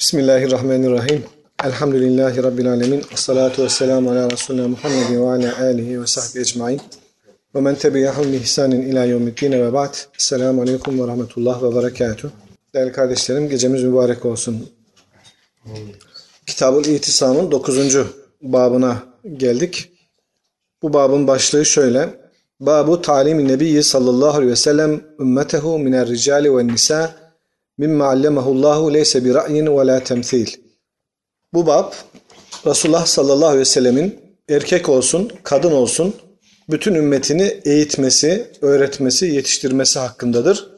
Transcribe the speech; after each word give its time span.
Bismillahirrahmanirrahim. 0.00 1.24
Elhamdülillahi 1.64 2.42
Rabbil 2.42 2.70
alemin. 2.70 3.04
Salatu 3.14 3.62
ve 3.62 3.68
selamu 3.68 4.10
ala 4.10 4.30
Resulina 4.30 4.68
Muhammedin 4.68 5.20
ve 5.20 5.28
ala 5.28 5.58
alihi 5.58 6.00
ve 6.00 6.06
sahbihi 6.06 6.40
ecmain. 6.40 6.80
Ve 7.54 7.60
men 7.60 7.74
tebiyyahum 7.74 8.34
ihsanin 8.34 8.82
ila 8.82 9.04
yevmiddine 9.04 9.64
ve 9.64 9.72
ba'd. 9.72 9.94
Selamu 10.18 10.62
aleyküm 10.62 11.00
ve 11.00 11.06
rahmetullah 11.06 11.62
ve 11.62 11.76
berekatuhu. 11.76 12.32
Değerli 12.74 12.92
kardeşlerim 12.92 13.48
gecemiz 13.48 13.82
mübarek 13.82 14.24
olsun. 14.24 14.70
Kitab-ı 16.46 16.80
İtisam'ın 16.80 17.50
9. 17.50 17.96
babına 18.42 19.02
geldik. 19.36 19.90
Bu 20.82 20.92
babın 20.92 21.26
başlığı 21.26 21.64
şöyle. 21.64 22.08
Babu 22.60 23.02
talim 23.02 23.48
nebiyyi 23.48 23.82
sallallahu 23.82 24.36
aleyhi 24.36 24.52
ve 24.52 24.56
sellem 24.56 25.00
ümmetehu 25.20 25.78
minel 25.78 26.08
ricali 26.08 26.56
ve 26.56 26.66
nisa 26.66 27.27
mimma 27.78 28.06
allemahullahu 28.06 28.94
leyse 28.94 29.24
bi 29.24 29.34
ra'yin 29.34 29.66
ve 29.78 29.86
la 29.86 30.04
temthil. 30.04 30.46
Bu 31.54 31.66
bab 31.66 31.92
Resulullah 32.66 33.06
sallallahu 33.06 33.46
aleyhi 33.46 33.60
ve 33.60 33.64
sellemin 33.64 34.20
erkek 34.48 34.88
olsun, 34.88 35.32
kadın 35.42 35.72
olsun 35.72 36.14
bütün 36.70 36.94
ümmetini 36.94 37.60
eğitmesi, 37.64 38.50
öğretmesi, 38.60 39.26
yetiştirmesi 39.26 39.98
hakkındadır. 39.98 40.70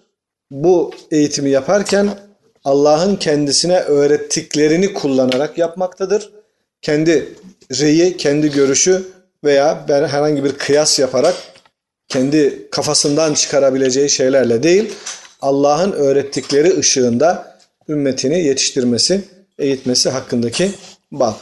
Bu 0.50 0.90
eğitimi 1.10 1.50
yaparken 1.50 2.18
Allah'ın 2.64 3.16
kendisine 3.16 3.80
öğrettiklerini 3.80 4.94
kullanarak 4.94 5.58
yapmaktadır. 5.58 6.32
Kendi 6.82 7.34
reyi, 7.72 8.16
kendi 8.16 8.50
görüşü 8.50 9.02
veya 9.44 9.86
herhangi 9.88 10.44
bir 10.44 10.52
kıyas 10.52 10.98
yaparak 10.98 11.34
kendi 12.08 12.70
kafasından 12.70 13.34
çıkarabileceği 13.34 14.10
şeylerle 14.10 14.62
değil, 14.62 14.92
Allah'ın 15.42 15.92
öğrettikleri 15.92 16.78
ışığında 16.78 17.58
ümmetini 17.88 18.40
yetiştirmesi, 18.44 19.24
eğitmesi 19.58 20.10
hakkındaki 20.10 20.72
bab. 21.12 21.34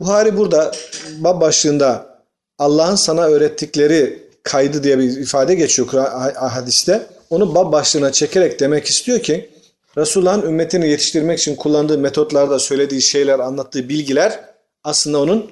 Buhari 0.00 0.36
burada 0.36 0.72
bab 1.18 1.40
başlığında 1.40 2.18
Allah'ın 2.58 2.96
sana 2.96 3.22
öğrettikleri 3.22 4.22
kaydı 4.42 4.84
diye 4.84 4.98
bir 4.98 5.16
ifade 5.16 5.54
geçiyor 5.54 5.88
hadiste. 6.34 7.06
Onu 7.30 7.54
bab 7.54 7.72
başlığına 7.72 8.12
çekerek 8.12 8.60
demek 8.60 8.86
istiyor 8.86 9.18
ki 9.20 9.50
Resulullah'ın 9.98 10.42
ümmetini 10.42 10.88
yetiştirmek 10.88 11.38
için 11.38 11.56
kullandığı 11.56 11.98
metotlarda 11.98 12.58
söylediği 12.58 13.02
şeyler, 13.02 13.38
anlattığı 13.38 13.88
bilgiler 13.88 14.40
aslında 14.84 15.20
onun 15.20 15.50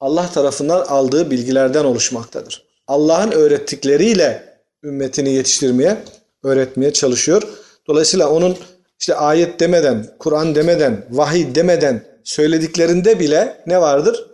Allah 0.00 0.30
tarafından 0.30 0.80
aldığı 0.80 1.30
bilgilerden 1.30 1.84
oluşmaktadır. 1.84 2.64
Allah'ın 2.86 3.30
öğrettikleriyle 3.30 4.58
ümmetini 4.84 5.30
yetiştirmeye, 5.30 5.96
öğretmeye 6.43 6.93
çalışıyor. 6.93 7.43
Dolayısıyla 7.87 8.29
onun 8.29 8.57
işte 8.99 9.15
ayet 9.15 9.59
demeden, 9.59 10.15
Kur'an 10.19 10.55
demeden, 10.55 11.05
vahiy 11.11 11.55
demeden 11.55 12.03
söylediklerinde 12.23 13.19
bile 13.19 13.57
ne 13.67 13.81
vardır? 13.81 14.25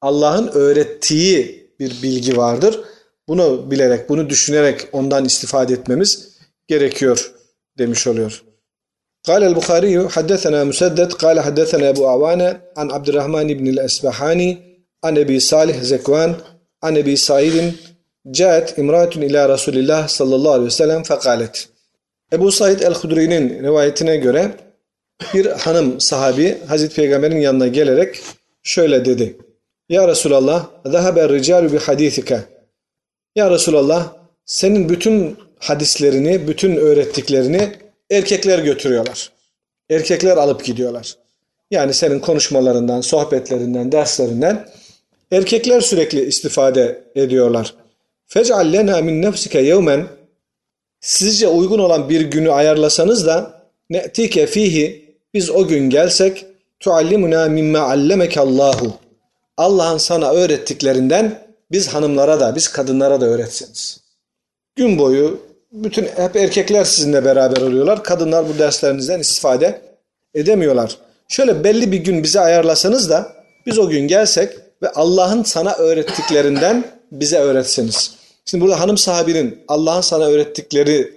Allah'ın 0.00 0.48
öğrettiği 0.48 1.70
bir 1.80 2.02
bilgi 2.02 2.36
vardır. 2.36 2.80
Bunu 3.28 3.70
bilerek, 3.70 4.08
bunu 4.08 4.30
düşünerek 4.30 4.88
ondan 4.92 5.24
istifade 5.24 5.74
etmemiz 5.74 6.28
gerekiyor 6.68 7.32
demiş 7.78 8.06
oluyor. 8.06 8.42
قال 9.28 9.42
البخاري 9.50 9.94
حدثنا 10.16 10.60
مسدد 10.70 11.10
قال 11.24 11.36
حدثنا 11.46 11.86
أبو 11.92 12.02
عوانة 12.12 12.48
عن 12.78 12.86
عبد 12.96 13.08
الرحمن 13.08 13.48
بن 13.58 13.66
الأسبحاني 13.74 14.50
عن 15.04 15.18
أبي 15.24 15.38
صالح 15.52 15.76
زكوان 15.92 16.34
عن 16.84 16.92
أبي 17.02 17.16
سعيد 17.16 17.56
Caet 18.31 18.77
imratun 18.77 19.21
ila 19.21 19.49
Resulillah 19.49 20.07
sallallahu 20.07 20.51
aleyhi 20.51 20.65
ve 20.65 20.71
sellem 20.71 21.03
fekalet. 21.03 21.69
Ebu 22.33 22.51
Said 22.51 22.79
el-Hudri'nin 22.79 23.63
rivayetine 23.63 24.17
göre 24.17 24.51
bir 25.33 25.45
hanım 25.45 26.01
sahabi 26.01 26.57
Hazreti 26.67 26.95
Peygamber'in 26.95 27.39
yanına 27.39 27.67
gelerek 27.67 28.19
şöyle 28.63 29.05
dedi. 29.05 29.37
Ya 29.89 30.07
Resulallah, 30.07 30.69
zahaber 30.85 31.31
ricalu 31.31 31.73
bi 31.73 31.77
hadisike. 31.77 32.39
Ya 33.35 33.51
Resulallah, 33.51 34.13
senin 34.45 34.89
bütün 34.89 35.37
hadislerini, 35.59 36.47
bütün 36.47 36.75
öğrettiklerini 36.75 37.71
erkekler 38.11 38.59
götürüyorlar. 38.59 39.31
Erkekler 39.89 40.37
alıp 40.37 40.65
gidiyorlar. 40.65 41.15
Yani 41.71 41.93
senin 41.93 42.19
konuşmalarından, 42.19 43.01
sohbetlerinden, 43.01 43.91
derslerinden 43.91 44.69
erkekler 45.31 45.81
sürekli 45.81 46.25
istifade 46.25 47.03
ediyorlar. 47.15 47.73
Fec'al 48.29 48.73
lena 48.73 49.01
min 49.01 49.21
nefsike 49.21 49.59
yevmen 49.59 50.07
sizce 51.01 51.47
uygun 51.47 51.79
olan 51.79 52.09
bir 52.09 52.21
günü 52.21 52.51
ayarlasanız 52.51 53.25
da 53.25 53.61
ne'tike 53.89 54.47
fihi 54.47 55.15
biz 55.33 55.49
o 55.49 55.67
gün 55.67 55.89
gelsek 55.89 56.45
tuallimuna 56.79 57.45
mimma 57.45 57.79
allemekallahu 57.79 58.93
Allah'ın 59.57 59.97
sana 59.97 60.31
öğrettiklerinden 60.31 61.39
biz 61.71 61.87
hanımlara 61.87 62.39
da 62.39 62.55
biz 62.55 62.67
kadınlara 62.67 63.21
da 63.21 63.25
öğretseniz. 63.25 64.01
Gün 64.75 64.99
boyu 64.99 65.39
bütün 65.71 66.03
hep 66.03 66.35
erkekler 66.35 66.83
sizinle 66.83 67.25
beraber 67.25 67.61
oluyorlar. 67.61 68.03
Kadınlar 68.03 68.49
bu 68.49 68.59
derslerinizden 68.59 69.19
istifade 69.19 69.81
edemiyorlar. 70.33 70.97
Şöyle 71.27 71.63
belli 71.63 71.91
bir 71.91 71.97
gün 71.97 72.23
bize 72.23 72.39
ayarlasanız 72.39 73.09
da 73.09 73.31
biz 73.65 73.79
o 73.79 73.89
gün 73.89 74.07
gelsek 74.07 74.53
ve 74.81 74.89
Allah'ın 74.89 75.43
sana 75.43 75.73
öğrettiklerinden 75.73 76.83
bize 77.11 77.37
öğretseniz. 77.37 78.18
Şimdi 78.49 78.63
burada 78.63 78.79
hanım 78.79 78.97
sahibinin 78.97 79.63
Allah'ın 79.67 80.01
sana 80.01 80.25
öğrettikleri 80.25 81.13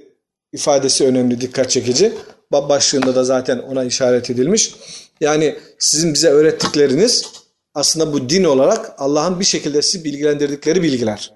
ifadesi 0.53 1.07
önemli, 1.07 1.41
dikkat 1.41 1.71
çekici. 1.71 2.13
Bab 2.53 2.69
başlığında 2.69 3.15
da 3.15 3.25
zaten 3.25 3.59
ona 3.59 3.85
işaret 3.85 4.31
edilmiş. 4.31 4.75
Yani 5.21 5.59
sizin 5.79 6.15
bize 6.15 6.29
öğrettikleriniz 6.29 7.33
aslında 7.75 8.13
bu 8.13 8.29
din 8.29 8.45
olarak 8.45 8.95
Allah'ın 8.99 9.41
bir 9.41 9.45
şekilde 9.45 9.83
sizi 9.83 10.05
bilgilendirdikleri 10.05 10.83
bilgiler. 10.83 11.33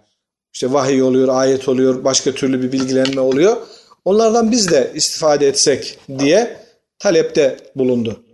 İşte 0.54 0.72
vahiy 0.72 1.02
oluyor, 1.02 1.28
ayet 1.28 1.68
oluyor, 1.68 2.04
başka 2.04 2.32
türlü 2.32 2.62
bir 2.62 2.72
bilgilenme 2.72 3.20
oluyor. 3.20 3.56
Onlardan 4.04 4.52
biz 4.52 4.70
de 4.70 4.92
istifade 4.94 5.48
etsek 5.48 5.98
diye 6.18 6.56
talepte 6.98 7.56
bulundu. 7.76 8.24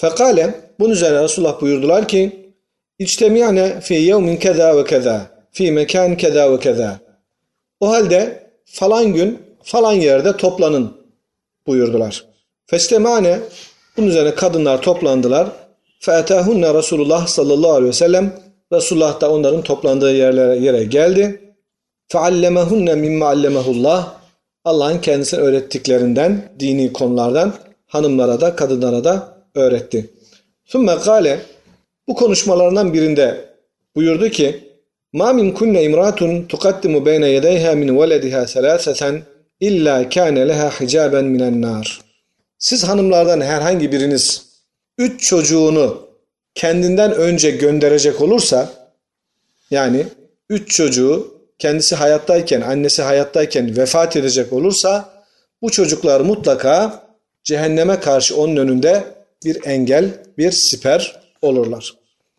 Fekale 0.00 0.70
bunun 0.80 0.92
üzerine 0.92 1.22
Resulullah 1.22 1.60
buyurdular 1.60 2.08
ki 2.08 2.52
İçtemiyane 2.98 3.80
fi 3.80 3.94
yevmin 3.94 4.36
keza 4.36 4.76
ve 4.76 4.84
keza 4.84 5.35
fi 5.56 5.72
mekan 5.72 6.16
keza 6.16 6.52
ve 6.52 6.60
keza. 6.60 6.98
O 7.80 7.88
halde 7.88 8.50
falan 8.64 9.12
gün 9.12 9.38
falan 9.62 9.92
yerde 9.92 10.36
toplanın 10.36 10.92
buyurdular. 11.66 12.24
Festemane 12.66 13.38
bunun 13.96 14.06
üzerine 14.06 14.34
kadınlar 14.34 14.82
toplandılar. 14.82 15.48
Fe'etahunne 16.00 16.74
Resulullah 16.74 17.26
sallallahu 17.26 17.70
aleyhi 17.72 17.88
ve 17.88 17.92
sellem 17.92 18.32
Resulullah 18.72 19.20
da 19.20 19.32
onların 19.32 19.62
toplandığı 19.62 20.12
yerlere 20.16 20.58
yere 20.58 20.84
geldi. 20.84 21.54
Feallemehunne 22.08 22.94
mimme 22.94 23.24
allemehullah 23.24 24.14
Allah'ın 24.64 24.98
kendisine 24.98 25.40
öğrettiklerinden, 25.40 26.52
dini 26.60 26.92
konulardan 26.92 27.54
hanımlara 27.86 28.40
da 28.40 28.56
kadınlara 28.56 29.04
da 29.04 29.38
öğretti. 29.54 30.10
Sümme 30.64 30.94
gale 31.04 31.40
bu 32.08 32.14
konuşmalarından 32.14 32.94
birinde 32.94 33.44
buyurdu 33.94 34.28
ki 34.28 34.65
Ma 35.16 35.32
min 35.32 35.52
kunne 35.52 35.82
imratun 35.82 36.42
tukaddimu 36.42 37.06
beyne 37.06 37.28
yedeyha 37.28 37.74
min 37.74 38.00
velediha 38.00 38.46
selaseten 38.46 39.22
illa 39.60 40.08
kâne 40.08 40.48
leha 40.48 40.70
hicaben 40.80 41.24
minen 41.24 41.62
nar. 41.62 42.00
Siz 42.58 42.84
hanımlardan 42.84 43.40
herhangi 43.40 43.92
biriniz 43.92 44.46
üç 44.98 45.28
çocuğunu 45.28 46.08
kendinden 46.54 47.12
önce 47.12 47.50
gönderecek 47.50 48.20
olursa 48.20 48.72
yani 49.70 50.06
üç 50.50 50.70
çocuğu 50.70 51.34
kendisi 51.58 51.94
hayattayken, 51.94 52.60
annesi 52.60 53.02
hayattayken 53.02 53.76
vefat 53.76 54.16
edecek 54.16 54.52
olursa 54.52 55.08
bu 55.62 55.70
çocuklar 55.70 56.20
mutlaka 56.20 57.02
cehenneme 57.44 58.00
karşı 58.00 58.36
onun 58.36 58.56
önünde 58.56 59.04
bir 59.44 59.64
engel, 59.64 60.10
bir 60.38 60.50
siper 60.50 61.20
olurlar. 61.42 61.94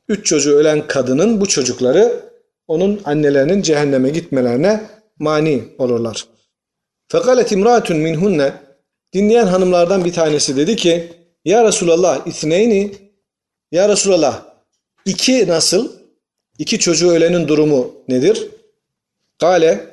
Üç 0.09 0.25
çocuğu 0.25 0.55
ölen 0.55 0.87
kadının 0.87 1.41
bu 1.41 1.45
çocukları 1.45 2.26
onun 2.67 3.01
annelerinin 3.05 3.61
cehenneme 3.61 4.09
gitmelerine 4.09 4.81
mani 5.19 5.63
olurlar. 5.77 6.27
Fekalet 7.07 7.51
imratun 7.51 7.97
minhunne 7.97 8.53
dinleyen 9.13 9.47
hanımlardan 9.47 10.05
bir 10.05 10.13
tanesi 10.13 10.57
dedi 10.57 10.75
ki 10.75 11.13
Ya 11.45 11.63
Resulallah 11.63 12.27
ithneyni 12.27 12.91
Ya 13.71 13.89
Resulallah 13.89 14.43
iki 15.05 15.47
nasıl? 15.47 15.91
İki 16.59 16.79
çocuğu 16.79 17.11
ölenin 17.11 17.47
durumu 17.47 17.91
nedir? 18.07 18.47
Kale 19.39 19.87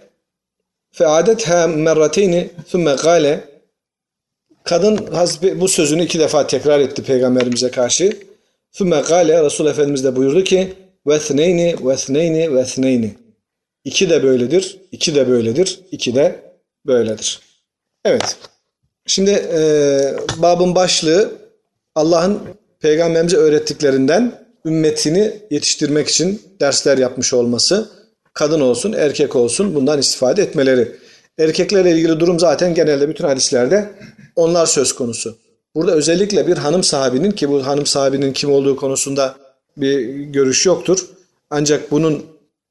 feadetha 0.92 1.66
merrateyni 1.66 2.50
thumme 2.70 2.96
kale 2.96 3.54
Kadın 4.64 5.08
bu 5.60 5.68
sözünü 5.68 6.04
iki 6.04 6.18
defa 6.18 6.46
tekrar 6.46 6.80
etti 6.80 7.02
peygamberimize 7.02 7.70
karşı. 7.70 8.18
Thumme 8.72 9.02
kale 9.02 9.44
Resul 9.44 9.66
Efendimiz 9.66 10.04
de 10.04 10.16
buyurdu 10.16 10.44
ki 10.44 10.74
ve 11.06 11.18
thneyni 11.18 11.76
ve 11.88 11.96
thneyni 11.96 12.56
ve 12.56 12.64
thneyni. 12.64 13.14
İki 13.84 14.10
de 14.10 14.22
böyledir, 14.22 14.80
iki 14.92 15.14
de 15.14 15.28
böyledir, 15.28 15.80
iki 15.90 16.14
de 16.14 16.40
böyledir. 16.86 17.40
Evet. 18.04 18.36
Şimdi 19.06 19.30
e, 19.30 19.60
babın 20.36 20.74
başlığı 20.74 21.32
Allah'ın 21.94 22.40
peygamberimize 22.80 23.36
öğrettiklerinden 23.36 24.44
ümmetini 24.66 25.40
yetiştirmek 25.50 26.08
için 26.08 26.42
dersler 26.60 26.98
yapmış 26.98 27.34
olması. 27.34 27.88
Kadın 28.32 28.60
olsun, 28.60 28.92
erkek 28.92 29.36
olsun 29.36 29.74
bundan 29.74 29.98
istifade 29.98 30.42
etmeleri. 30.42 30.96
Erkeklerle 31.38 31.90
ilgili 31.90 32.20
durum 32.20 32.40
zaten 32.40 32.74
genelde 32.74 33.08
bütün 33.08 33.24
hadislerde 33.24 33.90
onlar 34.36 34.66
söz 34.66 34.92
konusu. 34.92 35.36
Burada 35.74 35.92
özellikle 35.92 36.46
bir 36.46 36.56
hanım 36.56 36.82
sahibinin 36.82 37.30
ki 37.30 37.48
bu 37.48 37.66
hanım 37.66 37.86
sahibinin 37.86 38.32
kim 38.32 38.52
olduğu 38.52 38.76
konusunda 38.76 39.36
bir 39.76 40.08
görüş 40.08 40.66
yoktur. 40.66 41.06
Ancak 41.50 41.90
bunun 41.90 42.26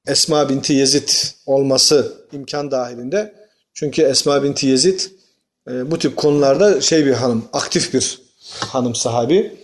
Esma 0.07 0.49
binti 0.49 0.73
Yezid 0.73 1.09
olması 1.45 2.13
imkan 2.31 2.71
dahilinde. 2.71 3.33
Çünkü 3.73 4.01
Esma 4.01 4.43
binti 4.43 4.67
Yezid 4.67 4.99
e, 5.69 5.91
bu 5.91 5.99
tip 5.99 6.15
konularda 6.15 6.81
şey 6.81 7.05
bir 7.05 7.13
hanım, 7.13 7.45
aktif 7.53 7.93
bir 7.93 8.19
hanım 8.59 8.95
sahibi. 8.95 9.55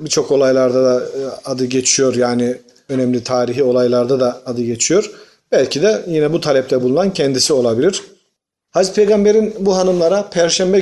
Birçok 0.00 0.30
olaylarda 0.30 0.84
da 0.84 1.04
e, 1.04 1.20
adı 1.44 1.64
geçiyor 1.64 2.14
yani 2.14 2.56
önemli 2.88 3.24
tarihi 3.24 3.62
olaylarda 3.62 4.20
da 4.20 4.42
adı 4.46 4.62
geçiyor. 4.62 5.10
Belki 5.52 5.82
de 5.82 6.04
yine 6.08 6.32
bu 6.32 6.40
talepte 6.40 6.82
bulunan 6.82 7.12
kendisi 7.12 7.52
olabilir. 7.52 8.02
Hazreti 8.70 8.96
Peygamber'in 8.96 9.54
bu 9.58 9.76
hanımlara 9.76 10.30
Perşembe 10.30 10.80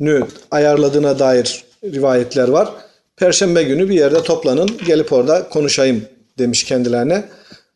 günü 0.00 0.26
ayarladığına 0.50 1.18
dair 1.18 1.64
rivayetler 1.84 2.48
var. 2.48 2.68
Perşembe 3.16 3.62
günü 3.62 3.88
bir 3.88 3.94
yerde 3.94 4.22
toplanın 4.22 4.70
gelip 4.86 5.12
orada 5.12 5.48
konuşayım 5.48 6.02
demiş 6.38 6.64
kendilerine. 6.64 7.24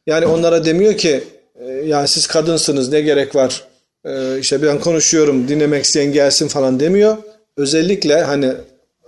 Yani 0.06 0.26
onlara 0.26 0.64
demiyor 0.64 0.96
ki 0.96 1.24
e, 1.60 1.70
ya 1.70 2.06
siz 2.06 2.26
kadınsınız 2.26 2.92
ne 2.92 3.00
gerek 3.00 3.34
var 3.34 3.64
e, 4.04 4.38
işte 4.38 4.62
ben 4.62 4.80
konuşuyorum 4.80 5.48
dinlemek 5.48 5.84
isteyen 5.84 6.12
gelsin 6.12 6.48
falan 6.48 6.80
demiyor. 6.80 7.16
Özellikle 7.56 8.22
hani 8.22 8.52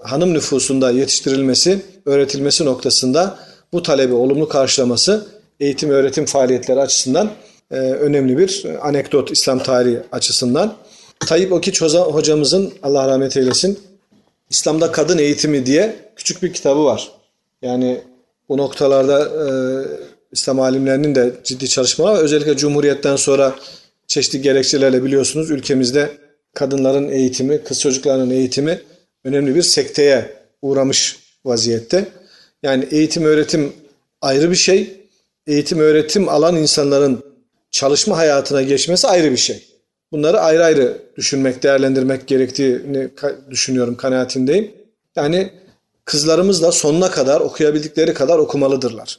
hanım 0.02 0.34
nüfusunda 0.34 0.90
yetiştirilmesi, 0.90 1.78
öğretilmesi 2.06 2.64
noktasında 2.64 3.38
bu 3.72 3.82
talebi 3.82 4.14
olumlu 4.14 4.48
karşılaması 4.48 5.26
eğitim 5.60 5.90
öğretim 5.90 6.26
faaliyetleri 6.26 6.80
açısından 6.80 7.30
e, 7.70 7.76
önemli 7.76 8.38
bir 8.38 8.64
anekdot 8.82 9.30
İslam 9.30 9.62
tarihi 9.62 9.98
açısından. 10.12 10.74
Tayyip 11.20 11.52
Okiç 11.52 11.82
hocamızın 11.82 12.72
Allah 12.82 13.08
rahmet 13.08 13.36
eylesin 13.36 13.78
İslam'da 14.52 14.92
kadın 14.92 15.18
eğitimi 15.18 15.66
diye 15.66 15.96
küçük 16.16 16.42
bir 16.42 16.52
kitabı 16.52 16.84
var. 16.84 17.12
Yani 17.62 18.00
bu 18.48 18.58
noktalarda 18.58 19.20
e, 19.24 19.50
İslam 20.32 20.60
alimlerinin 20.60 21.14
de 21.14 21.32
ciddi 21.44 21.68
çalışmaları 21.68 22.16
var. 22.16 22.22
Özellikle 22.22 22.56
Cumhuriyet'ten 22.56 23.16
sonra 23.16 23.54
çeşitli 24.06 24.42
gerekçelerle 24.42 25.04
biliyorsunuz 25.04 25.50
ülkemizde 25.50 26.10
kadınların 26.54 27.08
eğitimi, 27.08 27.64
kız 27.64 27.80
çocuklarının 27.80 28.30
eğitimi 28.30 28.80
önemli 29.24 29.54
bir 29.54 29.62
sekteye 29.62 30.32
uğramış 30.62 31.18
vaziyette. 31.44 32.08
Yani 32.62 32.88
eğitim 32.90 33.24
öğretim 33.24 33.72
ayrı 34.20 34.50
bir 34.50 34.56
şey. 34.56 34.96
Eğitim 35.46 35.78
öğretim 35.78 36.28
alan 36.28 36.56
insanların 36.56 37.24
çalışma 37.70 38.16
hayatına 38.16 38.62
geçmesi 38.62 39.08
ayrı 39.08 39.30
bir 39.30 39.36
şey. 39.36 39.71
Bunları 40.12 40.40
ayrı 40.40 40.64
ayrı 40.64 40.98
düşünmek, 41.16 41.62
değerlendirmek 41.62 42.26
gerektiğini 42.26 43.08
düşünüyorum, 43.50 43.96
kanaatindeyim. 43.96 44.70
Yani 45.16 45.52
kızlarımız 46.04 46.62
da 46.62 46.72
sonuna 46.72 47.10
kadar 47.10 47.40
okuyabildikleri 47.40 48.14
kadar 48.14 48.38
okumalıdırlar. 48.38 49.18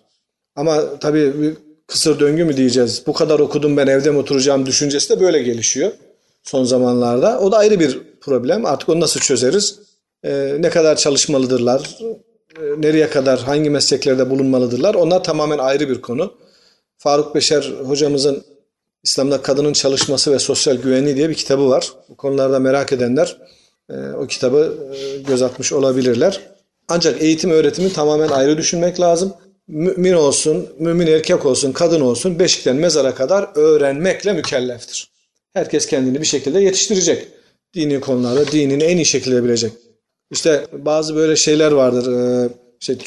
Ama 0.56 1.00
tabii 1.00 1.42
bir 1.42 1.54
kısır 1.88 2.20
döngü 2.20 2.44
mü 2.44 2.58
diyeceğiz? 2.58 3.04
Bu 3.08 3.14
kadar 3.14 3.40
okudum 3.40 3.78
ben 3.78 3.88
evde 3.88 4.12
mi 4.12 4.18
oturacağım 4.18 4.66
düşüncesi 4.66 5.10
de 5.10 5.20
böyle 5.20 5.44
gelişiyor 5.44 5.92
son 6.44 6.64
zamanlarda. 6.64 7.40
O 7.40 7.52
da 7.52 7.58
ayrı 7.58 7.80
bir 7.80 8.02
problem. 8.22 8.66
Artık 8.66 8.90
onu 8.90 9.00
nasıl 9.00 9.20
çözeriz? 9.20 9.80
Ee, 10.24 10.58
ne 10.60 10.70
kadar 10.70 10.96
çalışmalıdırlar? 10.96 11.98
Ee, 12.02 12.62
nereye 12.78 13.10
kadar, 13.10 13.40
hangi 13.40 13.70
mesleklerde 13.70 14.30
bulunmalıdırlar? 14.30 14.96
Onlar 14.96 15.24
tamamen 15.24 15.58
ayrı 15.58 15.90
bir 15.90 16.02
konu. 16.02 16.34
Faruk 16.98 17.36
Beşer 17.36 17.74
hocamızın 17.86 18.44
İslam'da 19.04 19.42
kadının 19.42 19.74
çalışması 19.74 20.32
ve 20.32 20.40
sosyal 20.40 20.76
güvenliği 20.76 21.16
diye 21.16 21.30
bir 21.30 21.36
kitabı 21.36 21.70
var. 21.70 21.94
Bu 22.10 22.18
konularda 22.18 22.60
merak 22.60 22.94
edenler 22.94 23.38
e, 23.90 23.94
o 23.94 24.28
kitabı 24.28 24.78
e, 24.96 25.18
göz 25.22 25.42
atmış 25.42 25.74
olabilirler. 25.74 26.40
Ancak 26.88 27.22
eğitim 27.22 27.52
öğretimi 27.52 27.94
tamamen 27.94 28.28
ayrı 28.30 28.58
düşünmek 28.58 29.00
lazım 29.00 29.34
mümin 29.68 30.14
olsun, 30.14 30.70
mümin 30.80 31.08
erkek 31.08 31.46
olsun, 31.46 31.72
kadın 31.72 32.02
olsun 32.02 32.40
beşikten 32.40 32.76
mezara 32.76 33.16
kadar 33.16 33.50
öğrenmekle 33.56 34.34
mükelleftir. 34.34 35.10
Herkes 35.54 35.86
kendini 35.86 36.22
bir 36.22 36.26
şekilde 36.26 36.60
yetiştirecek. 36.60 37.28
Dini 37.74 38.00
konularda 38.00 38.52
dinini 38.52 38.84
en 38.84 38.98
iyi 38.98 39.06
şekilde 39.06 39.44
bilecek. 39.44 39.72
İşte 40.32 40.68
bazı 40.72 41.16
böyle 41.16 41.36
şeyler 41.36 41.72
vardır. 41.72 42.14
Ee, 42.14 42.50
işte 42.82 42.98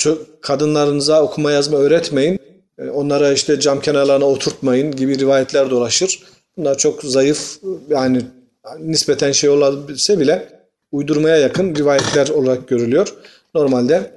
kadınlarınıza 0.40 1.22
okuma 1.22 1.52
yazma 1.52 1.78
öğretmeyin. 1.78 2.38
Ee, 2.78 2.90
onlara 2.90 3.32
işte 3.32 3.60
cam 3.60 3.80
kenarlarına 3.80 4.24
oturtmayın 4.24 4.96
gibi 4.96 5.18
rivayetler 5.18 5.70
dolaşır. 5.70 6.22
Bunlar 6.56 6.78
çok 6.78 7.02
zayıf 7.02 7.58
yani 7.88 8.22
nispeten 8.78 9.32
şey 9.32 9.50
olabilse 9.50 10.18
bile 10.18 10.48
uydurmaya 10.92 11.36
yakın 11.36 11.74
rivayetler 11.74 12.28
olarak 12.28 12.68
görülüyor. 12.68 13.14
Normalde 13.54 14.10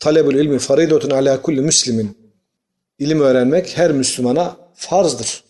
talebül 0.00 0.34
ilmi 0.34 0.58
faridotun 0.58 1.10
ala 1.10 1.42
kulli 1.42 1.60
müslimin. 1.60 2.18
İlim 2.98 3.20
öğrenmek 3.20 3.78
her 3.78 3.92
Müslümana 3.92 4.56
farzdır. 4.74 5.44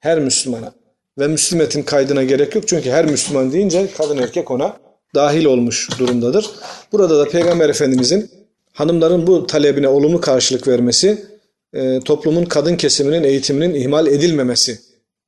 Her 0.00 0.18
Müslümana. 0.18 0.72
Ve 1.18 1.28
Müslümetin 1.28 1.82
kaydına 1.82 2.24
gerek 2.24 2.54
yok. 2.54 2.68
Çünkü 2.68 2.90
her 2.90 3.06
Müslüman 3.06 3.52
deyince 3.52 3.88
kadın 3.98 4.16
erkek 4.18 4.50
ona 4.50 4.76
dahil 5.14 5.44
olmuş 5.44 5.88
durumdadır. 5.98 6.50
Burada 6.92 7.18
da 7.18 7.28
Peygamber 7.28 7.68
Efendimizin 7.68 8.30
hanımların 8.72 9.26
bu 9.26 9.46
talebine 9.46 9.88
olumlu 9.88 10.20
karşılık 10.20 10.68
vermesi, 10.68 11.26
e, 11.74 12.00
toplumun 12.04 12.44
kadın 12.44 12.76
kesiminin 12.76 13.22
eğitiminin 13.22 13.74
ihmal 13.74 14.06
edilmemesi 14.06 14.80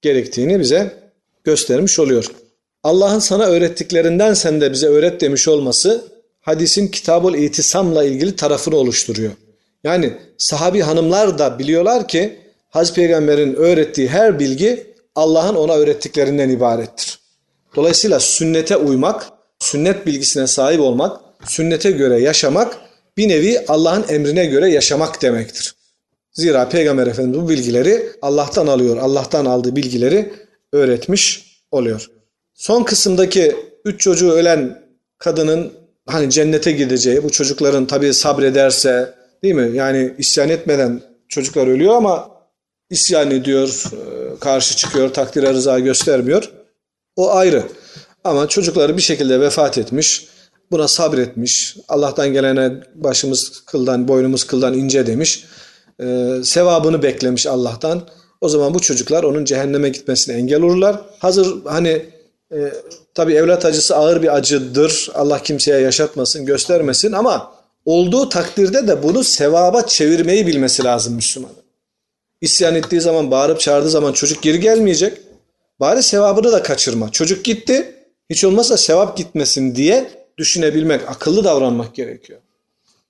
gerektiğini 0.02 0.60
bize 0.60 0.92
göstermiş 1.44 1.98
oluyor. 1.98 2.24
Allah'ın 2.82 3.18
sana 3.18 3.44
öğrettiklerinden 3.44 4.34
sen 4.34 4.60
de 4.60 4.72
bize 4.72 4.86
öğret 4.86 5.20
demiş 5.20 5.48
olması 5.48 6.04
hadisin 6.40 6.88
kitabul 6.88 7.34
itisamla 7.34 8.04
ilgili 8.04 8.36
tarafını 8.36 8.76
oluşturuyor. 8.76 9.32
Yani 9.84 10.12
sahabi 10.38 10.80
hanımlar 10.80 11.38
da 11.38 11.58
biliyorlar 11.58 12.08
ki 12.08 12.36
Hazreti 12.68 13.00
Peygamber'in 13.00 13.54
öğrettiği 13.54 14.08
her 14.08 14.38
bilgi 14.38 14.86
Allah'ın 15.14 15.54
ona 15.54 15.74
öğrettiklerinden 15.74 16.48
ibarettir. 16.48 17.18
Dolayısıyla 17.76 18.20
sünnete 18.20 18.76
uymak, 18.76 19.26
sünnet 19.58 20.06
bilgisine 20.06 20.46
sahip 20.46 20.80
olmak, 20.80 21.20
sünnete 21.44 21.90
göre 21.90 22.20
yaşamak 22.20 22.76
bir 23.16 23.28
nevi 23.28 23.64
Allah'ın 23.68 24.04
emrine 24.08 24.46
göre 24.46 24.70
yaşamak 24.70 25.22
demektir. 25.22 25.75
Zira 26.36 26.68
Peygamber 26.68 27.06
Efendimiz 27.06 27.40
bu 27.40 27.48
bilgileri 27.48 28.12
Allah'tan 28.22 28.66
alıyor. 28.66 28.96
Allah'tan 28.96 29.44
aldığı 29.44 29.76
bilgileri 29.76 30.32
öğretmiş 30.72 31.46
oluyor. 31.70 32.10
Son 32.54 32.82
kısımdaki 32.82 33.56
üç 33.84 34.00
çocuğu 34.00 34.32
ölen 34.32 34.82
kadının 35.18 35.72
hani 36.06 36.30
cennete 36.30 36.72
gideceği, 36.72 37.24
bu 37.24 37.30
çocukların 37.30 37.86
tabii 37.86 38.14
sabrederse 38.14 39.14
değil 39.42 39.54
mi? 39.54 39.76
Yani 39.76 40.14
isyan 40.18 40.48
etmeden 40.48 41.02
çocuklar 41.28 41.66
ölüyor 41.66 41.94
ama 41.94 42.30
isyan 42.90 43.30
ediyor, 43.30 43.84
e, 43.92 44.38
karşı 44.40 44.76
çıkıyor, 44.76 45.08
takdire 45.08 45.52
rıza 45.52 45.78
göstermiyor. 45.78 46.50
O 47.16 47.34
ayrı. 47.34 47.62
Ama 48.24 48.48
çocukları 48.48 48.96
bir 48.96 49.02
şekilde 49.02 49.40
vefat 49.40 49.78
etmiş, 49.78 50.28
buna 50.70 50.88
sabretmiş, 50.88 51.76
Allah'tan 51.88 52.32
gelene 52.32 52.72
başımız 52.94 53.62
kıldan, 53.66 54.08
boynumuz 54.08 54.44
kıldan 54.44 54.74
ince 54.74 55.06
demiş, 55.06 55.44
ee, 56.02 56.40
sevabını 56.44 57.02
beklemiş 57.02 57.46
Allah'tan. 57.46 58.08
O 58.40 58.48
zaman 58.48 58.74
bu 58.74 58.80
çocuklar 58.80 59.24
onun 59.24 59.44
cehenneme 59.44 59.88
gitmesine 59.88 60.36
engel 60.36 60.62
olurlar. 60.62 61.00
Hazır 61.18 61.64
hani 61.64 62.06
e, 62.52 62.72
Tabi 63.16 63.34
evlat 63.34 63.64
acısı 63.64 63.96
ağır 63.96 64.22
bir 64.22 64.36
acıdır. 64.36 65.10
Allah 65.14 65.42
kimseye 65.42 65.80
yaşatmasın, 65.80 66.46
göstermesin 66.46 67.12
ama 67.12 67.52
olduğu 67.84 68.28
takdirde 68.28 68.88
de 68.88 69.02
bunu 69.02 69.24
sevaba 69.24 69.82
çevirmeyi 69.86 70.46
bilmesi 70.46 70.84
lazım 70.84 71.14
Müslümanın. 71.14 71.56
İsyan 72.40 72.74
ettiği 72.74 73.00
zaman, 73.00 73.30
bağırıp 73.30 73.60
çağırdığı 73.60 73.90
zaman 73.90 74.12
çocuk 74.12 74.42
geri 74.42 74.60
gelmeyecek. 74.60 75.18
Bari 75.80 76.02
sevabını 76.02 76.52
da 76.52 76.62
kaçırma. 76.62 77.12
Çocuk 77.12 77.44
gitti, 77.44 77.94
hiç 78.30 78.44
olmazsa 78.44 78.76
sevap 78.76 79.16
gitmesin 79.16 79.74
diye 79.74 80.10
düşünebilmek, 80.38 81.10
akıllı 81.10 81.44
davranmak 81.44 81.94
gerekiyor. 81.94 82.40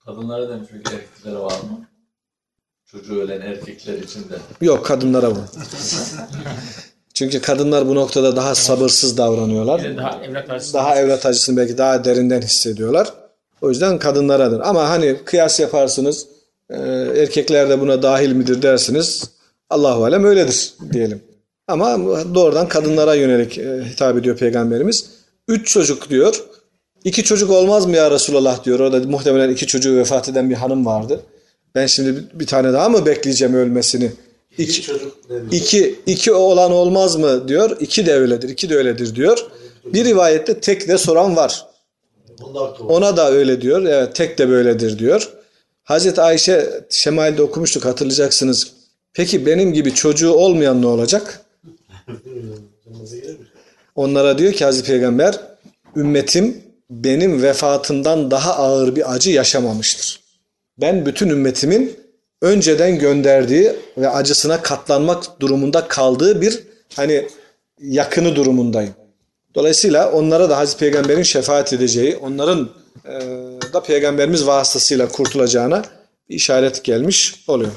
Kadınlara 0.04 0.48
demiş 0.48 0.68
bir 0.72 0.90
gerektileri 0.90 1.38
var 1.38 1.60
mı? 1.60 1.86
Çocuğu 2.96 3.20
ölen 3.20 3.40
erkekler 3.40 3.98
için 3.98 4.20
de. 4.20 4.34
Yok 4.60 4.86
kadınlara 4.86 5.30
bu. 5.30 5.38
Çünkü 7.14 7.40
kadınlar 7.40 7.88
bu 7.88 7.94
noktada 7.94 8.36
daha 8.36 8.54
sabırsız 8.54 9.16
davranıyorlar. 9.16 9.96
Daha 9.96 10.24
evlat 10.24 10.50
acısı. 10.50 10.74
Daha 10.74 10.96
evlat 10.96 11.26
acısını 11.26 11.56
belki 11.56 11.78
daha 11.78 12.04
derinden 12.04 12.42
hissediyorlar. 12.42 13.12
O 13.62 13.70
yüzden 13.70 13.98
kadınlaradır. 13.98 14.60
Ama 14.60 14.90
hani 14.90 15.16
kıyas 15.24 15.60
yaparsınız, 15.60 16.26
e, 16.70 16.76
erkekler 17.16 17.68
de 17.68 17.80
buna 17.80 18.02
dahil 18.02 18.32
midir 18.32 18.62
dersiniz. 18.62 19.30
Allahu 19.70 20.04
alem 20.04 20.24
öyledir 20.24 20.74
diyelim. 20.92 21.22
Ama 21.68 21.98
doğrudan 22.34 22.68
kadınlara 22.68 23.14
yönelik 23.14 23.58
e, 23.58 23.84
hitap 23.84 24.18
ediyor 24.18 24.36
Peygamberimiz. 24.36 25.10
Üç 25.48 25.68
çocuk 25.68 26.10
diyor. 26.10 26.44
İki 27.04 27.24
çocuk 27.24 27.50
olmaz 27.50 27.86
mı 27.86 27.96
ya 27.96 28.10
Resulallah 28.10 28.64
diyor. 28.64 28.80
Orada 28.80 29.08
muhtemelen 29.08 29.50
iki 29.50 29.66
çocuğu 29.66 29.96
vefat 29.96 30.28
eden 30.28 30.50
bir 30.50 30.54
hanım 30.54 30.86
vardı. 30.86 31.20
Ben 31.76 31.86
şimdi 31.86 32.16
bir, 32.16 32.40
bir 32.40 32.46
tane 32.46 32.72
daha 32.72 32.88
mı 32.88 33.06
bekleyeceğim 33.06 33.54
ölmesini? 33.54 34.12
İki, 34.58 34.82
çocuk 34.82 35.16
iki, 35.52 36.00
iki 36.06 36.32
olan 36.32 36.72
olmaz 36.72 37.16
mı 37.16 37.48
diyor. 37.48 37.76
İki 37.80 38.06
de 38.06 38.14
öyledir. 38.14 38.48
iki 38.48 38.70
de 38.70 38.76
öyledir 38.76 39.14
diyor. 39.14 39.46
Bir 39.84 40.04
rivayette 40.04 40.60
tek 40.60 40.88
de 40.88 40.98
soran 40.98 41.36
var. 41.36 41.66
Ona 42.88 43.16
da 43.16 43.30
öyle 43.30 43.60
diyor. 43.60 43.84
Evet 43.84 44.14
tek 44.14 44.38
de 44.38 44.48
böyledir 44.48 44.98
diyor. 44.98 45.32
Hazreti 45.84 46.20
Ayşe 46.20 46.84
Şemal'de 46.90 47.42
okumuştuk 47.42 47.84
hatırlayacaksınız. 47.84 48.72
Peki 49.12 49.46
benim 49.46 49.72
gibi 49.72 49.94
çocuğu 49.94 50.32
olmayan 50.32 50.82
ne 50.82 50.86
olacak? 50.86 51.40
Onlara 53.94 54.38
diyor 54.38 54.52
ki 54.52 54.64
Hazreti 54.64 54.86
Peygamber 54.86 55.40
ümmetim 55.96 56.62
benim 56.90 57.42
vefatımdan 57.42 58.30
daha 58.30 58.54
ağır 58.54 58.96
bir 58.96 59.14
acı 59.14 59.30
yaşamamıştır. 59.30 60.25
Ben 60.78 61.06
bütün 61.06 61.28
ümmetimin 61.28 61.96
önceden 62.42 62.98
gönderdiği 62.98 63.72
ve 63.98 64.08
acısına 64.08 64.62
katlanmak 64.62 65.40
durumunda 65.40 65.88
kaldığı 65.88 66.40
bir 66.40 66.62
hani 66.96 67.28
yakını 67.80 68.36
durumundayım. 68.36 68.94
Dolayısıyla 69.54 70.12
onlara 70.12 70.50
da 70.50 70.58
Hazreti 70.58 70.78
Peygamber'in 70.78 71.22
şefaat 71.22 71.72
edeceği, 71.72 72.16
onların 72.16 72.70
e, 73.04 73.20
da 73.72 73.82
Peygamberimiz 73.82 74.46
vasıtasıyla 74.46 75.08
kurtulacağına 75.08 75.82
bir 76.28 76.34
işaret 76.34 76.84
gelmiş 76.84 77.44
oluyor. 77.48 77.72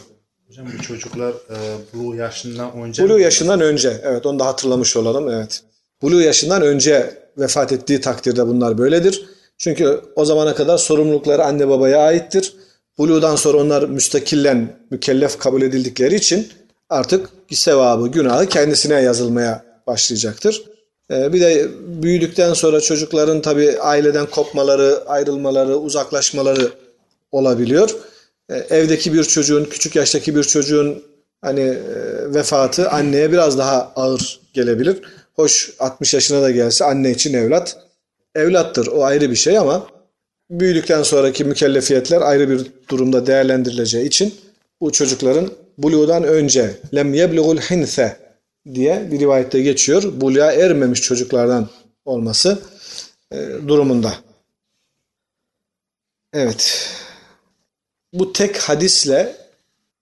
Hocam 0.48 0.68
bu 0.78 0.84
çocuklar 0.84 1.30
e, 1.30 1.58
bu 1.94 2.16
yaşından 2.16 2.74
önce 2.74 3.04
Buluğ 3.04 3.20
yaşından 3.20 3.62
önce, 3.62 4.02
evet 4.04 4.26
onu 4.26 4.40
da 4.40 4.46
hatırlamış 4.46 4.98
olalım, 4.98 5.30
evet. 5.30 5.64
Buluğ 6.02 6.22
yaşından 6.22 6.62
önce 6.62 7.18
vefat 7.38 7.72
ettiği 7.72 8.02
takdirde 8.02 8.48
bunlar 8.48 8.78
böyledir. 8.78 9.26
Çünkü 9.58 10.02
o 10.16 10.26
zamana 10.26 10.56
kadar 10.56 10.78
sorumlulukları 10.78 11.46
anne 11.46 11.70
babaya 11.70 12.00
aittir. 12.00 12.54
Buluğdan 13.00 13.36
sonra 13.36 13.58
onlar 13.58 13.84
müstakillen 13.84 14.76
mükellef 14.92 15.40
kabul 15.40 15.62
edildikleri 15.62 16.16
için 16.16 16.48
artık 16.90 17.30
sevabı, 17.52 18.08
günahı 18.08 18.46
kendisine 18.46 19.02
yazılmaya 19.02 19.66
başlayacaktır. 19.88 20.64
Ee, 21.12 21.34
bir 21.34 21.42
de 21.42 21.68
büyüdükten 21.88 22.54
sonra 22.54 22.82
çocukların 22.82 23.42
tabii 23.42 23.80
aileden 23.80 24.26
kopmaları, 24.26 25.04
ayrılmaları, 25.08 25.78
uzaklaşmaları 25.78 26.72
olabiliyor. 27.32 27.96
Ee, 28.50 28.56
Evdeki 28.56 29.14
bir 29.14 29.24
çocuğun, 29.24 29.66
küçük 29.66 29.96
yaştaki 29.96 30.36
bir 30.36 30.44
çocuğun 30.44 31.04
hani 31.42 31.62
e, 31.62 31.76
vefatı 32.34 32.90
anneye 32.90 33.32
biraz 33.32 33.58
daha 33.58 33.92
ağır 33.96 34.40
gelebilir. 34.54 35.02
Hoş 35.36 35.74
60 35.80 36.14
yaşına 36.14 36.42
da 36.42 36.52
gelse 36.52 36.86
anne 36.86 37.12
için 37.12 37.34
evlat 37.34 37.78
evlattır. 38.36 38.88
O 38.88 39.04
ayrı 39.04 39.32
bir 39.32 39.36
şey 39.36 39.58
ama 39.58 39.88
büyüdükten 40.50 41.04
sonraki 41.04 41.44
mükellefiyetler 41.44 42.22
ayrı 42.22 42.50
bir 42.50 42.68
durumda 42.90 43.28
değerlendirileceği 43.28 44.08
için 44.08 44.36
bu 44.82 44.92
çocukların 44.92 45.52
buluğdan 45.78 46.24
önce 46.24 46.80
lem 46.96 47.14
yeblugul 47.14 47.58
hinse 47.58 48.18
diye 48.74 49.12
bir 49.12 49.20
rivayette 49.20 49.62
geçiyor. 49.62 50.04
Buluğa 50.22 50.52
ermemiş 50.52 51.02
çocuklardan 51.02 51.70
olması 52.06 52.60
e, 53.32 53.38
durumunda. 53.68 54.14
Evet. 56.34 56.90
Bu 58.14 58.34
tek 58.34 58.58
hadisle 58.58 59.36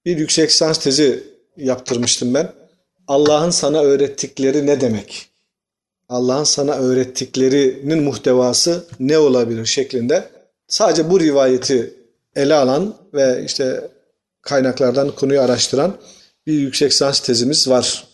bir 0.05 0.17
yüksek 0.17 0.49
lisans 0.49 0.79
tezi 0.79 1.23
yaptırmıştım 1.57 2.33
ben. 2.33 2.53
Allah'ın 3.07 3.49
sana 3.49 3.81
öğrettikleri 3.81 4.65
ne 4.65 4.81
demek? 4.81 5.29
Allah'ın 6.09 6.43
sana 6.43 6.73
öğrettiklerinin 6.73 8.03
muhtevası 8.03 8.87
ne 8.99 9.17
olabilir 9.17 9.65
şeklinde 9.65 10.29
sadece 10.67 11.09
bu 11.09 11.19
rivayeti 11.19 11.93
ele 12.35 12.53
alan 12.53 12.95
ve 13.13 13.43
işte 13.45 13.91
kaynaklardan 14.41 15.11
konuyu 15.11 15.41
araştıran 15.41 15.97
bir 16.47 16.53
yüksek 16.53 16.91
lisans 16.91 17.19
tezimiz 17.19 17.67
var. 17.69 18.07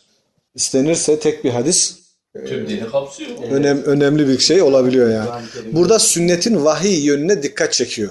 İstenirse 0.55 1.19
tek 1.19 1.43
bir 1.43 1.49
hadis 1.49 1.95
Tüm 2.47 2.69
dini 2.69 2.87
kapsıyor. 2.91 3.29
önem, 3.51 3.83
önemli 3.83 4.27
bir 4.27 4.39
şey 4.39 4.61
olabiliyor 4.61 5.09
yani. 5.09 5.29
Burada 5.71 5.99
sünnetin 5.99 6.65
vahiy 6.65 7.05
yönüne 7.05 7.43
dikkat 7.43 7.73
çekiyor. 7.73 8.09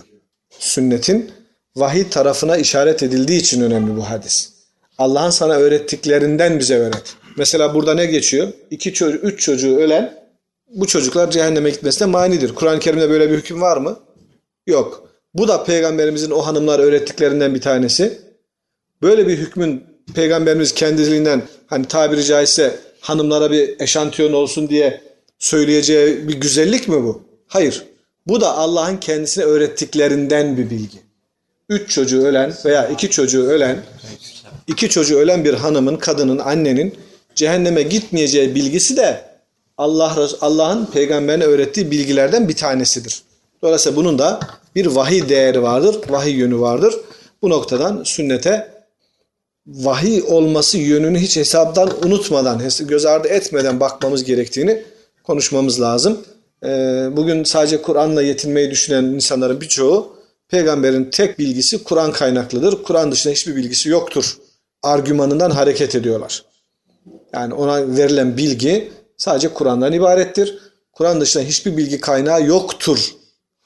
Sünnetin 0.58 1.30
vahiy 1.76 2.08
tarafına 2.10 2.56
işaret 2.56 3.02
edildiği 3.02 3.40
için 3.40 3.60
önemli 3.62 3.96
bu 3.96 4.10
hadis. 4.10 4.52
Allah'ın 4.98 5.30
sana 5.30 5.52
öğrettiklerinden 5.54 6.58
bize 6.58 6.78
öğret. 6.78 7.14
Mesela 7.36 7.74
burada 7.74 7.94
ne 7.94 8.06
geçiyor? 8.06 8.48
İki 8.70 8.92
çocuk, 8.92 9.24
üç 9.24 9.40
çocuğu 9.40 9.76
ölen 9.76 10.14
bu 10.68 10.86
çocuklar 10.86 11.30
cehenneme 11.30 11.70
gitmesine 11.70 12.08
manidir. 12.08 12.54
Kur'an-ı 12.54 12.80
Kerim'de 12.80 13.10
böyle 13.10 13.30
bir 13.30 13.36
hüküm 13.36 13.60
var 13.60 13.76
mı? 13.76 13.98
Yok. 14.66 15.08
Bu 15.34 15.48
da 15.48 15.64
peygamberimizin 15.64 16.30
o 16.30 16.38
hanımlar 16.46 16.78
öğrettiklerinden 16.78 17.54
bir 17.54 17.60
tanesi. 17.60 18.18
Böyle 19.02 19.28
bir 19.28 19.38
hükmün 19.38 19.84
peygamberimiz 20.14 20.74
kendiliğinden 20.74 21.42
hani 21.66 21.88
tabiri 21.88 22.24
caizse 22.24 22.78
hanımlara 23.00 23.50
bir 23.50 23.80
eşantiyon 23.80 24.32
olsun 24.32 24.68
diye 24.68 25.00
söyleyeceği 25.38 26.28
bir 26.28 26.34
güzellik 26.34 26.88
mi 26.88 27.02
bu? 27.02 27.22
Hayır. 27.46 27.84
Bu 28.26 28.40
da 28.40 28.56
Allah'ın 28.56 28.96
kendisine 28.96 29.44
öğrettiklerinden 29.44 30.56
bir 30.56 30.70
bilgi. 30.70 30.98
Üç 31.68 31.90
çocuğu 31.90 32.22
ölen 32.22 32.54
veya 32.64 32.88
iki 32.88 33.10
çocuğu 33.10 33.42
ölen, 33.42 33.78
iki 34.66 34.88
çocuğu 34.88 35.18
ölen 35.18 35.44
bir 35.44 35.54
hanımın, 35.54 35.96
kadının, 35.96 36.38
annenin 36.38 36.94
cehenneme 37.34 37.82
gitmeyeceği 37.82 38.54
bilgisi 38.54 38.96
de 38.96 39.24
Allah 39.78 40.28
Allah'ın 40.40 40.86
peygamberine 40.86 41.44
öğrettiği 41.44 41.90
bilgilerden 41.90 42.48
bir 42.48 42.56
tanesidir. 42.56 43.22
Dolayısıyla 43.62 43.96
bunun 43.96 44.18
da 44.18 44.40
bir 44.74 44.86
vahiy 44.86 45.28
değeri 45.28 45.62
vardır, 45.62 46.00
vahiy 46.08 46.34
yönü 46.34 46.60
vardır. 46.60 46.94
Bu 47.42 47.50
noktadan 47.50 48.02
sünnete 48.04 48.72
vahiy 49.66 50.22
olması 50.22 50.78
yönünü 50.78 51.18
hiç 51.18 51.36
hesaptan 51.36 52.04
unutmadan, 52.06 52.62
göz 52.80 53.06
ardı 53.06 53.28
etmeden 53.28 53.80
bakmamız 53.80 54.24
gerektiğini 54.24 54.82
konuşmamız 55.24 55.80
lazım. 55.80 56.24
Ee, 56.64 57.08
Bugün 57.12 57.44
sadece 57.44 57.82
Kur'an'la 57.82 58.22
yetinmeyi 58.22 58.70
düşünen 58.70 59.04
insanların 59.04 59.60
birçoğu 59.60 60.16
peygamberin 60.48 61.10
tek 61.10 61.38
bilgisi 61.38 61.84
Kur'an 61.84 62.12
kaynaklıdır. 62.12 62.82
Kur'an 62.82 63.12
dışında 63.12 63.34
hiçbir 63.34 63.56
bilgisi 63.56 63.88
yoktur. 63.88 64.38
Argümanından 64.82 65.50
hareket 65.50 65.94
ediyorlar. 65.94 66.44
Yani 67.32 67.54
ona 67.54 67.96
verilen 67.96 68.36
bilgi 68.36 68.92
sadece 69.16 69.48
Kur'an'dan 69.48 69.92
ibarettir. 69.92 70.58
Kur'an 70.92 71.20
dışında 71.20 71.44
hiçbir 71.44 71.76
bilgi 71.76 72.00
kaynağı 72.00 72.46
yoktur 72.46 73.12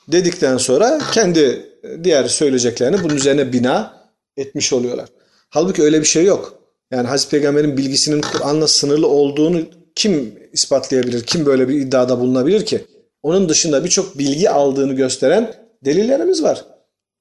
dedikten 0.09 0.57
sonra 0.57 1.01
kendi 1.13 1.67
diğer 2.05 2.25
söyleyeceklerini 2.25 3.03
bunun 3.03 3.17
üzerine 3.17 3.53
bina 3.53 3.97
etmiş 4.37 4.73
oluyorlar. 4.73 5.09
Halbuki 5.51 5.83
öyle 5.83 6.01
bir 6.01 6.07
şey 6.07 6.25
yok. 6.25 6.59
Yani 6.91 7.09
Hazreti 7.09 7.31
Peygamber'in 7.31 7.77
bilgisinin 7.77 8.21
Kur'an'la 8.21 8.69
sınırlı 8.69 9.09
olduğunu 9.09 9.61
kim 9.95 10.39
ispatlayabilir? 10.53 11.23
Kim 11.23 11.47
böyle 11.47 11.69
bir 11.69 11.75
iddiada 11.75 12.21
bulunabilir 12.21 12.67
ki? 12.67 12.85
Onun 13.23 13.49
dışında 13.49 13.85
birçok 13.85 14.19
bilgi 14.19 14.51
aldığını 14.51 14.93
gösteren 14.93 15.55
delillerimiz 15.85 16.43
var. 16.43 16.65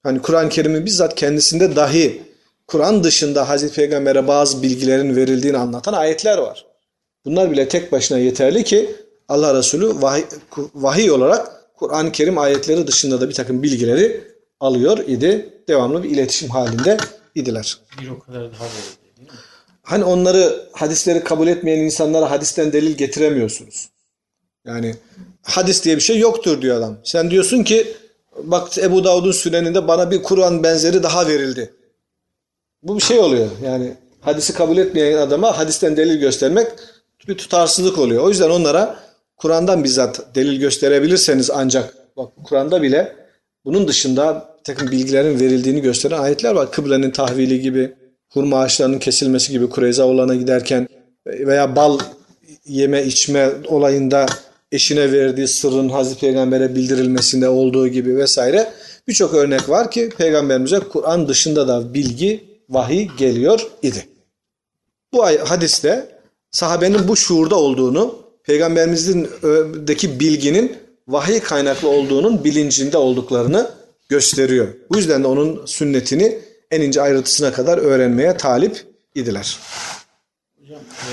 Hani 0.03 0.21
Kur'an-ı 0.21 0.49
Kerim'in 0.49 0.85
bizzat 0.85 1.15
kendisinde 1.15 1.75
dahi 1.75 2.21
Kur'an 2.67 3.03
dışında 3.03 3.49
Hazreti 3.49 3.75
Peygamber'e 3.75 4.27
bazı 4.27 4.63
bilgilerin 4.63 5.15
verildiğini 5.15 5.57
anlatan 5.57 5.93
ayetler 5.93 6.37
var. 6.37 6.65
Bunlar 7.25 7.51
bile 7.51 7.67
tek 7.67 7.91
başına 7.91 8.17
yeterli 8.17 8.63
ki 8.63 8.95
Allah 9.29 9.57
Resulü 9.57 10.01
vahiy, 10.01 10.23
vahiy 10.75 11.11
olarak 11.11 11.54
Kur'an-ı 11.77 12.11
Kerim 12.11 12.37
ayetleri 12.37 12.87
dışında 12.87 13.21
da 13.21 13.29
bir 13.29 13.33
takım 13.33 13.63
bilgileri 13.63 14.23
alıyor 14.59 14.97
idi. 14.97 15.49
Devamlı 15.67 16.03
bir 16.03 16.09
iletişim 16.09 16.49
halinde 16.49 16.97
idiler. 17.35 17.77
bir 18.01 18.09
o 18.09 18.19
kadar 18.19 18.41
daha 18.41 18.63
böyle 18.63 19.17
değil 19.17 19.29
mi? 19.29 19.37
Hani 19.83 20.03
onları 20.03 20.69
hadisleri 20.71 21.23
kabul 21.23 21.47
etmeyen 21.47 21.79
insanlara 21.79 22.31
hadisten 22.31 22.73
delil 22.73 22.97
getiremiyorsunuz. 22.97 23.89
Yani 24.65 24.95
hadis 25.43 25.83
diye 25.83 25.95
bir 25.95 26.01
şey 26.01 26.19
yoktur 26.19 26.61
diyor 26.61 26.77
adam. 26.77 26.97
Sen 27.03 27.31
diyorsun 27.31 27.63
ki 27.63 27.97
bak 28.43 28.77
Ebu 28.77 29.03
Davud'un 29.03 29.31
süneninde 29.31 29.87
bana 29.87 30.11
bir 30.11 30.23
Kur'an 30.23 30.63
benzeri 30.63 31.03
daha 31.03 31.27
verildi. 31.27 31.73
Bu 32.83 32.97
bir 32.97 33.03
şey 33.03 33.19
oluyor. 33.19 33.47
Yani 33.63 33.93
hadisi 34.21 34.53
kabul 34.53 34.77
etmeyen 34.77 35.17
adama 35.17 35.57
hadisten 35.57 35.97
delil 35.97 36.19
göstermek 36.19 36.67
bir 37.27 37.37
tutarsızlık 37.37 37.97
oluyor. 37.97 38.23
O 38.23 38.29
yüzden 38.29 38.49
onlara 38.49 38.99
Kur'an'dan 39.37 39.83
bizzat 39.83 40.35
delil 40.35 40.59
gösterebilirseniz 40.59 41.49
ancak 41.51 41.93
bak 42.17 42.31
Kur'an'da 42.43 42.81
bile 42.81 43.15
bunun 43.65 43.87
dışında 43.87 44.55
takım 44.63 44.91
bilgilerin 44.91 45.39
verildiğini 45.39 45.81
gösteren 45.81 46.19
ayetler 46.19 46.55
var. 46.55 46.71
Kıblenin 46.71 47.11
tahvili 47.11 47.61
gibi, 47.61 47.93
hurma 48.29 48.59
ağaçlarının 48.59 48.99
kesilmesi 48.99 49.51
gibi 49.51 49.69
Kureyza 49.69 50.05
olana 50.05 50.35
giderken 50.35 50.87
veya 51.27 51.75
bal 51.75 51.99
yeme 52.65 53.03
içme 53.03 53.49
olayında 53.67 54.25
eşine 54.71 55.11
verdiği 55.11 55.47
sırrın 55.47 55.89
Hazreti 55.89 56.19
Peygamber'e 56.19 56.75
bildirilmesinde 56.75 57.49
olduğu 57.49 57.87
gibi 57.87 58.17
vesaire 58.17 58.73
birçok 59.07 59.33
örnek 59.33 59.69
var 59.69 59.91
ki 59.91 60.09
Peygamberimize 60.17 60.79
Kur'an 60.79 61.27
dışında 61.27 61.67
da 61.67 61.93
bilgi, 61.93 62.43
vahiy 62.69 63.07
geliyor 63.17 63.67
idi. 63.81 64.07
Bu 65.13 65.25
hadiste 65.25 66.07
sahabenin 66.51 67.07
bu 67.07 67.15
şuurda 67.15 67.55
olduğunu 67.55 68.24
peygamberimizdeki 68.47 70.19
bilginin 70.19 70.77
vahiy 71.07 71.39
kaynaklı 71.39 71.89
olduğunun 71.89 72.43
bilincinde 72.43 72.97
olduklarını 72.97 73.69
gösteriyor. 74.09 74.67
Bu 74.89 74.97
yüzden 74.97 75.23
de 75.23 75.27
onun 75.27 75.65
sünnetini 75.65 76.39
en 76.71 76.81
ince 76.81 77.01
ayrıntısına 77.01 77.53
kadar 77.53 77.77
öğrenmeye 77.77 78.37
talip 78.37 78.85
idiler. 79.15 79.59
Hocam 80.61 80.79
e, 80.79 81.11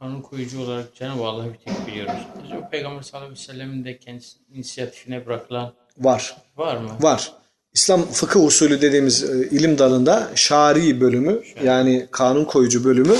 kanun 0.00 0.22
koyucu 0.22 0.60
olarak 0.60 0.94
Cenab-ı 0.94 1.24
Allah'ı 1.24 1.52
bir 1.52 1.58
tek 1.58 1.86
biliyoruz. 1.86 2.14
Acaba 2.46 2.68
Peygamber 2.68 3.02
sallallahu 3.02 3.26
aleyhi 3.26 3.40
ve 3.40 3.52
sellem'in 3.52 3.84
de 3.84 3.98
kendisi 3.98 4.38
inisiyatifine 4.54 5.26
bırakılan 5.26 5.74
Var. 5.98 6.36
var 6.56 6.76
mı? 6.76 6.90
Var. 7.00 7.32
İslam 7.72 8.06
fıkıh 8.12 8.44
usulü 8.44 8.80
dediğimiz 8.80 9.24
e, 9.24 9.48
ilim 9.50 9.78
dalında 9.78 10.30
şari 10.34 11.00
bölümü 11.00 11.42
yani 11.64 12.06
kanun 12.10 12.44
koyucu 12.44 12.84
bölümü 12.84 13.14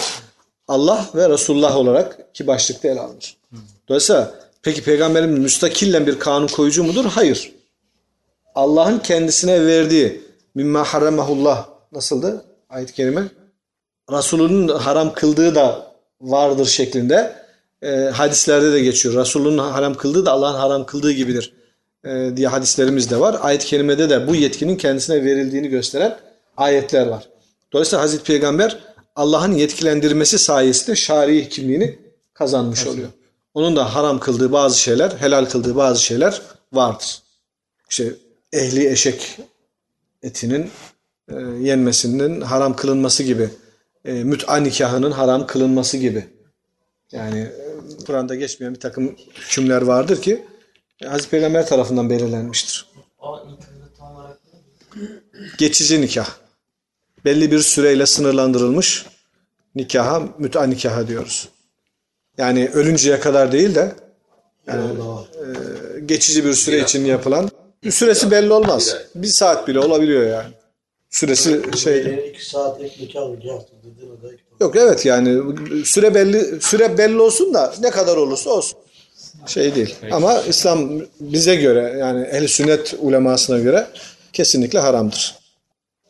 Allah 0.68 1.06
ve 1.14 1.28
Resulullah 1.28 1.76
olarak 1.76 2.18
iki 2.30 2.46
başlıkta 2.46 2.88
ele 2.88 3.00
alınır. 3.00 3.36
Dolayısıyla 3.88 4.34
peki 4.62 4.84
peygamberimiz 4.84 5.38
müstakillen 5.38 6.06
bir 6.06 6.18
kanun 6.18 6.46
koyucu 6.46 6.84
mudur? 6.84 7.04
Hayır. 7.04 7.52
Allah'ın 8.54 8.98
kendisine 8.98 9.66
verdiği 9.66 10.22
mimma 10.54 10.84
harramahullah 10.84 11.68
nasıldı 11.92 12.44
ayet-i 12.68 12.92
kerime? 12.92 13.22
Resulünün 14.12 14.68
haram 14.68 15.14
kıldığı 15.14 15.54
da 15.54 15.94
vardır 16.20 16.66
şeklinde 16.66 17.36
e, 17.82 17.88
hadislerde 17.96 18.72
de 18.72 18.80
geçiyor. 18.80 19.14
Resulünün 19.14 19.58
haram 19.58 19.94
kıldığı 19.94 20.26
da 20.26 20.32
Allah'ın 20.32 20.58
haram 20.58 20.86
kıldığı 20.86 21.12
gibidir 21.12 21.52
e, 22.04 22.36
diye 22.36 22.48
hadislerimiz 22.48 23.10
de 23.10 23.20
var. 23.20 23.36
Ayet-i 23.40 23.66
kerimede 23.66 24.10
de 24.10 24.26
bu 24.26 24.34
yetkinin 24.34 24.76
kendisine 24.76 25.24
verildiğini 25.24 25.68
gösteren 25.68 26.18
ayetler 26.56 27.06
var. 27.06 27.28
Dolayısıyla 27.72 28.02
Hazreti 28.02 28.24
Peygamber 28.24 28.78
Allah'ın 29.16 29.52
yetkilendirmesi 29.52 30.38
sayesinde 30.38 30.96
şari 30.96 31.48
kimliğini 31.48 31.98
kazanmış 32.34 32.86
oluyor. 32.86 33.08
Onun 33.54 33.76
da 33.76 33.94
haram 33.94 34.20
kıldığı 34.20 34.52
bazı 34.52 34.80
şeyler, 34.80 35.10
helal 35.10 35.44
kıldığı 35.44 35.76
bazı 35.76 36.02
şeyler 36.02 36.42
vardır. 36.72 37.22
İşte 37.90 38.14
ehli 38.52 38.88
eşek 38.88 39.38
etinin 40.22 40.70
e, 41.28 41.34
yenmesinin 41.60 42.40
haram 42.40 42.76
kılınması 42.76 43.22
gibi, 43.22 43.50
e, 44.04 44.12
müt'a 44.12 44.56
nikahının 44.56 45.10
haram 45.10 45.46
kılınması 45.46 45.96
gibi. 45.96 46.26
Yani 47.12 47.38
e, 47.38 48.04
Kur'an'da 48.06 48.34
geçmeyen 48.34 48.74
bir 48.74 48.80
takım 48.80 49.16
hükümler 49.34 49.82
vardır 49.82 50.22
ki 50.22 50.44
e, 51.02 51.06
Hazreti 51.06 51.30
Peygamber 51.30 51.66
tarafından 51.66 52.10
belirlenmiştir. 52.10 52.86
Geçici 55.58 56.00
nikah. 56.00 56.43
Belli 57.24 57.50
bir 57.50 57.60
süreyle 57.60 58.06
sınırlandırılmış 58.06 59.06
nikaha, 59.74 60.22
müt'a 60.38 60.62
nikaha 60.66 61.08
diyoruz. 61.08 61.48
Yani 62.38 62.70
ölünceye 62.74 63.20
kadar 63.20 63.52
değil 63.52 63.74
de 63.74 63.92
Yani, 64.66 64.98
var. 64.98 65.24
geçici 66.06 66.44
bir 66.44 66.52
süre 66.52 66.78
için 66.78 67.04
yapılan 67.04 67.50
süresi 67.90 68.30
belli 68.30 68.52
olmaz. 68.52 68.96
Bir 69.14 69.26
saat 69.26 69.68
bile 69.68 69.80
olabiliyor 69.80 70.26
yani. 70.26 70.54
Süresi 71.10 71.60
şey 71.76 72.32
yok 74.60 74.76
evet 74.76 75.06
yani 75.06 75.42
süre 75.84 76.14
belli 76.14 76.60
süre 76.60 76.98
belli 76.98 77.20
olsun 77.20 77.54
da 77.54 77.74
ne 77.80 77.90
kadar 77.90 78.16
olursa 78.16 78.50
olsun. 78.50 78.78
Şey 79.46 79.74
değil. 79.74 79.94
Ama 80.10 80.40
İslam 80.42 81.00
bize 81.20 81.54
göre 81.56 81.96
yani 81.98 82.24
ehl 82.26 82.46
sünnet 82.46 82.94
ulemasına 82.98 83.58
göre 83.58 83.86
kesinlikle 84.32 84.78
haramdır. 84.78 85.34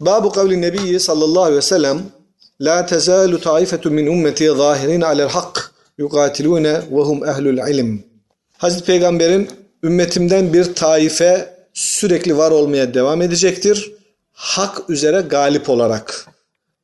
Babu 0.01 0.33
kavli 0.33 0.61
nebiyyi 0.61 1.01
sallallahu 1.01 1.43
aleyhi 1.43 1.57
ve 1.57 1.63
sellem 1.63 2.03
La 2.61 2.87
tezalu 2.87 3.41
taifetu 3.41 3.91
min 3.91 4.07
ummeti 4.07 4.47
zahirin 4.47 5.01
alel 5.01 5.29
hak 5.29 5.75
yukatilune 5.99 6.73
ve 6.73 7.01
hum 7.01 7.25
ehlul 7.25 7.71
ilim. 7.71 8.05
Hazreti 8.59 8.85
Peygamber'in 8.85 9.51
ümmetimden 9.83 10.53
bir 10.53 10.75
taife 10.75 11.55
sürekli 11.75 12.37
var 12.37 12.51
olmaya 12.51 12.95
devam 12.95 13.23
edecektir. 13.23 13.93
Hak 14.33 14.91
üzere 14.91 15.21
galip 15.21 15.69
olarak, 15.69 16.27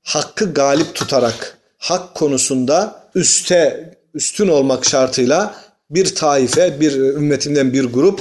hakkı 0.03 0.55
galip 0.55 0.95
tutarak, 0.95 1.59
hak 1.79 2.15
konusunda 2.15 3.05
üste, 3.15 3.95
üstün 4.15 4.49
olmak 4.49 4.85
şartıyla 4.85 5.55
bir 5.91 6.15
taife, 6.15 6.81
bir 6.81 6.93
ümmetimden 6.93 7.73
bir 7.73 7.85
grup 7.85 8.21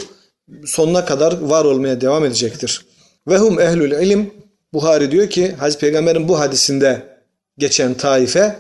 sonuna 0.66 1.06
kadar 1.06 1.42
var 1.42 1.66
olmaya 1.66 2.02
devam 2.02 2.26
edecektir. 2.26 2.86
Ve 3.28 3.38
hum 3.38 3.60
ehlül 3.60 3.92
ilim. 3.92 4.34
Buhari 4.74 5.12
diyor 5.12 5.30
ki 5.30 5.52
Hazreti 5.52 5.80
Peygamber'in 5.80 6.28
bu 6.28 6.40
hadisinde 6.40 7.20
geçen 7.58 7.94
taife 7.94 8.60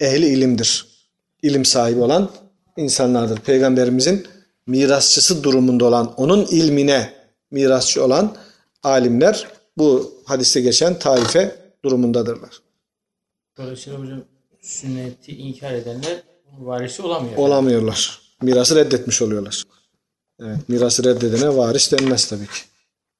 ehli 0.00 0.26
ilimdir. 0.26 0.86
İlim 1.42 1.64
sahibi 1.64 2.00
olan 2.00 2.30
insanlardır. 2.76 3.40
Peygamberimizin 3.40 4.26
mirasçısı 4.66 5.44
durumunda 5.44 5.84
olan, 5.84 6.14
onun 6.16 6.46
ilmine 6.46 7.12
mirasçı 7.50 8.04
olan 8.04 8.36
alimler 8.82 9.46
bu 9.76 10.14
hadiste 10.24 10.60
geçen 10.60 10.98
taife 10.98 11.56
durumundadırlar. 11.84 12.62
Dolayısıyla 13.56 13.98
hocam 13.98 14.24
sünneti 14.62 15.36
inkar 15.36 15.72
edenler 15.72 16.22
varisi 16.58 17.02
olamıyor. 17.02 17.36
Olamıyorlar. 17.36 18.20
Mirası 18.42 18.76
reddetmiş 18.76 19.22
oluyorlar. 19.22 19.62
Evet, 20.42 20.68
mirası 20.68 21.04
reddedene 21.04 21.56
varis 21.56 21.92
denmez 21.92 22.28
tabii 22.28 22.46
ki. 22.46 22.60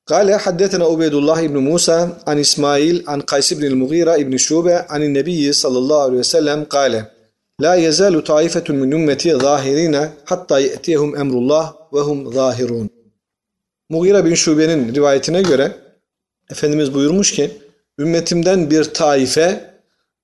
قال 0.08 0.36
حدثنا 0.40 0.86
عبيد 0.86 1.14
الله 1.14 1.48
بن 1.48 1.58
موسى 1.58 2.10
عن 2.28 2.40
إسماعيل 2.40 3.04
عن 3.08 3.22
قيس 3.22 3.54
بن 3.54 3.66
المغيرة 3.66 4.18
بن 4.18 4.38
شوبة 4.38 4.86
عن 4.90 5.04
النبي 5.04 5.54
صلى 5.54 5.78
الله 5.78 6.02
عليه 6.04 6.18
وسلم 6.18 6.64
قال 6.64 7.06
لا 7.60 7.74
يزال 7.76 8.24
طائفة 8.24 8.74
من 8.74 8.94
أمتي 8.94 9.34
ظاهرين 9.34 10.10
حتى 10.26 10.64
يأتيهم 10.68 11.16
أمر 11.16 11.34
الله 11.38 11.74
وهم 11.92 12.30
ظاهرون 12.30 12.90
Mughira 13.90 14.26
bin 14.26 14.34
Şube'nin 14.34 14.96
rivayetine 14.96 15.42
göre 15.42 15.72
Efendimiz 16.52 16.94
buyurmuş 16.94 17.32
ki 17.32 17.52
ümmetimden 18.00 18.70
bir 18.70 18.84
taife 18.84 19.74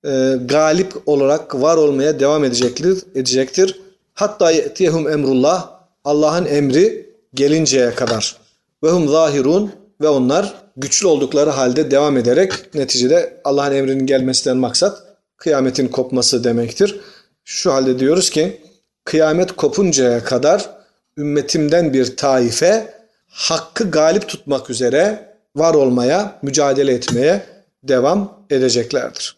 e, 0.04 0.34
galip 0.44 0.92
olarak 1.06 1.54
var 1.54 1.76
olmaya 1.76 2.20
devam 2.20 2.44
edecektir. 2.44 3.02
edecektir. 3.14 3.80
Hatta 4.14 4.50
yetiyehum 4.50 5.08
emrullah 5.08 5.70
Allah'ın 6.04 6.46
emri 6.46 7.10
gelinceye 7.34 7.94
kadar. 7.94 8.36
Ve 8.85 8.89
hum 8.89 9.07
zahirun 9.09 9.71
ve 10.01 10.07
onlar 10.07 10.53
güçlü 10.77 11.07
oldukları 11.07 11.49
halde 11.49 11.91
devam 11.91 12.17
ederek 12.17 12.75
neticede 12.75 13.41
Allah'ın 13.43 13.75
emrinin 13.75 14.05
gelmesinden 14.05 14.57
maksat 14.57 15.03
kıyametin 15.37 15.87
kopması 15.87 16.43
demektir. 16.43 16.99
Şu 17.43 17.73
halde 17.73 17.99
diyoruz 17.99 18.29
ki 18.29 18.61
kıyamet 19.05 19.51
kopuncaya 19.51 20.23
kadar 20.23 20.69
ümmetimden 21.17 21.93
bir 21.93 22.17
taife 22.17 22.93
hakkı 23.27 23.91
galip 23.91 24.27
tutmak 24.27 24.69
üzere 24.69 25.29
var 25.55 25.73
olmaya, 25.73 26.39
mücadele 26.41 26.93
etmeye 26.93 27.45
devam 27.83 28.45
edeceklerdir. 28.49 29.37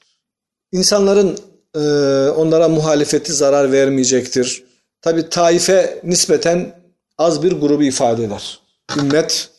İnsanların 0.71 1.38
e, 1.75 1.79
onlara 2.29 2.69
muhalefeti 2.69 3.33
zarar 3.33 3.71
vermeyecektir. 3.71 4.63
Tabi 5.01 5.29
taife 5.29 5.99
nispeten 6.03 6.73
az 7.17 7.43
bir 7.43 7.51
grubu 7.51 7.83
ifade 7.83 8.23
eder. 8.23 8.66
Ümmet 8.95 9.50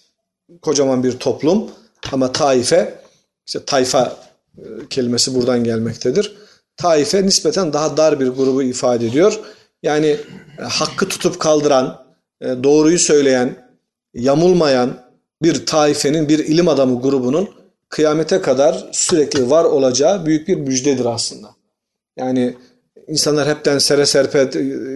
kocaman 0.63 1.05
bir 1.05 1.19
toplum 1.19 1.71
ama 2.13 2.33
taife 2.33 3.01
işte 3.47 3.65
tayfa 3.65 4.17
e, 4.59 4.63
kelimesi 4.91 5.35
buradan 5.35 5.65
gelmektedir. 5.65 6.37
Taife 6.77 7.27
nispeten 7.27 7.73
daha 7.73 7.97
dar 7.97 8.21
bir 8.21 8.29
grubu 8.29 8.63
ifade 8.63 9.07
ediyor. 9.07 9.41
Yani 9.83 10.17
e, 10.59 10.63
hakkı 10.63 11.09
tutup 11.09 11.41
kaldıran, 11.41 12.05
e, 12.41 12.47
doğruyu 12.47 12.99
söyleyen, 12.99 13.69
yamulmayan 14.15 15.01
bir 15.43 15.67
taifenin, 15.67 16.29
bir 16.29 16.39
ilim 16.39 16.69
adamı 16.69 17.01
grubunun 17.01 17.51
kıyamete 17.89 18.41
kadar 18.41 18.89
sürekli 18.93 19.51
var 19.51 19.65
olacağı 19.65 20.27
büyük 20.27 20.49
bir 20.49 20.57
müjdedir 20.57 21.05
aslında. 21.05 21.49
Yani 22.19 22.57
insanlar 23.09 23.49
hepten 23.49 23.79
sere 23.79 24.07
serpe 24.07 24.39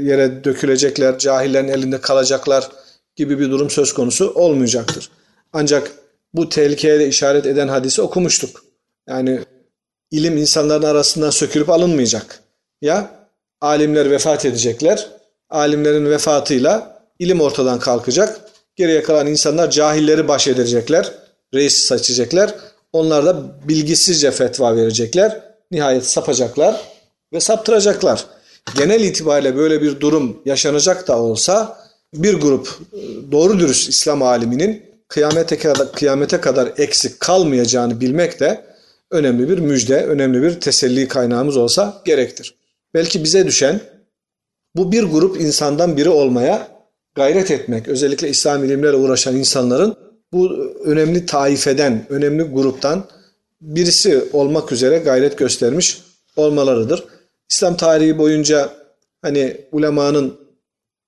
yere 0.01 0.45
dökülecekler, 0.45 1.19
cahillerin 1.19 1.69
elinde 1.69 2.01
kalacaklar 2.01 2.71
gibi 3.17 3.39
bir 3.39 3.51
durum 3.51 3.71
söz 3.71 3.95
konusu 3.95 4.33
olmayacaktır. 4.35 5.11
Ancak 5.53 5.93
bu 6.35 6.49
tehlikeye 6.49 7.01
de 7.01 7.09
işaret 7.09 7.47
eden 7.47 7.69
hadisi 7.69 8.03
okumuştuk. 8.03 8.65
Yani 9.09 9.41
ilim 10.11 10.37
insanların 10.37 10.83
arasından 10.83 11.31
sökülüp 11.31 11.71
alınmayacak. 11.71 12.41
Ya 12.83 13.11
alimler 13.61 14.11
vefat 14.11 14.45
edecekler, 14.45 15.09
alimlerin 15.51 16.11
vefatıyla 16.11 17.03
ilim 17.19 17.41
ortadan 17.41 17.79
kalkacak. 17.79 18.41
Geriye 18.77 19.03
kalan 19.03 19.27
insanlar 19.27 19.71
cahilleri 19.71 20.29
baş 20.29 20.49
edecekler, 20.49 21.13
reis 21.55 21.75
seçecekler. 21.75 22.55
Onlar 22.93 23.27
da 23.27 23.69
bilgisizce 23.69 24.31
fetva 24.31 24.77
verecekler. 24.77 25.41
Nihayet 25.71 26.07
sapacaklar 26.07 26.81
ve 27.33 27.41
saptıracaklar. 27.41 28.27
Genel 28.77 29.01
itibariyle 29.01 29.57
böyle 29.57 29.83
bir 29.83 30.01
durum 30.01 30.43
yaşanacak 30.45 31.09
da 31.09 31.19
olsa 31.19 31.82
bir 32.15 32.35
grup 32.35 32.79
doğru 33.33 33.59
dürüst 33.59 33.89
İslam 33.89 34.23
aliminin 34.23 34.83
kıyamete 35.09 35.59
kadar, 35.59 35.93
kıyamete 35.93 36.41
kadar 36.41 36.73
eksik 36.77 37.21
kalmayacağını 37.21 38.01
bilmek 38.01 38.41
de 38.41 38.65
önemli 39.11 39.49
bir 39.49 39.59
müjde, 39.59 40.07
önemli 40.07 40.43
bir 40.43 40.61
teselli 40.61 41.09
kaynağımız 41.09 41.57
olsa 41.57 42.03
gerektir. 42.05 42.55
Belki 42.95 43.25
bize 43.25 43.47
düşen 43.47 43.81
Bu 44.77 44.93
bir 44.93 45.03
grup 45.03 45.41
insandan 45.41 45.97
biri 45.97 46.09
olmaya 46.09 46.69
gayret 47.15 47.51
etmek. 47.51 47.89
Özellikle 47.89 48.29
İslam 48.29 48.65
ilimlerle 48.65 48.97
uğraşan 48.97 49.37
insanların 49.37 49.97
bu 50.33 50.51
önemli 50.85 51.27
taifeden, 51.27 52.07
önemli 52.09 52.43
gruptan 52.43 53.05
birisi 53.61 54.25
olmak 54.33 54.73
üzere 54.73 54.99
gayret 54.99 55.39
göstermiş 55.39 56.03
olmalarıdır. 56.37 57.05
İslam 57.51 57.77
tarihi 57.77 58.19
boyunca 58.19 58.71
hani 59.23 59.57
ulemanın 59.73 60.42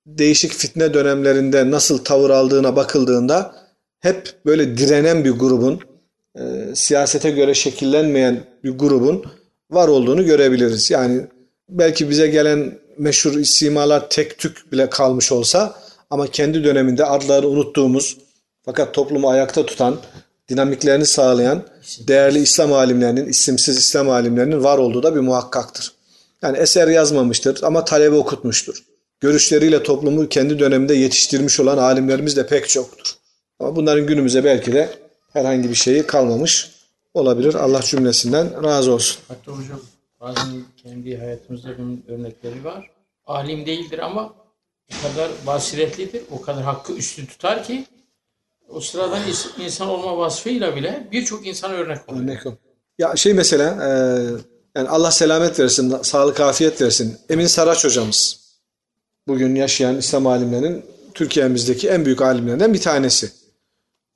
değişik 0.06 0.52
fitne 0.52 0.94
dönemlerinde 0.94 1.70
nasıl 1.70 1.98
tavır 1.98 2.30
aldığına 2.30 2.76
bakıldığında 2.76 3.54
hep 4.00 4.34
böyle 4.46 4.78
direnen 4.78 5.24
bir 5.24 5.30
grubun, 5.30 5.80
e, 6.38 6.42
siyasete 6.74 7.30
göre 7.30 7.54
şekillenmeyen 7.54 8.44
bir 8.64 8.70
grubun 8.70 9.24
var 9.70 9.88
olduğunu 9.88 10.24
görebiliriz. 10.24 10.90
Yani 10.90 11.26
belki 11.68 12.10
bize 12.10 12.26
gelen 12.26 12.78
meşhur 12.98 13.34
isimalar 13.34 14.10
tek 14.10 14.38
tük 14.38 14.72
bile 14.72 14.90
kalmış 14.90 15.32
olsa 15.32 15.74
ama 16.10 16.26
kendi 16.26 16.64
döneminde 16.64 17.04
adlarını 17.04 17.46
unuttuğumuz 17.46 18.16
fakat 18.64 18.94
toplumu 18.94 19.28
ayakta 19.28 19.66
tutan, 19.66 19.98
dinamiklerini 20.48 21.06
sağlayan 21.06 21.62
değerli 22.08 22.38
İslam 22.38 22.72
alimlerinin, 22.72 23.26
isimsiz 23.26 23.78
İslam 23.78 24.10
alimlerinin 24.10 24.64
var 24.64 24.78
olduğu 24.78 25.02
da 25.02 25.14
bir 25.14 25.20
muhakkaktır. 25.20 25.92
Yani 26.42 26.58
eser 26.58 26.88
yazmamıştır 26.88 27.62
ama 27.62 27.84
talebe 27.84 28.16
okutmuştur. 28.16 28.84
Görüşleriyle 29.20 29.82
toplumu 29.82 30.28
kendi 30.28 30.58
döneminde 30.58 30.94
yetiştirmiş 30.94 31.60
olan 31.60 31.78
alimlerimiz 31.78 32.36
de 32.36 32.46
pek 32.46 32.68
çoktur. 32.68 33.14
Ama 33.58 33.76
bunların 33.76 34.06
günümüze 34.06 34.44
belki 34.44 34.72
de 34.72 34.88
herhangi 35.32 35.70
bir 35.70 35.74
şeyi 35.74 36.06
kalmamış 36.06 36.70
olabilir. 37.14 37.54
Allah 37.54 37.82
cümlesinden 37.82 38.64
razı 38.64 38.92
olsun. 38.92 39.22
Hatta 39.28 39.52
hocam 39.52 39.80
bazen 40.20 40.64
kendi 40.82 41.16
hayatımızda 41.18 41.78
bunun 41.78 42.04
örnekleri 42.08 42.64
var. 42.64 42.90
Alim 43.26 43.66
değildir 43.66 43.98
ama 43.98 44.34
o 44.92 45.08
kadar 45.08 45.30
basiretlidir, 45.46 46.22
o 46.30 46.40
kadar 46.40 46.62
hakkı 46.62 46.92
üstün 46.92 47.26
tutar 47.26 47.64
ki 47.64 47.84
o 48.68 48.80
sıradan 48.80 49.20
insan 49.64 49.88
olma 49.88 50.18
vasfıyla 50.18 50.76
bile 50.76 51.08
birçok 51.12 51.46
insana 51.46 51.72
örnek 51.72 52.08
oluyor. 52.08 52.24
Örnek. 52.24 52.40
Ya 52.98 53.16
şey 53.16 53.34
mesela 53.34 53.64
e, 53.64 53.90
yani 54.76 54.88
Allah 54.88 55.10
selamet 55.10 55.60
versin, 55.60 55.96
sağlık 56.02 56.40
afiyet 56.40 56.82
versin. 56.82 57.18
Emin 57.28 57.46
Saraç 57.46 57.84
hocamız. 57.84 58.43
Bugün 59.28 59.54
yaşayan 59.54 59.98
İslam 59.98 60.26
alimlerinin 60.26 60.84
Türkiye'mizdeki 61.14 61.88
en 61.88 62.04
büyük 62.04 62.22
alimlerden 62.22 62.74
bir 62.74 62.80
tanesi. 62.80 63.30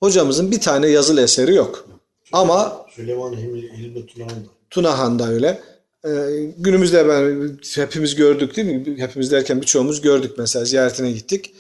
Hocamızın 0.01 0.51
bir 0.51 0.61
tane 0.61 0.88
yazılı 0.88 1.23
eseri 1.23 1.55
yok. 1.55 1.88
Ama 2.33 2.87
Süleyman 2.97 3.33
Hilmi, 3.33 4.07
Tunağ'ın 4.07 4.47
Tunahan'da 4.71 5.29
öyle. 5.29 5.61
Ee, 6.05 6.11
günümüzde 6.59 7.09
ben 7.09 7.59
hepimiz 7.75 8.14
gördük 8.14 8.57
değil 8.57 8.68
mi? 8.68 8.99
Hepimiz 8.99 9.31
derken 9.31 9.61
birçoğumuz 9.61 10.01
gördük 10.01 10.33
mesela 10.38 10.64
ziyaretine 10.64 11.12
gittik. 11.12 11.55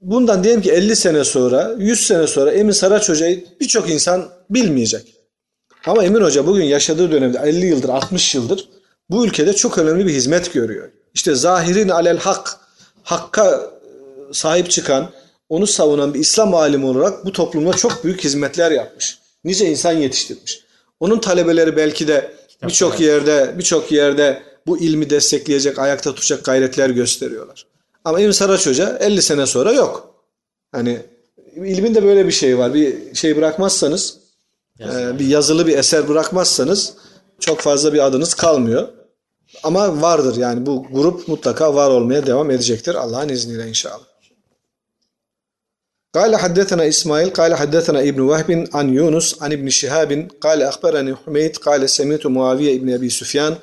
Bundan 0.00 0.44
diyelim 0.44 0.62
ki 0.62 0.72
50 0.72 0.96
sene 0.96 1.24
sonra, 1.24 1.74
100 1.78 2.06
sene 2.06 2.26
sonra 2.26 2.52
Emin 2.52 2.72
Saraç 2.72 3.08
Hoca'yı 3.08 3.44
birçok 3.60 3.90
insan 3.90 4.28
bilmeyecek. 4.50 5.14
Ama 5.86 6.04
Emin 6.04 6.20
Hoca 6.20 6.46
bugün 6.46 6.64
yaşadığı 6.64 7.12
dönemde 7.12 7.38
50 7.38 7.66
yıldır, 7.66 7.88
60 7.88 8.34
yıldır 8.34 8.68
bu 9.10 9.26
ülkede 9.26 9.52
çok 9.52 9.78
önemli 9.78 10.06
bir 10.06 10.12
hizmet 10.12 10.52
görüyor. 10.52 10.90
İşte 11.18 11.34
zahirin 11.34 11.88
alel 11.88 12.18
hak, 12.18 12.56
hakka 13.02 13.50
e, 13.50 14.32
sahip 14.32 14.70
çıkan, 14.70 15.10
onu 15.48 15.66
savunan 15.66 16.14
bir 16.14 16.20
İslam 16.20 16.54
alimi 16.54 16.86
olarak 16.86 17.24
bu 17.24 17.32
toplumda 17.32 17.72
çok 17.72 18.04
büyük 18.04 18.24
hizmetler 18.24 18.70
yapmış. 18.70 19.18
Nice 19.44 19.66
insan 19.66 19.92
yetiştirmiş. 19.92 20.64
Onun 21.00 21.18
talebeleri 21.18 21.76
belki 21.76 22.08
de 22.08 22.34
birçok 22.62 23.00
yerde 23.00 23.54
birçok 23.58 23.92
yerde 23.92 24.42
bu 24.66 24.78
ilmi 24.78 25.10
destekleyecek, 25.10 25.78
ayakta 25.78 26.14
tutacak 26.14 26.44
gayretler 26.44 26.90
gösteriyorlar. 26.90 27.66
Ama 28.04 28.20
İbn 28.20 28.30
Saraç 28.30 28.66
Hoca 28.66 28.98
50 29.00 29.22
sene 29.22 29.46
sonra 29.46 29.72
yok. 29.72 30.14
Hani 30.72 31.00
ilmin 31.56 31.94
de 31.94 32.04
böyle 32.04 32.26
bir 32.26 32.32
şey 32.32 32.58
var. 32.58 32.74
Bir 32.74 33.14
şey 33.14 33.36
bırakmazsanız, 33.36 34.18
e, 34.80 35.18
bir 35.18 35.26
yazılı 35.26 35.66
bir 35.66 35.78
eser 35.78 36.08
bırakmazsanız 36.08 36.94
çok 37.40 37.60
fazla 37.60 37.92
bir 37.92 38.06
adınız 38.06 38.34
kalmıyor. 38.34 38.97
Ama 39.63 40.01
vardır 40.01 40.37
yani 40.37 40.65
bu 40.65 40.87
grup 40.91 41.27
mutlaka 41.27 41.75
var 41.75 41.89
olmaya 41.89 42.25
devam 42.25 42.51
edecektir 42.51 42.95
Allah'ın 42.95 43.29
izniyle 43.29 43.67
inşallah. 43.69 44.13
قال 46.17 46.31
حدثنا 46.43 46.83
إسماعيل 46.93 47.29
قال 47.39 47.51
حدثنا 47.61 47.99
ابن 48.09 48.21
وهب 48.29 48.49
عن 48.77 48.87
يونس 48.99 49.27
عن 49.43 49.51
ابن 49.57 49.67
شهاب 49.79 50.11
قال 50.45 50.59
أخبرني 50.71 51.11
حميد 51.21 51.53
قال 51.67 51.81
سمعت 51.97 52.23
معاوية 52.35 52.71
ابن 52.77 52.89
أبي 52.97 53.09
سفيان 53.19 53.53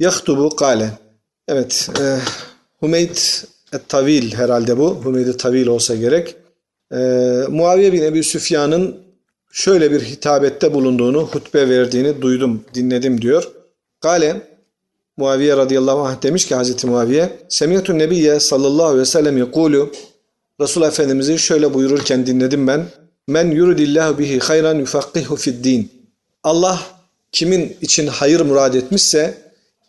يخطب 0.00 0.40
قال 0.62 0.80
Evet, 1.48 1.90
e, 2.00 2.18
Hümeyd 2.82 3.16
et-Tavil 3.72 4.34
herhalde 4.34 4.78
bu. 4.78 5.04
Hümeyd 5.04 5.34
tavil 5.38 5.66
olsa 5.66 5.94
gerek. 5.94 6.36
E, 6.92 6.96
Muaviye 7.48 7.92
bin 7.92 8.02
Ebi 8.02 8.22
Süfyan'ın 8.22 8.96
şöyle 9.52 9.90
bir 9.90 10.00
hitabette 10.00 10.74
bulunduğunu, 10.74 11.22
hutbe 11.26 11.68
verdiğini 11.68 12.22
duydum, 12.22 12.64
dinledim 12.74 13.22
diyor. 13.22 13.50
Kale, 14.00 14.42
Muaviye 15.19 15.57
radıyallahu 15.57 15.99
anh 15.99 16.23
demiş 16.23 16.47
ki 16.47 16.55
Hazreti 16.55 16.87
Muaviye, 16.87 17.39
Semiyetun 17.49 17.99
Nebiye 17.99 18.39
sallallahu 18.39 18.85
aleyhi 18.85 19.01
ve 19.01 19.05
sellem 19.05 19.37
yekulu, 19.37 19.91
Resul 20.61 20.81
Efendimiz'i 20.81 21.39
şöyle 21.39 21.73
buyururken 21.73 22.25
dinledim 22.25 22.67
ben. 22.67 22.85
Men 23.27 23.51
yuridillahu 23.51 24.19
bihi 24.19 24.39
hayran 24.39 24.75
yufakkihu 24.75 25.35
fid 25.35 25.63
din. 25.63 25.91
Allah 26.43 26.79
kimin 27.31 27.77
için 27.81 28.07
hayır 28.07 28.41
murad 28.41 28.73
etmişse, 28.73 29.37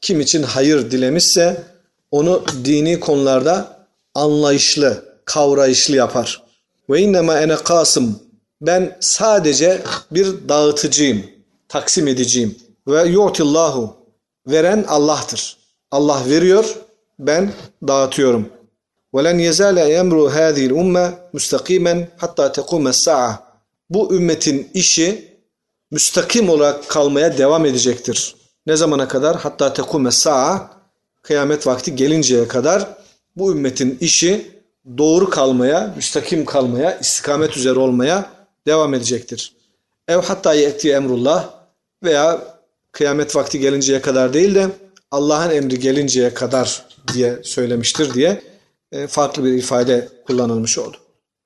kim 0.01 0.21
için 0.21 0.43
hayır 0.43 0.91
dilemişse 0.91 1.63
onu 2.11 2.45
dini 2.65 3.01
konularda 3.01 3.87
anlayışlı, 4.15 5.05
kavrayışlı 5.25 5.97
yapar. 5.97 6.43
Ve 6.91 7.01
innema 7.01 7.39
ene 7.39 7.57
kasım. 7.57 8.19
Ben 8.61 8.97
sadece 9.01 9.83
bir 10.11 10.49
dağıtıcıyım, 10.49 11.23
taksim 11.69 12.09
ediciyim. 12.09 12.59
Ve 12.89 13.09
yu'tillahu. 13.09 14.00
Veren 14.50 14.86
Allah'tır. 14.88 15.58
Allah 15.92 16.22
veriyor, 16.30 16.76
ben 17.20 17.54
dağıtıyorum. 17.88 18.50
وَلَنْ 19.14 19.38
يَزَالَ 19.50 19.80
يَمْرُ 19.98 20.18
هَذِهِ 20.32 20.70
الْاُمَّةِ 20.70 21.14
مُسْتَقِيمًا 21.34 22.08
hatta 22.18 22.46
تَقُومَ 22.48 22.90
السَّاعَةِ 22.90 23.36
Bu 23.90 24.16
ümmetin 24.16 24.70
işi 24.74 25.36
müstakim 25.92 26.50
olarak 26.50 26.90
kalmaya 26.90 27.38
devam 27.38 27.66
edecektir. 27.66 28.36
Ne 28.68 28.76
zamana 28.76 29.08
kadar? 29.08 29.36
Hatta 29.36 29.74
tekume 29.74 30.12
sa'a 30.12 30.70
kıyamet 31.22 31.68
vakti 31.68 31.96
gelinceye 31.96 32.48
kadar 32.48 32.88
bu 33.36 33.52
ümmetin 33.52 33.98
işi 34.02 34.52
doğru 34.98 35.30
kalmaya, 35.30 35.94
müstakim 35.96 36.46
kalmaya, 36.46 37.00
istikamet 37.00 37.58
üzere 37.58 37.80
olmaya 37.80 38.30
devam 38.68 38.94
edecektir. 38.94 39.56
Ev 40.08 40.18
hatta 40.18 40.54
ye'ti 40.54 40.92
emrullah 40.92 41.50
veya 42.04 42.42
kıyamet 42.93 43.37
vakti 43.37 43.61
gelinceye 43.61 44.01
kadar 44.01 44.33
değil 44.33 44.55
de 44.55 44.67
Allah'ın 45.11 45.51
emri 45.51 45.79
gelinceye 45.79 46.35
kadar 46.35 46.87
diye 47.15 47.39
söylemiştir 47.43 48.15
diye 48.15 48.43
e, 48.93 49.07
farklı 49.07 49.45
bir 49.45 49.53
ifade 49.53 50.09
kullanılmış 50.27 50.79
oldu. 50.79 50.97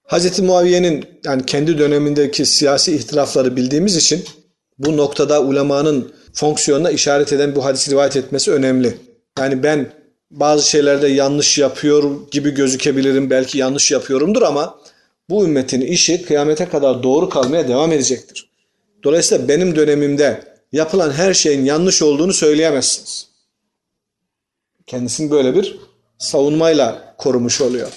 Hz. 0.09 0.39
Muaviye'nin 0.41 1.05
yani 1.25 1.47
kendi 1.47 1.79
dönemindeki 1.79 2.47
siyasi 2.47 2.97
ihtilafları 2.97 3.57
bildiğimiz 3.57 3.97
için 3.97 4.25
bu 4.79 4.97
noktada 4.97 5.43
ulemanın 5.43 6.13
fonksiyonuna 6.33 6.91
işaret 6.91 7.33
eden 7.33 7.55
bu 7.55 7.65
hadisi 7.65 7.91
rivayet 7.91 8.17
etmesi 8.17 8.51
önemli. 8.51 8.99
Yani 9.39 9.63
ben 9.63 9.93
bazı 10.31 10.71
şeylerde 10.71 11.09
yanlış 11.09 11.59
yapıyor 11.59 12.31
gibi 12.31 12.51
gözükebilirim. 12.51 13.31
Belki 13.31 13.59
yanlış 13.59 13.93
yapıyorumdur 13.93 14.43
ama 14.43 14.79
bu 15.31 15.45
ümmetin 15.45 15.81
işi 15.81 16.23
kıyamete 16.23 16.69
kadar 16.69 17.03
doğru 17.03 17.29
kalmaya 17.29 17.69
devam 17.69 17.93
edecektir. 17.93 18.51
Dolayısıyla 19.05 19.49
benim 19.49 19.77
dönemimde 19.77 20.54
yapılan 20.75 21.11
her 21.13 21.35
şeyin 21.35 21.65
yanlış 21.65 22.03
olduğunu 22.03 22.33
söyleyemezsiniz. 22.33 23.29
Kendisini 24.87 25.31
böyle 25.31 25.55
bir 25.55 25.79
savunmayla 26.19 27.15
korumuş 27.19 27.61
oluyor. 27.61 27.89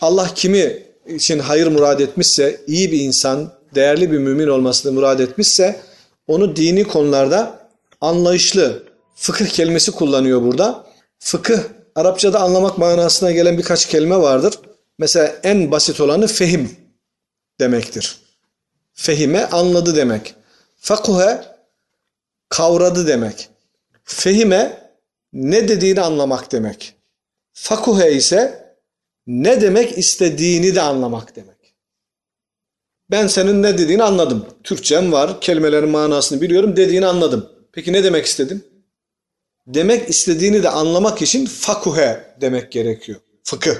Allah 0.00 0.30
kimi 0.34 0.82
için 1.06 1.38
hayır 1.38 1.66
murad 1.66 2.00
etmişse, 2.00 2.60
iyi 2.66 2.92
bir 2.92 3.00
insan, 3.00 3.52
değerli 3.74 4.12
bir 4.12 4.18
mümin 4.18 4.46
olmasını 4.46 4.92
murad 4.92 5.18
etmişse 5.18 5.80
onu 6.26 6.56
dini 6.56 6.84
konularda 6.84 7.68
anlayışlı, 8.00 8.82
fıkıh 9.14 9.46
kelimesi 9.46 9.92
kullanıyor 9.92 10.42
burada. 10.42 10.86
Fıkıh, 11.18 11.58
Arapçada 11.94 12.40
anlamak 12.40 12.78
manasına 12.78 13.32
gelen 13.32 13.58
birkaç 13.58 13.86
kelime 13.86 14.16
vardır. 14.16 14.58
Mesela 14.98 15.34
en 15.42 15.70
basit 15.70 16.00
olanı 16.00 16.26
fehim 16.26 16.76
demektir. 17.60 18.18
Fehime 18.94 19.44
anladı 19.44 19.96
demek. 19.96 20.34
Fakuhe 20.80 21.51
kavradı 22.52 23.06
demek. 23.06 23.48
Fehime 24.04 24.90
ne 25.32 25.68
dediğini 25.68 26.00
anlamak 26.00 26.52
demek. 26.52 26.94
Fakuhe 27.52 28.12
ise 28.12 28.74
ne 29.26 29.60
demek 29.60 29.98
istediğini 29.98 30.74
de 30.74 30.80
anlamak 30.80 31.36
demek. 31.36 31.74
Ben 33.10 33.26
senin 33.26 33.62
ne 33.62 33.78
dediğini 33.78 34.02
anladım. 34.02 34.46
Türkçem 34.64 35.12
var, 35.12 35.40
kelimelerin 35.40 35.88
manasını 35.88 36.40
biliyorum, 36.40 36.76
dediğini 36.76 37.06
anladım. 37.06 37.48
Peki 37.72 37.92
ne 37.92 38.04
demek 38.04 38.26
istedin? 38.26 38.72
demek 39.66 40.10
istediğini 40.10 40.62
de 40.62 40.68
anlamak 40.68 41.22
için 41.22 41.46
fakuhe 41.46 42.34
demek 42.40 42.72
gerekiyor. 42.72 43.20
Fıkıh. 43.44 43.76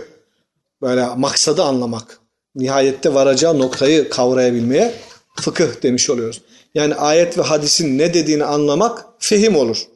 Böyle 0.83 1.07
maksadı 1.07 1.63
anlamak. 1.63 2.19
Nihayette 2.55 3.15
varacağı 3.15 3.59
noktayı 3.59 4.11
kavrayabilmeye 4.11 4.95
fıkıh 5.41 5.83
demiş 5.83 6.11
oluyoruz. 6.11 6.43
Yani 6.75 6.95
ayet 6.95 7.39
ve 7.39 7.43
hadisin 7.43 7.99
ne 7.99 8.15
dediğini 8.15 8.45
anlamak 8.45 9.05
fehim 9.19 9.57
olur. 9.57 9.87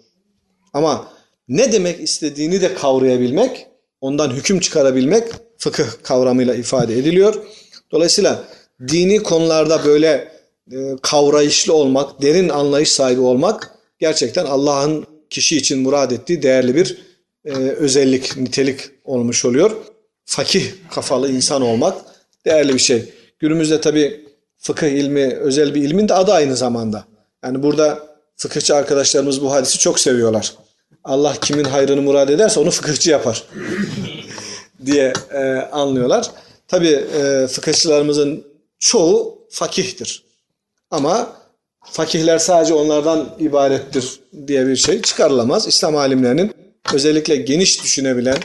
Ama 0.72 1.08
ne 1.48 1.72
demek 1.72 2.00
istediğini 2.00 2.60
de 2.60 2.74
kavrayabilmek, 2.74 3.66
ondan 4.00 4.30
hüküm 4.30 4.60
çıkarabilmek 4.60 5.24
fıkıh 5.58 5.86
kavramıyla 6.02 6.54
ifade 6.54 6.98
ediliyor. 6.98 7.34
Dolayısıyla 7.92 8.44
dini 8.88 9.22
konularda 9.22 9.84
böyle 9.84 10.28
e, 10.72 10.76
kavrayışlı 11.02 11.74
olmak, 11.74 12.22
derin 12.22 12.48
anlayış 12.48 12.92
sahibi 12.92 13.20
olmak 13.20 13.74
gerçekten 13.98 14.46
Allah'ın 14.46 15.06
kişi 15.30 15.56
için 15.56 15.78
murad 15.78 16.10
ettiği 16.10 16.42
değerli 16.42 16.74
bir 16.74 16.98
e, 17.44 17.50
özellik, 17.52 18.36
nitelik 18.36 18.80
olmuş 19.04 19.44
oluyor. 19.44 19.70
Fakih 20.24 20.64
kafalı 20.90 21.32
insan 21.32 21.62
olmak 21.62 21.98
değerli 22.46 22.74
bir 22.74 22.78
şey. 22.78 23.04
Günümüzde 23.38 23.80
tabi 23.80 24.25
fıkıh 24.66 24.86
ilmi 24.86 25.34
özel 25.34 25.74
bir 25.74 25.82
ilmin 25.82 26.08
de 26.08 26.14
adı 26.14 26.32
aynı 26.32 26.56
zamanda. 26.56 27.04
Yani 27.44 27.62
burada 27.62 28.06
fıkıhçı 28.36 28.74
arkadaşlarımız 28.74 29.42
bu 29.42 29.52
hadisi 29.52 29.78
çok 29.78 30.00
seviyorlar. 30.00 30.52
Allah 31.04 31.34
kimin 31.40 31.64
hayrını 31.64 32.02
murad 32.02 32.28
ederse 32.28 32.60
onu 32.60 32.70
fıkıhçı 32.70 33.10
yapar 33.10 33.42
diye 34.86 35.12
e, 35.32 35.44
anlıyorlar. 35.72 36.30
Tabi 36.68 36.88
e, 36.88 37.46
fıkıhçılarımızın 37.46 38.44
çoğu 38.78 39.38
fakihtir. 39.50 40.24
Ama 40.90 41.32
fakihler 41.84 42.38
sadece 42.38 42.74
onlardan 42.74 43.28
ibarettir 43.38 44.20
diye 44.46 44.66
bir 44.66 44.76
şey 44.76 45.02
çıkarılamaz. 45.02 45.68
İslam 45.68 45.96
alimlerinin 45.96 46.54
özellikle 46.94 47.36
geniş 47.36 47.82
düşünebilen, 47.82 48.38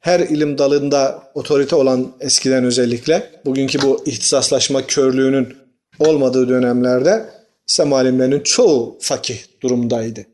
her 0.00 0.20
ilim 0.20 0.58
dalında 0.58 1.22
otorite 1.34 1.76
olan 1.76 2.12
eskiden 2.20 2.64
özellikle 2.64 3.30
bugünkü 3.44 3.82
bu 3.82 4.02
ihtisaslaşma 4.06 4.86
körlüğünün 4.86 5.67
olmadığı 5.98 6.48
dönemlerde 6.48 7.24
İslam 7.68 7.92
alimlerinin 7.92 8.40
çoğu 8.40 8.98
fakih 9.00 9.38
durumdaydı. 9.62 10.26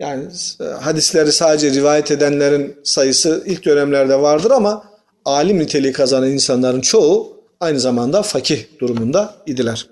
Yani 0.00 0.24
e, 0.60 0.64
hadisleri 0.64 1.32
sadece 1.32 1.70
rivayet 1.70 2.10
edenlerin 2.10 2.76
sayısı 2.84 3.42
ilk 3.46 3.64
dönemlerde 3.64 4.20
vardır 4.20 4.50
ama 4.50 4.84
alim 5.24 5.58
niteliği 5.58 5.92
kazanan 5.92 6.30
insanların 6.30 6.80
çoğu 6.80 7.40
aynı 7.60 7.80
zamanda 7.80 8.22
fakih 8.22 8.64
durumunda 8.78 9.34
idiler. 9.46 9.86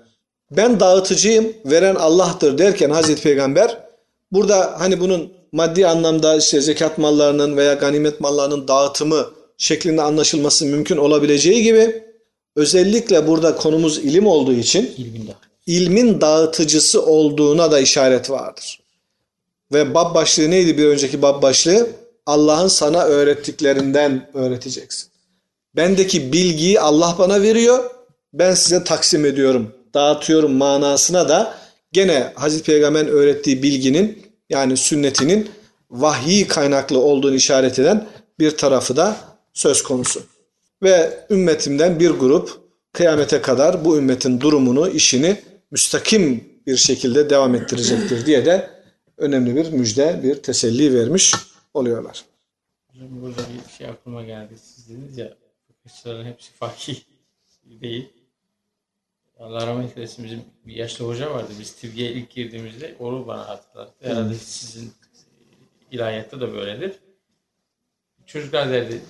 Ben 0.51 0.79
dağıtıcıyım, 0.79 1.53
veren 1.65 1.95
Allah'tır 1.95 2.57
derken 2.57 2.89
Hazreti 2.89 3.21
Peygamber 3.21 3.77
burada 4.31 4.75
hani 4.79 4.99
bunun 4.99 5.33
maddi 5.51 5.87
anlamda 5.87 6.35
işte 6.35 6.61
zekat 6.61 6.97
mallarının 6.97 7.57
veya 7.57 7.73
ganimet 7.73 8.19
mallarının 8.19 8.67
dağıtımı 8.67 9.25
şeklinde 9.57 10.01
anlaşılması 10.01 10.65
mümkün 10.65 10.97
olabileceği 10.97 11.63
gibi 11.63 12.03
özellikle 12.59 13.27
burada 13.27 13.55
konumuz 13.55 13.97
ilim 13.97 14.27
olduğu 14.27 14.53
için 14.53 14.95
ilmin 15.65 16.21
dağıtıcısı 16.21 17.05
olduğuna 17.05 17.71
da 17.71 17.79
işaret 17.79 18.29
vardır. 18.29 18.79
Ve 19.73 19.93
bab 19.93 20.15
başlığı 20.15 20.51
neydi 20.51 20.77
bir 20.77 20.85
önceki 20.85 21.21
bab 21.21 21.41
başlığı? 21.41 21.87
Allah'ın 22.25 22.67
sana 22.67 23.03
öğrettiklerinden 23.03 24.29
öğreteceksin. 24.33 25.09
Bendeki 25.75 26.33
bilgiyi 26.33 26.79
Allah 26.79 27.15
bana 27.19 27.41
veriyor. 27.41 27.89
Ben 28.33 28.53
size 28.53 28.83
taksim 28.83 29.25
ediyorum, 29.25 29.73
dağıtıyorum 29.93 30.51
manasına 30.53 31.29
da 31.29 31.57
gene 31.91 32.33
Hazreti 32.35 32.63
Peygamber'in 32.63 33.07
öğrettiği 33.07 33.63
bilginin 33.63 34.23
yani 34.49 34.77
sünnetinin 34.77 35.49
vahyi 35.91 36.47
kaynaklı 36.47 36.99
olduğunu 36.99 37.35
işaret 37.35 37.79
eden 37.79 38.07
bir 38.39 38.57
tarafı 38.57 38.97
da 38.97 39.17
söz 39.53 39.83
konusu. 39.83 40.23
Ve 40.83 41.25
ümmetimden 41.29 41.99
bir 41.99 42.09
grup 42.09 42.61
kıyamete 42.93 43.41
kadar 43.41 43.85
bu 43.85 43.97
ümmetin 43.97 44.41
durumunu, 44.41 44.89
işini 44.89 45.41
müstakim 45.71 46.49
bir 46.67 46.77
şekilde 46.77 47.29
devam 47.29 47.55
ettirecektir 47.55 48.25
diye 48.25 48.45
de 48.45 48.69
önemli 49.17 49.55
bir 49.55 49.71
müjde, 49.71 50.19
bir 50.23 50.35
teselli 50.35 50.93
vermiş 50.99 51.35
oluyorlar. 51.73 52.25
Hocam 52.91 53.21
burada 53.21 53.37
bir 53.37 53.71
şey 53.77 53.87
aklıma 53.87 54.23
geldi. 54.23 54.53
Siz 54.57 54.89
dediniz 54.89 55.17
ya 55.17 55.33
fıkıhçıların 55.67 56.25
hepsi 56.25 56.51
fakih 56.51 57.01
değil. 57.65 58.09
Allah 59.39 59.67
rahmet 59.67 59.97
eylesin 59.97 60.25
bizim 60.25 60.41
bir 60.65 60.75
yaşlı 60.75 61.05
hoca 61.05 61.31
vardı. 61.31 61.51
Biz 61.59 61.75
tıbbiye 61.75 62.11
ilk 62.11 62.29
girdiğimizde 62.29 62.95
onu 62.99 63.27
bana 63.27 63.49
hatırlattı. 63.49 64.09
Herhalde 64.09 64.33
sizin 64.35 64.93
ilahiyatta 65.91 66.41
da 66.41 66.53
böyledir. 66.53 66.99
Çocuklar 68.25 68.69
derdi 68.69 69.01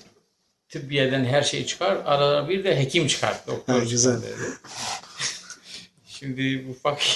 tıbbiyeden 0.70 1.24
her 1.24 1.42
şey 1.42 1.66
çıkar. 1.66 1.98
Arada 2.04 2.48
bir 2.48 2.64
de 2.64 2.78
hekim 2.78 3.06
çıkar. 3.06 3.34
Doktor 3.46 3.82
güzel. 3.82 4.16
Şimdi 6.06 6.64
bu 6.68 6.74
fakih 6.82 7.14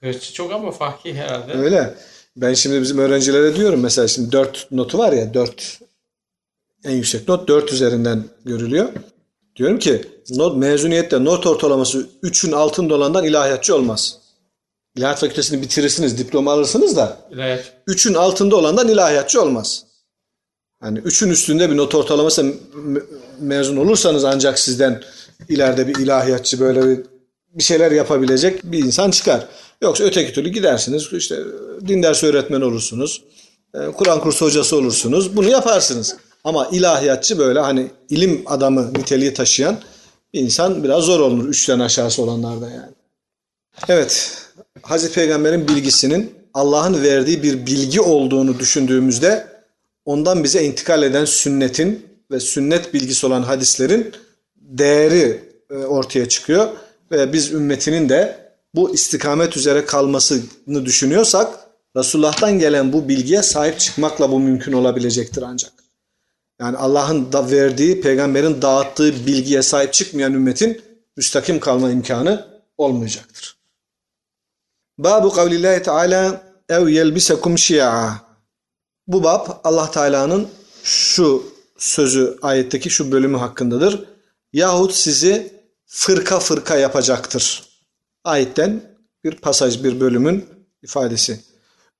fıkıhçı 0.00 0.32
çok 0.32 0.52
ama 0.52 0.70
fakih 0.70 1.14
herhalde. 1.14 1.52
Öyle. 1.52 1.94
Ben 2.36 2.54
şimdi 2.54 2.82
bizim 2.82 2.98
öğrencilere 2.98 3.56
diyorum 3.56 3.80
mesela 3.80 4.08
şimdi 4.08 4.32
4 4.32 4.72
notu 4.72 4.98
var 4.98 5.12
ya 5.12 5.34
4 5.34 5.78
en 6.84 6.90
yüksek 6.90 7.28
not 7.28 7.48
4 7.48 7.72
üzerinden 7.72 8.24
görülüyor. 8.44 8.88
Diyorum 9.56 9.78
ki 9.78 10.02
not, 10.30 10.56
mezuniyette 10.56 11.24
not 11.24 11.46
ortalaması 11.46 12.08
3'ün 12.22 12.52
altında 12.52 12.94
olandan 12.94 13.24
ilahiyatçı 13.24 13.74
olmaz. 13.74 14.18
İlahiyat 14.96 15.20
fakültesini 15.20 15.62
bitirirsiniz, 15.62 16.18
diploma 16.18 16.52
alırsınız 16.52 16.96
da 16.96 17.18
İlahiyat 17.30 17.72
3'ün 17.88 18.14
altında 18.14 18.56
olandan 18.56 18.88
ilahiyatçı 18.88 19.42
olmaz. 19.42 19.84
Yani 20.84 20.98
3'ün 20.98 21.30
üstünde 21.30 21.70
bir 21.70 21.76
not 21.76 21.94
ortalaması 21.94 22.42
me- 22.42 23.02
mezun 23.40 23.76
olursanız 23.76 24.24
ancak 24.24 24.58
sizden 24.58 25.02
ileride 25.48 25.88
bir 25.88 25.94
ilahiyatçı 25.94 26.60
böyle 26.60 26.88
bir, 26.88 27.00
bir 27.54 27.62
şeyler 27.62 27.92
yapabilecek 27.92 28.64
bir 28.64 28.78
insan 28.84 29.10
çıkar. 29.10 29.46
Yoksa 29.82 30.04
öteki 30.04 30.32
türlü 30.32 30.48
gidersiniz 30.48 31.08
işte 31.12 31.36
din 31.88 32.02
dersi 32.02 32.26
öğretmeni 32.26 32.64
olursunuz. 32.64 33.22
e, 33.74 33.78
Kur'an 33.78 34.20
kursu 34.20 34.46
hocası 34.46 34.76
olursunuz. 34.76 35.36
Bunu 35.36 35.48
yaparsınız. 35.48 36.16
Ama 36.44 36.68
ilahiyatçı 36.72 37.38
böyle 37.38 37.60
hani 37.60 37.90
ilim 38.08 38.42
adamı 38.46 38.92
niteliği 38.94 39.34
taşıyan 39.34 39.78
bir 40.34 40.40
insan 40.40 40.84
biraz 40.84 41.04
zor 41.04 41.20
olur. 41.20 41.48
Üçten 41.48 41.78
aşağısı 41.78 42.22
olanlarda 42.22 42.70
yani. 42.70 42.92
Evet. 43.88 44.38
Hazreti 44.82 45.14
Peygamber'in 45.14 45.68
bilgisinin 45.68 46.32
Allah'ın 46.54 47.02
verdiği 47.02 47.42
bir 47.42 47.66
bilgi 47.66 48.00
olduğunu 48.00 48.58
düşündüğümüzde 48.58 49.46
ondan 50.04 50.44
bize 50.44 50.64
intikal 50.64 51.02
eden 51.02 51.24
sünnetin 51.24 52.06
ve 52.30 52.40
sünnet 52.40 52.94
bilgisi 52.94 53.26
olan 53.26 53.42
hadislerin 53.42 54.12
değeri 54.56 55.44
e, 55.70 55.74
ortaya 55.74 56.28
çıkıyor. 56.28 56.68
Ve 57.10 57.32
biz 57.32 57.52
ümmetinin 57.52 58.08
de 58.08 58.50
bu 58.74 58.94
istikamet 58.94 59.56
üzere 59.56 59.84
kalmasını 59.84 60.84
düşünüyorsak 60.84 61.48
Resulullah'tan 61.96 62.58
gelen 62.58 62.92
bu 62.92 63.08
bilgiye 63.08 63.42
sahip 63.42 63.80
çıkmakla 63.80 64.30
bu 64.30 64.40
mümkün 64.40 64.72
olabilecektir 64.72 65.42
ancak. 65.42 65.72
Yani 66.60 66.76
Allah'ın 66.76 67.32
da 67.32 67.50
verdiği, 67.50 68.00
peygamberin 68.00 68.62
dağıttığı 68.62 69.26
bilgiye 69.26 69.62
sahip 69.62 69.92
çıkmayan 69.92 70.34
ümmetin 70.34 70.82
müstakim 71.16 71.60
kalma 71.60 71.90
imkanı 71.90 72.46
olmayacaktır. 72.78 73.56
Babu 74.98 75.32
kavlillahi 75.32 75.82
teala 75.82 76.42
ev 76.68 76.88
yelbisekum 76.88 77.58
şi'a. 77.58 78.29
Bu 79.10 79.24
bab 79.24 79.46
Allah 79.64 79.90
Teala'nın 79.90 80.48
şu 80.82 81.42
sözü 81.78 82.38
ayetteki 82.42 82.90
şu 82.90 83.12
bölümü 83.12 83.36
hakkındadır. 83.36 84.04
Yahut 84.52 84.94
sizi 84.94 85.52
fırka 85.86 86.40
fırka 86.40 86.76
yapacaktır. 86.76 87.62
Ayetten 88.24 88.82
bir 89.24 89.34
pasaj, 89.34 89.84
bir 89.84 90.00
bölümün 90.00 90.46
ifadesi. 90.82 91.40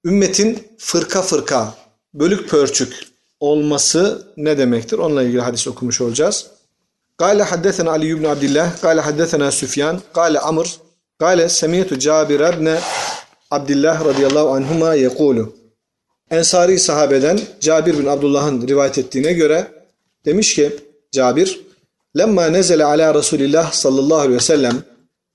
Ümmetin 0.04 0.68
fırka 0.78 1.22
fırka, 1.22 1.74
bölük 2.14 2.48
pörçük 2.48 3.06
olması 3.40 4.26
ne 4.36 4.58
demektir? 4.58 4.98
Onunla 4.98 5.22
ilgili 5.22 5.40
hadis 5.40 5.66
okumuş 5.66 6.00
olacağız. 6.00 6.46
Gale 7.18 7.42
haddeten 7.42 7.86
Ali 7.86 8.08
ibn 8.08 8.24
Abdullah, 8.24 8.82
gale 8.82 9.00
haddetena 9.00 9.50
Süfyan, 9.50 10.00
gale 10.14 10.40
Amr, 10.40 10.76
gale 11.18 11.48
semiyetu 11.48 11.98
Cabir 11.98 12.40
ibn 12.40 12.68
Abdullah 13.50 14.04
radıyallahu 14.04 14.50
anhuma 14.50 14.94
yekulu. 14.94 15.59
Ensari 16.30 16.78
sahabeden 16.78 17.40
Cabir 17.60 17.98
bin 17.98 18.06
Abdullah'ın 18.06 18.68
rivayet 18.68 18.98
ettiğine 18.98 19.32
göre 19.32 19.66
demiş 20.24 20.54
ki 20.54 20.76
Cabir 21.12 21.60
lemma 22.18 22.46
nezele 22.46 22.84
ala 22.84 23.14
Resulillah 23.14 23.72
sallallahu 23.72 24.18
aleyhi 24.18 24.34
ve 24.34 24.40
sellem 24.40 24.82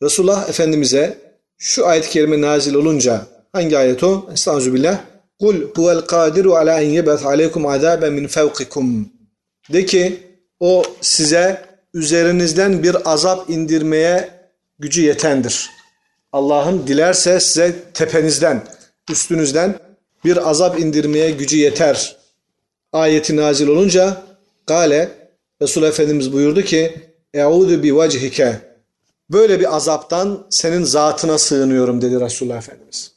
Resulullah 0.03 0.49
Efendimiz'e 0.49 1.17
şu 1.57 1.87
ayet-i 1.87 2.09
kerime 2.09 2.41
nazil 2.41 2.73
olunca 2.73 3.27
hangi 3.51 3.77
ayet 3.77 4.03
o? 4.03 4.29
Estağfirullah. 4.33 4.99
Kul 5.39 5.55
huvel 5.75 6.01
kadiru 6.01 6.55
ala 6.55 6.81
en 6.81 6.89
yebeth 6.89 7.25
aleykum 7.25 7.65
azaben 7.65 8.13
min 8.13 8.27
fevkikum. 8.27 9.09
De 9.73 9.85
ki 9.85 10.19
o 10.59 10.83
size 11.01 11.65
üzerinizden 11.93 12.83
bir 12.83 13.13
azap 13.13 13.49
indirmeye 13.49 14.29
gücü 14.79 15.01
yetendir. 15.01 15.69
Allah'ın 16.31 16.87
dilerse 16.87 17.39
size 17.39 17.75
tepenizden, 17.93 18.63
üstünüzden 19.11 19.75
bir 20.25 20.49
azap 20.49 20.79
indirmeye 20.79 21.31
gücü 21.31 21.57
yeter. 21.57 22.17
Ayeti 22.93 23.35
nazil 23.35 23.67
olunca 23.67 24.23
Gale 24.67 25.09
Resulullah 25.61 25.89
Efendimiz 25.89 26.33
buyurdu 26.33 26.61
ki 26.61 27.01
Euzu 27.33 27.83
bi 27.83 27.97
vechike 27.97 28.61
Böyle 29.29 29.59
bir 29.59 29.75
azaptan 29.75 30.47
senin 30.49 30.83
zatına 30.83 31.37
sığınıyorum 31.37 32.01
dedi 32.01 32.19
Resulullah 32.19 32.57
Efendimiz. 32.57 33.11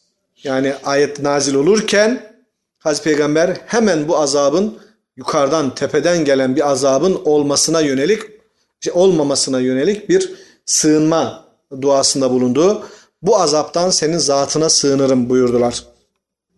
Yani 0.45 0.75
ayet 0.85 1.21
nazil 1.21 1.55
olurken 1.55 2.33
Hazreti 2.79 3.05
Peygamber 3.05 3.57
hemen 3.67 4.09
bu 4.09 4.19
azabın 4.19 4.79
yukarıdan 5.17 5.75
tepeden 5.75 6.25
gelen 6.25 6.57
bir 6.57 6.71
azabın 6.71 7.21
olmasına 7.25 7.81
yönelik 7.81 8.23
şey, 8.81 8.93
olmamasına 8.93 9.61
yönelik 9.61 10.09
bir 10.09 10.35
sığınma 10.67 11.45
duasında 11.81 12.31
bulundu. 12.31 12.87
Bu 13.23 13.41
azaptan 13.41 13.91
senin 13.91 14.19
zatına 14.19 14.69
sığınırım 14.69 15.31
buyurdular. 15.31 15.85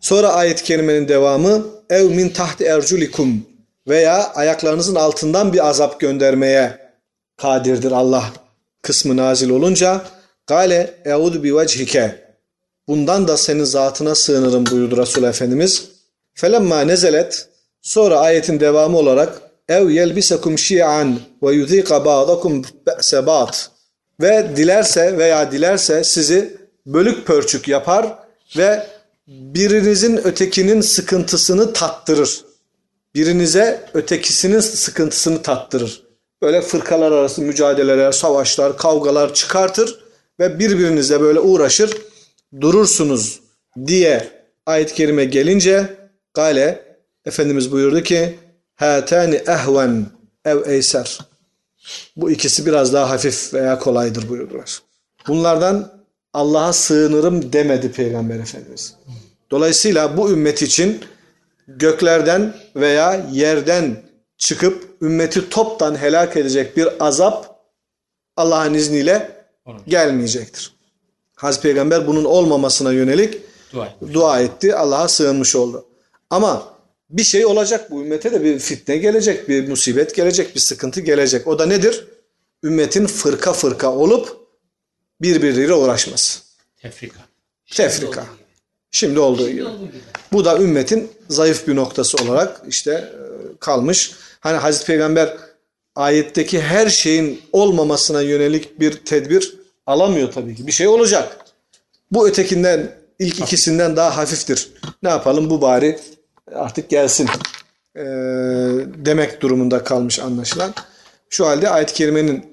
Sonra 0.01 0.29
ayet-i 0.33 0.65
kerimenin 0.65 1.09
devamı 1.09 1.67
ev 1.91 2.05
min 2.05 2.29
tahti 2.29 2.65
erculikum 2.65 3.47
veya 3.89 4.33
ayaklarınızın 4.35 4.95
altından 4.95 5.53
bir 5.53 5.69
azap 5.69 6.01
göndermeye 6.01 6.79
kadirdir 7.37 7.93
Allah 7.93 8.25
kısmı 8.83 9.17
nazil 9.17 9.51
olunca 9.51 10.03
gale 10.47 10.95
eudu 11.05 11.43
bi 11.43 11.57
vechike 11.57 12.31
bundan 12.89 13.29
da 13.29 13.37
senin 13.37 13.65
zatına 13.65 14.15
sığınırım 14.15 14.67
buyurdu 14.67 14.97
Resul 14.97 15.23
Efendimiz. 15.23 15.89
Felemma 16.35 16.81
nezelet 16.81 17.49
sonra 17.83 18.19
ayetin 18.19 18.61
devamı 18.61 18.99
olarak 18.99 19.43
ev 19.69 19.91
yelbisekum 19.91 20.59
şi'an 20.59 21.21
ve 21.43 21.53
yuzika 21.53 22.05
ba'dakum 22.05 22.63
be'se 22.87 23.27
ba'd 23.27 23.55
ve 24.21 24.57
dilerse 24.57 25.19
veya 25.19 25.53
dilerse 25.53 26.05
sizi 26.05 26.57
bölük 26.87 27.27
pörçük 27.27 27.69
yapar 27.69 28.07
ve 28.57 28.87
birinizin 29.31 30.17
ötekinin 30.17 30.81
sıkıntısını 30.81 31.73
tattırır. 31.73 32.45
Birinize 33.15 33.91
ötekisinin 33.95 34.61
sıkıntısını 34.61 35.43
tattırır. 35.43 36.03
Böyle 36.43 36.63
fırkalar 36.63 37.13
arası 37.13 37.43
mücadeleler, 37.43 38.13
savaşlar, 38.13 38.77
kavgalar 38.77 39.35
çıkartır 39.35 40.05
ve 40.41 40.59
birbirinize 40.59 41.21
böyle 41.21 41.41
uğraşır 41.41 41.97
durursunuz 42.61 43.41
diye 43.87 44.29
ayet-i 44.67 44.95
kerime 44.95 45.25
gelince 45.25 45.97
Gale 46.35 46.97
Efendimiz 47.25 47.73
buyurdu 47.73 48.03
ki 48.03 48.39
Hatani 48.75 49.35
ehven 49.35 50.07
ev 50.45 50.71
eyser. 50.71 51.19
Bu 52.17 52.31
ikisi 52.31 52.67
biraz 52.67 52.93
daha 52.93 53.11
hafif 53.11 53.55
veya 53.55 53.79
kolaydır 53.79 54.29
buyurdular. 54.29 54.83
Bunlardan 55.29 56.00
Allah'a 56.33 56.73
sığınırım 56.73 57.53
demedi 57.53 57.93
Peygamber 57.93 58.39
Efendimiz. 58.39 58.95
Dolayısıyla 59.51 60.17
bu 60.17 60.31
ümmet 60.31 60.63
için 60.63 61.01
göklerden 61.69 62.55
veya 62.77 63.27
yerden 63.33 64.03
çıkıp 64.39 64.97
ümmeti 65.03 65.49
toptan 65.49 66.03
helak 66.03 66.37
edecek 66.37 66.77
bir 66.77 66.89
azap 67.01 67.61
Allah'ın 68.37 68.75
izniyle 68.75 69.45
gelmeyecektir. 69.87 70.73
Hazreti 71.37 71.63
Peygamber 71.63 72.07
bunun 72.07 72.25
olmamasına 72.25 72.93
yönelik 72.93 73.39
Dua 73.73 73.89
dua 74.13 74.41
etti. 74.41 74.75
Allah'a 74.75 75.09
sığınmış 75.09 75.57
oldu. 75.57 75.87
Ama 76.31 76.75
bir 77.11 77.23
şey 77.23 77.47
olacak 77.47 77.91
bu 77.91 78.03
ümmete 78.03 78.33
de 78.33 78.45
bir 78.45 78.59
fitne 78.59 78.97
gelecek, 78.97 79.49
bir 79.49 79.69
musibet 79.69 80.15
gelecek, 80.15 80.55
bir 80.55 80.61
sıkıntı 80.61 81.01
gelecek. 81.01 81.47
O 81.47 81.59
da 81.59 81.67
nedir? 81.67 82.07
Ümmetin 82.65 83.07
fırka 83.07 83.53
fırka 83.53 83.93
olup 83.93 84.40
birbiriyle 85.23 85.75
uğraşması. 85.75 86.41
Tefrika. 86.83 87.21
Tefrika. 87.67 88.25
Şimdi 88.91 89.21
olduğu 89.21 89.49
gibi. 89.49 89.65
Bu 90.33 90.45
da 90.45 90.59
ümmetin 90.59 91.11
zayıf 91.29 91.69
bir 91.69 91.77
noktası 91.77 92.25
olarak 92.25 92.63
işte 92.69 92.93
e, 92.93 93.21
kalmış. 93.61 94.13
Hani 94.41 94.57
Hazreti 94.57 94.87
Peygamber 94.87 95.37
ayetteki 95.97 96.61
her 96.61 96.89
şeyin 96.89 97.43
olmamasına 97.53 98.21
yönelik 98.21 98.81
bir 98.81 98.93
tedbir 98.93 99.55
alamıyor 99.87 100.33
tabii 100.33 100.55
ki. 100.55 100.67
Bir 100.67 100.73
şey 100.73 100.89
olacak. 100.89 101.37
Bu 102.11 102.29
ötekinden 102.29 102.91
ilk 103.19 103.41
ikisinden 103.41 103.97
daha 103.97 104.17
hafiftir. 104.17 104.73
Ne 105.03 105.09
yapalım 105.09 105.51
bu 105.51 105.63
bari 105.63 105.99
artık 106.55 106.91
gelsin 106.91 107.29
e, 107.97 108.03
demek 109.05 109.41
durumunda 109.41 109.85
kalmış 109.85 110.19
anlaşılan. 110.19 110.75
Şu 111.31 111.47
halde 111.47 111.71
ayet-i 111.71 111.95
kerimenin 111.95 112.50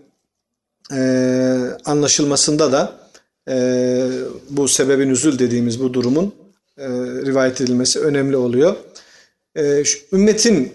e, 0.93 0.99
anlaşılmasında 1.85 2.71
da 2.71 2.93
e, 3.49 3.55
bu 4.49 4.67
sebebin 4.67 5.09
üzül 5.09 5.39
dediğimiz 5.39 5.79
bu 5.79 5.93
durumun 5.93 6.35
e, 6.77 6.87
rivayet 7.25 7.61
edilmesi 7.61 7.99
önemli 7.99 8.37
oluyor. 8.37 8.75
E, 9.55 9.83
şu, 9.83 9.99
ümmetin 10.13 10.73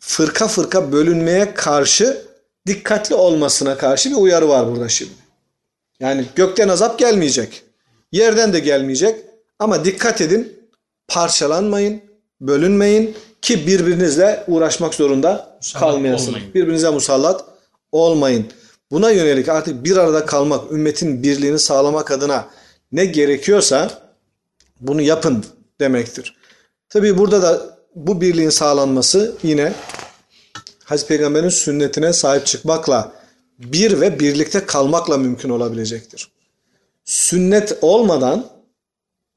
fırka 0.00 0.48
fırka 0.48 0.92
bölünmeye 0.92 1.54
karşı 1.54 2.22
dikkatli 2.66 3.14
olmasına 3.14 3.78
karşı 3.78 4.10
bir 4.10 4.16
uyarı 4.16 4.48
var 4.48 4.66
burada 4.66 4.88
şimdi. 4.88 5.12
Yani 6.00 6.24
gökten 6.34 6.68
azap 6.68 6.98
gelmeyecek. 6.98 7.62
Yerden 8.12 8.52
de 8.52 8.58
gelmeyecek. 8.58 9.16
Ama 9.58 9.84
dikkat 9.84 10.20
edin 10.20 10.52
parçalanmayın, 11.08 12.00
bölünmeyin 12.40 13.16
ki 13.42 13.66
birbirinizle 13.66 14.44
uğraşmak 14.48 14.94
zorunda 14.94 15.56
Musallat 15.56 15.80
kalmayasınız. 15.80 16.28
olmayın. 16.28 16.54
Birbirinize 16.54 16.90
musallat 16.90 17.44
olmayın. 17.92 18.46
Buna 18.92 19.10
yönelik 19.10 19.48
artık 19.48 19.84
bir 19.84 19.96
arada 19.96 20.26
kalmak, 20.26 20.72
ümmetin 20.72 21.22
birliğini 21.22 21.58
sağlamak 21.58 22.10
adına 22.10 22.48
ne 22.92 23.04
gerekiyorsa 23.04 23.90
bunu 24.80 25.02
yapın 25.02 25.44
demektir. 25.80 26.36
Tabii 26.88 27.18
burada 27.18 27.42
da 27.42 27.78
bu 27.94 28.20
birliğin 28.20 28.50
sağlanması 28.50 29.36
yine 29.42 29.72
Hazreti 30.84 31.08
Peygamber'in 31.08 31.48
sünnetine 31.48 32.12
sahip 32.12 32.46
çıkmakla 32.46 33.12
bir 33.58 34.00
ve 34.00 34.20
birlikte 34.20 34.66
kalmakla 34.66 35.18
mümkün 35.18 35.48
olabilecektir. 35.50 36.28
Sünnet 37.04 37.78
olmadan 37.82 38.46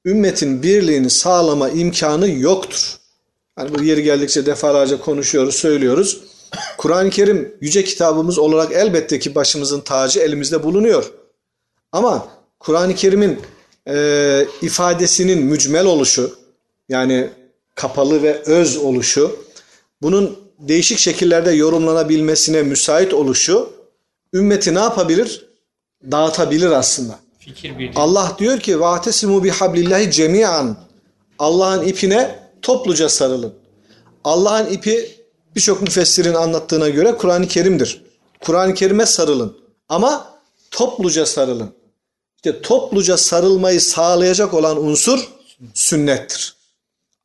ümmetin 0.05 0.63
birliğini 0.63 1.09
sağlama 1.09 1.69
imkanı 1.69 2.29
yoktur. 2.29 2.97
Hani 3.55 3.75
bu 3.75 3.83
yeri 3.83 4.03
geldikçe 4.03 4.45
defalarca 4.45 4.99
konuşuyoruz, 4.99 5.55
söylüyoruz. 5.55 6.34
Kur'an-ı 6.77 7.09
Kerim 7.09 7.55
yüce 7.61 7.83
kitabımız 7.83 8.39
olarak 8.39 8.71
elbette 8.71 9.19
ki 9.19 9.35
başımızın 9.35 9.81
tacı 9.81 10.19
elimizde 10.19 10.63
bulunuyor. 10.63 11.11
Ama 11.91 12.27
Kur'an-ı 12.59 12.95
Kerim'in 12.95 13.39
e, 13.87 14.47
ifadesinin 14.61 15.45
mücmel 15.45 15.85
oluşu 15.85 16.35
yani 16.89 17.29
kapalı 17.75 18.23
ve 18.23 18.41
öz 18.41 18.77
oluşu 18.77 19.39
bunun 20.01 20.39
değişik 20.59 20.97
şekillerde 20.97 21.51
yorumlanabilmesine 21.51 22.63
müsait 22.63 23.13
oluşu 23.13 23.69
ümmeti 24.33 24.75
ne 24.75 24.79
yapabilir? 24.79 25.45
Dağıtabilir 26.11 26.71
aslında. 26.71 27.19
Fikir 27.39 27.79
birliği. 27.79 27.93
Allah 27.95 28.35
diyor 28.39 28.59
ki 28.59 28.79
vahtesimu 28.79 29.43
bihablillahi 29.43 30.11
cemiyan. 30.11 30.77
Allah'ın 31.39 31.87
ipine 31.87 32.39
topluca 32.61 33.09
sarılın. 33.09 33.53
Allah'ın 34.23 34.73
ipi 34.73 35.24
birçok 35.55 35.81
müfessirin 35.81 36.33
anlattığına 36.33 36.89
göre 36.89 37.15
Kur'an-ı 37.17 37.47
Kerim'dir. 37.47 38.01
Kur'an-ı 38.41 38.73
Kerim'e 38.73 39.05
sarılın. 39.05 39.57
Ama 39.89 40.39
topluca 40.71 41.25
sarılın. 41.25 41.71
İşte 42.35 42.61
topluca 42.61 43.17
sarılmayı 43.17 43.81
sağlayacak 43.81 44.53
olan 44.53 44.83
unsur 44.83 45.29
sünnettir. 45.73 46.55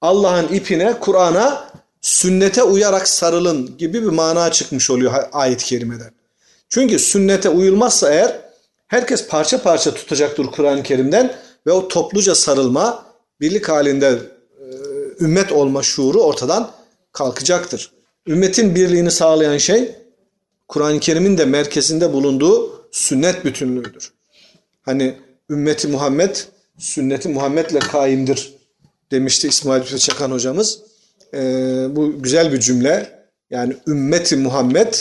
Allah'ın 0.00 0.48
ipine, 0.48 1.00
Kur'an'a, 1.00 1.70
sünnete 2.00 2.62
uyarak 2.62 3.08
sarılın 3.08 3.78
gibi 3.78 4.02
bir 4.02 4.08
mana 4.08 4.52
çıkmış 4.52 4.90
oluyor 4.90 5.12
ayet-i 5.32 5.64
kerimeden. 5.64 6.10
Çünkü 6.68 6.98
sünnete 6.98 7.48
uyulmazsa 7.48 8.12
eğer 8.12 8.40
herkes 8.88 9.26
parça 9.26 9.62
parça 9.62 9.94
tutacaktır 9.94 10.46
Kur'an-ı 10.46 10.82
Kerim'den 10.82 11.34
ve 11.66 11.72
o 11.72 11.88
topluca 11.88 12.34
sarılma, 12.34 13.06
birlik 13.40 13.68
halinde 13.68 14.08
e, 14.08 14.64
ümmet 15.24 15.52
olma 15.52 15.82
şuuru 15.82 16.20
ortadan 16.22 16.70
kalkacaktır. 17.12 17.90
Ümmetin 18.26 18.74
birliğini 18.74 19.11
sağlayan 19.11 19.59
şey 19.59 19.94
Kur'an-ı 20.68 21.01
Kerim'in 21.01 21.38
de 21.38 21.44
merkezinde 21.44 22.12
bulunduğu 22.12 22.86
sünnet 22.92 23.44
bütünlüğüdür. 23.44 24.12
Hani 24.82 25.16
ümmeti 25.51 25.88
Muhammed 25.88 26.36
sünneti 26.78 27.28
Muhammed'le 27.28 27.78
kaimdir 27.78 28.55
demişti 29.11 29.49
İsmail 29.49 29.82
Hüsnü 29.82 29.99
Çakan 29.99 30.30
hocamız. 30.30 30.82
Ee, 31.34 31.86
bu 31.90 32.22
güzel 32.22 32.53
bir 32.53 32.61
cümle. 32.61 33.20
Yani 33.51 33.76
ümmeti 33.86 34.36
Muhammed 34.36 34.94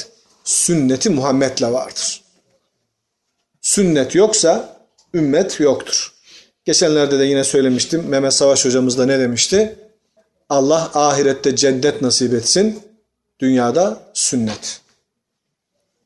sünneti 0.44 1.10
Muhammed'le 1.10 1.62
vardır. 1.62 2.24
Sünnet 3.62 4.16
yoksa 4.16 4.80
ümmet 5.14 5.60
yoktur. 5.60 6.14
Geçenlerde 6.66 7.20
de 7.20 7.24
yine 7.24 7.44
söylemiştim. 7.44 8.06
Mehmet 8.08 8.34
Savaş 8.34 8.66
hocamız 8.66 8.98
da 8.98 9.06
ne 9.06 9.20
demişti? 9.20 9.76
Allah 10.50 10.92
ahirette 10.94 11.56
cennet 11.56 12.02
nasip 12.02 12.34
etsin. 12.34 12.80
Dünyada 13.40 14.12
sünnet. 14.14 14.82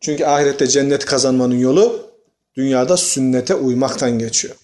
Çünkü 0.02 0.26
ahirette 0.26 0.68
cennet 0.68 1.06
kazanmanın 1.06 1.60
yolu 1.60 2.12
dünyada 2.56 2.98
sünnete 2.98 3.56
uymaktan 3.56 4.20
geçiyor. 4.20 4.56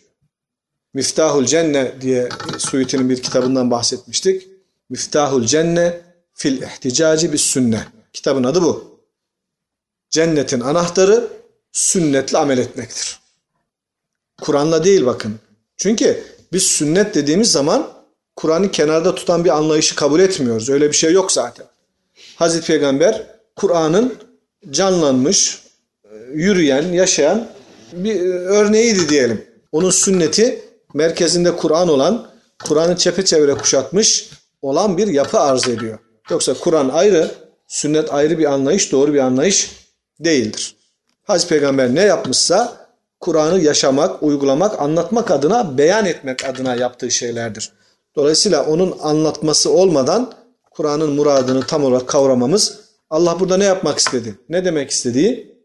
Miftahul 0.93 1.45
Cenne 1.45 2.01
diye 2.01 2.29
Suyuti'nin 2.57 3.09
bir 3.09 3.21
kitabından 3.21 3.71
bahsetmiştik. 3.71 4.47
Miftahul 4.89 5.45
Cenne 5.45 6.01
fil 6.33 6.61
ihticaci 6.61 7.33
bis 7.33 7.41
sünne. 7.41 7.83
Kitabın 8.13 8.43
adı 8.43 8.61
bu. 8.61 8.99
Cennetin 10.09 10.59
anahtarı 10.59 11.27
sünnetle 11.71 12.37
amel 12.37 12.57
etmektir. 12.57 13.19
Kur'an'la 14.41 14.83
değil 14.83 15.05
bakın. 15.05 15.39
Çünkü 15.77 16.23
biz 16.53 16.63
sünnet 16.63 17.15
dediğimiz 17.15 17.51
zaman 17.51 17.91
Kur'an'ı 18.35 18.71
kenarda 18.71 19.15
tutan 19.15 19.45
bir 19.45 19.57
anlayışı 19.57 19.95
kabul 19.95 20.19
etmiyoruz. 20.19 20.69
Öyle 20.69 20.87
bir 20.87 20.95
şey 20.95 21.13
yok 21.13 21.31
zaten. 21.31 21.65
Hazreti 22.39 22.67
Peygamber 22.67 23.23
Kur'an'ın 23.55 24.13
canlanmış, 24.69 25.63
yürüyen, 26.33 26.83
yaşayan 26.91 27.47
bir 27.93 28.21
örneğiydi 28.31 29.09
diyelim. 29.09 29.45
Onun 29.71 29.89
sünneti 29.89 30.61
merkezinde 30.93 31.55
Kur'an 31.55 31.89
olan, 31.89 32.27
Kur'an'ı 32.65 32.97
çepeçevre 32.97 33.53
kuşatmış 33.53 34.29
olan 34.61 34.97
bir 34.97 35.07
yapı 35.07 35.39
arz 35.39 35.67
ediyor. 35.67 35.99
Yoksa 36.29 36.53
Kur'an 36.53 36.89
ayrı, 36.89 37.31
sünnet 37.67 38.13
ayrı 38.13 38.37
bir 38.37 38.45
anlayış, 38.45 38.91
doğru 38.91 39.13
bir 39.13 39.19
anlayış 39.19 39.71
değildir. 40.19 40.75
Hazreti 41.23 41.49
Peygamber 41.49 41.95
ne 41.95 42.01
yapmışsa 42.01 42.87
Kur'an'ı 43.19 43.59
yaşamak, 43.59 44.23
uygulamak, 44.23 44.81
anlatmak 44.81 45.31
adına, 45.31 45.77
beyan 45.77 46.05
etmek 46.05 46.45
adına 46.45 46.75
yaptığı 46.75 47.11
şeylerdir. 47.11 47.71
Dolayısıyla 48.15 48.65
onun 48.65 48.97
anlatması 49.01 49.71
olmadan 49.71 50.38
Kur'an'ın 50.79 51.13
muradını 51.13 51.65
tam 51.65 51.83
olarak 51.83 52.07
kavramamız 52.07 52.79
Allah 53.09 53.39
burada 53.39 53.57
ne 53.57 53.63
yapmak 53.63 53.99
istedi? 53.99 54.35
Ne 54.49 54.65
demek 54.65 54.91
istediği 54.91 55.55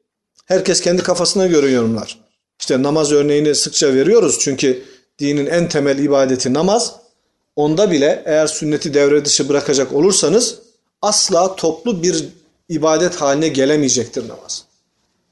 herkes 0.47 0.81
kendi 0.81 1.03
kafasına 1.03 1.47
göre 1.47 1.71
yorumlar. 1.71 2.19
İşte 2.61 2.83
namaz 2.83 3.13
örneğini 3.13 3.55
sıkça 3.55 3.95
veriyoruz 3.95 4.39
çünkü 4.41 4.83
dinin 5.19 5.47
en 5.47 5.69
temel 5.69 5.99
ibadeti 5.99 6.55
namaz. 6.55 6.97
Onda 7.57 7.91
bile 7.91 8.23
eğer 8.27 8.47
sünneti 8.47 8.95
devre 8.95 9.25
dışı 9.25 9.49
bırakacak 9.49 9.93
olursanız 9.93 10.59
asla 11.03 11.57
toplu 11.57 12.03
bir 12.03 12.25
ibadet 12.69 13.15
haline 13.15 13.49
gelemeyecektir 13.49 14.29
namaz. 14.29 14.65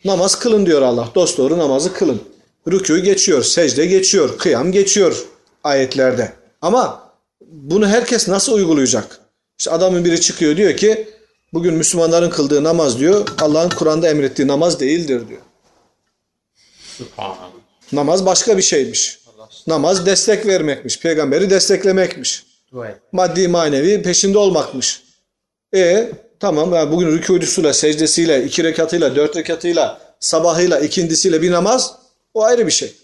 Namaz 0.04 0.38
kılın 0.38 0.66
diyor 0.66 0.82
Allah. 0.82 1.08
Dosdoğru 1.14 1.58
namazı 1.58 1.92
kılın. 1.92 2.20
Rükû 2.66 2.98
geçiyor, 2.98 3.42
secde 3.42 3.86
geçiyor, 3.86 4.38
kıyam 4.38 4.72
geçiyor 4.72 5.24
ayetlerde. 5.64 6.32
Ama 6.60 7.12
bunu 7.40 7.88
herkes 7.88 8.28
nasıl 8.28 8.52
uygulayacak? 8.52 9.21
İşte 9.62 9.70
adamın 9.70 10.04
biri 10.04 10.20
çıkıyor 10.20 10.56
diyor 10.56 10.76
ki 10.76 11.08
bugün 11.52 11.74
Müslümanların 11.74 12.30
kıldığı 12.30 12.64
namaz 12.64 12.98
diyor 12.98 13.28
Allah'ın 13.40 13.68
Kur'an'da 13.68 14.08
emrettiği 14.08 14.48
namaz 14.48 14.80
değildir 14.80 15.22
diyor. 15.28 15.40
Namaz 17.92 18.26
başka 18.26 18.56
bir 18.56 18.62
şeymiş. 18.62 19.18
Namaz 19.66 20.06
destek 20.06 20.46
vermekmiş. 20.46 21.00
Peygamberi 21.00 21.50
desteklemekmiş. 21.50 22.46
Maddi 23.12 23.48
manevi 23.48 24.02
peşinde 24.02 24.38
olmakmış. 24.38 25.02
E 25.74 26.12
tamam 26.40 26.74
yani 26.74 26.92
bugün 26.92 27.06
rükûdüsüyle, 27.06 27.72
secdesiyle, 27.72 28.44
iki 28.44 28.64
rekatıyla, 28.64 29.16
dört 29.16 29.36
rekatıyla, 29.36 30.00
sabahıyla, 30.20 30.80
ikindisiyle 30.80 31.42
bir 31.42 31.50
namaz 31.50 31.94
o 32.34 32.42
ayrı 32.42 32.66
bir 32.66 32.72
şey. 32.72 32.94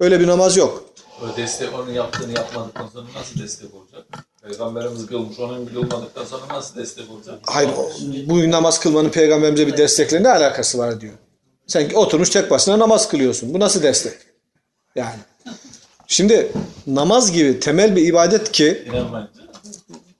Öyle 0.00 0.20
bir 0.20 0.26
namaz 0.26 0.56
yok. 0.56 0.84
O 1.22 1.36
destek 1.36 1.74
onun 1.74 1.92
yaptığını 1.92 2.32
yapmadıktan 2.32 2.88
sonra 2.88 3.06
nasıl 3.16 3.42
destek 3.42 3.74
olacak? 3.74 4.04
Peygamberimiz 4.48 5.06
kılmış, 5.06 5.38
onun 5.38 5.66
kılmadıktan 5.66 6.24
sonra 6.24 6.42
nasıl 6.50 6.76
destek 6.76 7.10
olacak? 7.10 7.38
Hayır 7.42 7.70
o- 7.78 7.90
bu 8.26 8.50
namaz 8.50 8.80
kılmanın 8.80 9.08
peygamberimize 9.10 9.66
bir 9.66 9.76
destekle 9.76 10.22
ne 10.22 10.28
alakası 10.28 10.78
var 10.78 11.00
diyor. 11.00 11.12
Sen 11.66 11.90
oturmuş 11.94 12.30
tek 12.30 12.50
başına 12.50 12.78
namaz 12.78 13.08
kılıyorsun. 13.08 13.54
Bu 13.54 13.60
nasıl 13.60 13.82
destek? 13.82 14.12
Yani. 14.96 15.18
Şimdi 16.06 16.52
namaz 16.86 17.32
gibi 17.32 17.60
temel 17.60 17.96
bir 17.96 18.06
ibadet 18.06 18.52
ki 18.52 18.88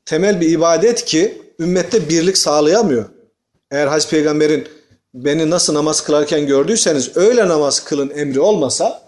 temel 0.07 0.41
bir 0.41 0.49
ibadet 0.51 1.05
ki 1.05 1.43
ümmette 1.61 2.09
birlik 2.09 2.39
sağlayamıyor. 2.39 3.05
Eğer 3.71 3.87
Hazreti 3.87 4.11
Peygamber'in 4.11 4.69
beni 5.15 5.51
nasıl 5.51 5.75
namaz 5.75 6.05
kılarken 6.05 6.47
gördüyseniz 6.47 7.17
öyle 7.17 7.49
namaz 7.49 7.85
kılın 7.85 8.11
emri 8.11 8.41
olmasa 8.41 9.03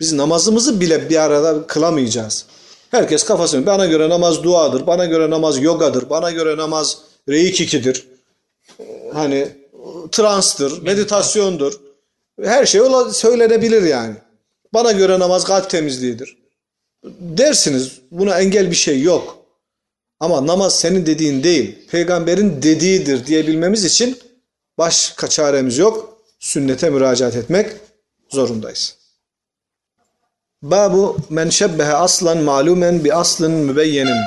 biz 0.00 0.12
namazımızı 0.12 0.80
bile 0.80 1.10
bir 1.10 1.16
arada 1.16 1.66
kılamayacağız. 1.66 2.46
Herkes 2.90 3.24
kafasını 3.24 3.66
bana 3.66 3.86
göre 3.86 4.08
namaz 4.08 4.42
duadır, 4.42 4.86
bana 4.86 5.04
göre 5.04 5.30
namaz 5.30 5.62
yogadır, 5.62 6.10
bana 6.10 6.30
göre 6.30 6.56
namaz 6.56 6.98
reikikidir. 7.28 8.06
Hani 9.12 9.48
transtır, 10.12 10.82
meditasyondur. 10.82 11.80
Her 12.42 12.66
şey 12.66 12.80
söylenebilir 13.12 13.82
yani. 13.82 14.14
Bana 14.74 14.92
göre 14.92 15.18
namaz 15.18 15.44
kalp 15.44 15.70
temizliğidir. 15.70 16.36
Dersiniz 17.20 17.92
buna 18.10 18.40
engel 18.40 18.70
bir 18.70 18.76
şey 18.76 19.02
yok. 19.02 19.38
Ama 20.20 20.46
namaz 20.46 20.78
senin 20.78 21.06
dediğin 21.06 21.42
değil, 21.42 21.88
peygamberin 21.90 22.62
dediğidir 22.62 23.26
diyebilmemiz 23.26 23.84
için 23.84 24.18
başka 24.78 25.28
çaremiz 25.28 25.78
yok. 25.78 26.18
Sünnete 26.40 26.90
müracaat 26.90 27.36
etmek 27.36 27.70
zorundayız. 28.30 28.96
Babu 30.70 31.16
men 31.30 31.48
şebbehe 31.48 31.92
aslan 31.92 32.38
malumen 32.38 33.04
bi 33.04 33.14
aslın 33.14 33.50
mübeyyenin. 33.52 34.18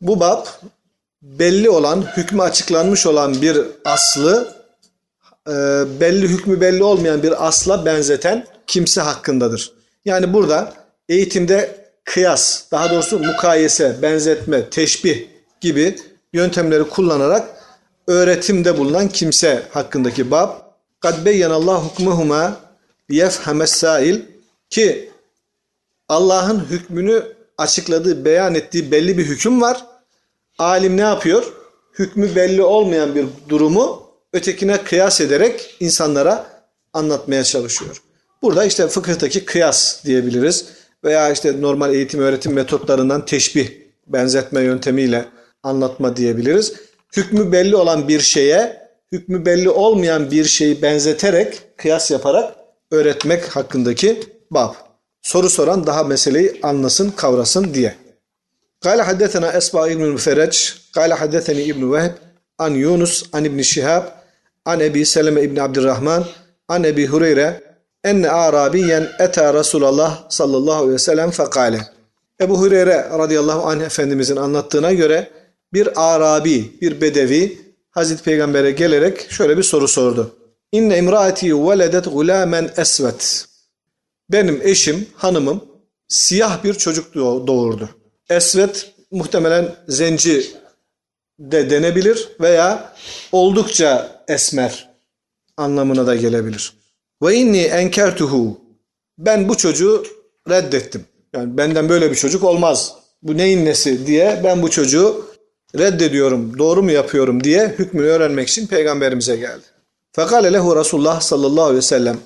Bu 0.00 0.20
bab 0.20 0.46
belli 1.22 1.70
olan, 1.70 2.04
hükmü 2.16 2.42
açıklanmış 2.42 3.06
olan 3.06 3.42
bir 3.42 3.58
aslı 3.84 4.54
e, 5.48 5.52
belli 6.00 6.28
hükmü 6.28 6.60
belli 6.60 6.82
olmayan 6.82 7.22
bir 7.22 7.46
asla 7.46 7.84
benzeten 7.84 8.46
kimse 8.66 9.00
hakkındadır. 9.00 9.72
Yani 10.04 10.32
burada 10.32 10.72
eğitimde 11.08 11.86
kıyas, 12.04 12.70
daha 12.72 12.90
doğrusu 12.90 13.18
mukayese, 13.18 13.96
benzetme, 14.02 14.70
teşbih 14.70 15.26
gibi 15.60 15.98
yöntemleri 16.32 16.84
kullanarak 16.84 17.48
öğretimde 18.06 18.78
bulunan 18.78 19.08
kimse 19.08 19.62
hakkındaki 19.70 20.30
bab. 20.30 20.50
Kad 21.00 21.24
beyyenallahu 21.24 21.84
hukmuhuma 21.84 22.56
liyefhames 23.10 23.70
sail 23.70 24.31
ki 24.72 25.10
Allah'ın 26.08 26.64
hükmünü 26.70 27.22
açıkladığı, 27.58 28.24
beyan 28.24 28.54
ettiği 28.54 28.90
belli 28.92 29.18
bir 29.18 29.26
hüküm 29.26 29.60
var. 29.60 29.86
Alim 30.58 30.96
ne 30.96 31.00
yapıyor? 31.00 31.52
Hükmü 31.98 32.36
belli 32.36 32.62
olmayan 32.62 33.14
bir 33.14 33.26
durumu 33.48 34.02
ötekine 34.32 34.82
kıyas 34.82 35.20
ederek 35.20 35.76
insanlara 35.80 36.46
anlatmaya 36.92 37.44
çalışıyor. 37.44 38.02
Burada 38.42 38.64
işte 38.64 38.88
fıkıhtaki 38.88 39.44
kıyas 39.44 40.04
diyebiliriz 40.04 40.64
veya 41.04 41.30
işte 41.30 41.60
normal 41.60 41.94
eğitim 41.94 42.20
öğretim 42.20 42.52
metotlarından 42.52 43.26
teşbih, 43.26 43.70
benzetme 44.06 44.60
yöntemiyle 44.60 45.24
anlatma 45.62 46.16
diyebiliriz. 46.16 46.72
Hükmü 47.16 47.52
belli 47.52 47.76
olan 47.76 48.08
bir 48.08 48.20
şeye, 48.20 48.88
hükmü 49.12 49.46
belli 49.46 49.70
olmayan 49.70 50.30
bir 50.30 50.44
şeyi 50.44 50.82
benzeterek, 50.82 51.62
kıyas 51.76 52.10
yaparak 52.10 52.54
öğretmek 52.90 53.56
hakkındaki 53.56 54.20
Bab. 54.54 54.74
Soru 55.22 55.50
soran 55.50 55.86
daha 55.86 56.04
meseleyi 56.04 56.60
anlasın, 56.62 57.10
kavrasın 57.10 57.74
diye. 57.74 57.94
Kale 58.80 59.02
haddetena 59.02 59.52
Esba 59.52 59.88
İbnül 59.88 60.12
Müferec, 60.12 60.58
Kale 60.94 61.14
haddeteni 61.14 61.62
İbn 61.62 61.92
Vehb, 61.92 62.12
An 62.58 62.70
Yunus, 62.70 63.24
An 63.32 63.44
İbn 63.44 63.60
Şihab, 63.60 64.02
An 64.64 64.80
Ebi 64.80 65.06
Seleme 65.06 65.42
İbn 65.42 65.60
Abdurrahman, 65.60 66.24
An 66.68 66.84
Ebi 66.84 67.06
Hureyre, 67.06 67.60
Enne 68.04 68.30
Arabiyen 68.30 69.08
eta 69.18 69.54
Resulallah 69.54 70.30
sallallahu 70.30 70.76
aleyhi 70.76 70.92
ve 70.92 70.98
sellem 70.98 71.30
fekale. 71.30 71.80
Ebu 72.40 72.60
Hureyre 72.60 73.08
radıyallahu 73.18 73.66
anh 73.66 73.80
Efendimizin 73.80 74.36
anlattığına 74.36 74.92
göre 74.92 75.30
bir 75.72 75.88
Arabi, 76.14 76.80
bir 76.80 77.00
Bedevi 77.00 77.58
Hazreti 77.90 78.22
Peygamber'e 78.22 78.70
gelerek 78.70 79.30
şöyle 79.30 79.56
bir 79.56 79.62
soru 79.62 79.88
sordu. 79.88 80.36
İnne 80.72 80.98
imraati 80.98 81.66
veledet 81.68 82.04
gulamen 82.04 82.70
esvet. 82.76 83.51
Benim 84.32 84.60
eşim, 84.64 85.06
hanımım 85.16 85.64
siyah 86.08 86.64
bir 86.64 86.74
çocuk 86.74 87.14
doğ- 87.14 87.46
doğurdu. 87.46 87.88
Esvet 88.30 88.92
muhtemelen 89.10 89.74
zenci 89.88 90.50
de 91.38 91.70
denebilir 91.70 92.28
veya 92.40 92.94
oldukça 93.32 94.22
esmer 94.28 94.90
anlamına 95.56 96.06
da 96.06 96.16
gelebilir. 96.16 96.72
Ve 97.22 97.34
inni 97.34 97.60
enkertuhu. 97.62 98.60
Ben 99.18 99.48
bu 99.48 99.56
çocuğu 99.56 100.04
reddettim. 100.50 101.04
Yani 101.34 101.56
benden 101.56 101.88
böyle 101.88 102.10
bir 102.10 102.16
çocuk 102.16 102.44
olmaz. 102.44 102.94
Bu 103.22 103.36
neyin 103.36 103.64
nesi 103.64 104.06
diye 104.06 104.40
ben 104.44 104.62
bu 104.62 104.70
çocuğu 104.70 105.26
reddediyorum, 105.78 106.58
doğru 106.58 106.82
mu 106.82 106.90
yapıyorum 106.90 107.44
diye 107.44 107.68
hükmünü 107.78 108.06
öğrenmek 108.06 108.48
için 108.48 108.66
peygamberimize 108.66 109.36
geldi. 109.36 109.62
Fekale 110.12 110.52
lehu 110.52 110.76
Resulullah 110.76 111.20
sallallahu 111.20 111.64
aleyhi 111.64 111.76
ve 111.78 111.82
sellem. 111.82 112.18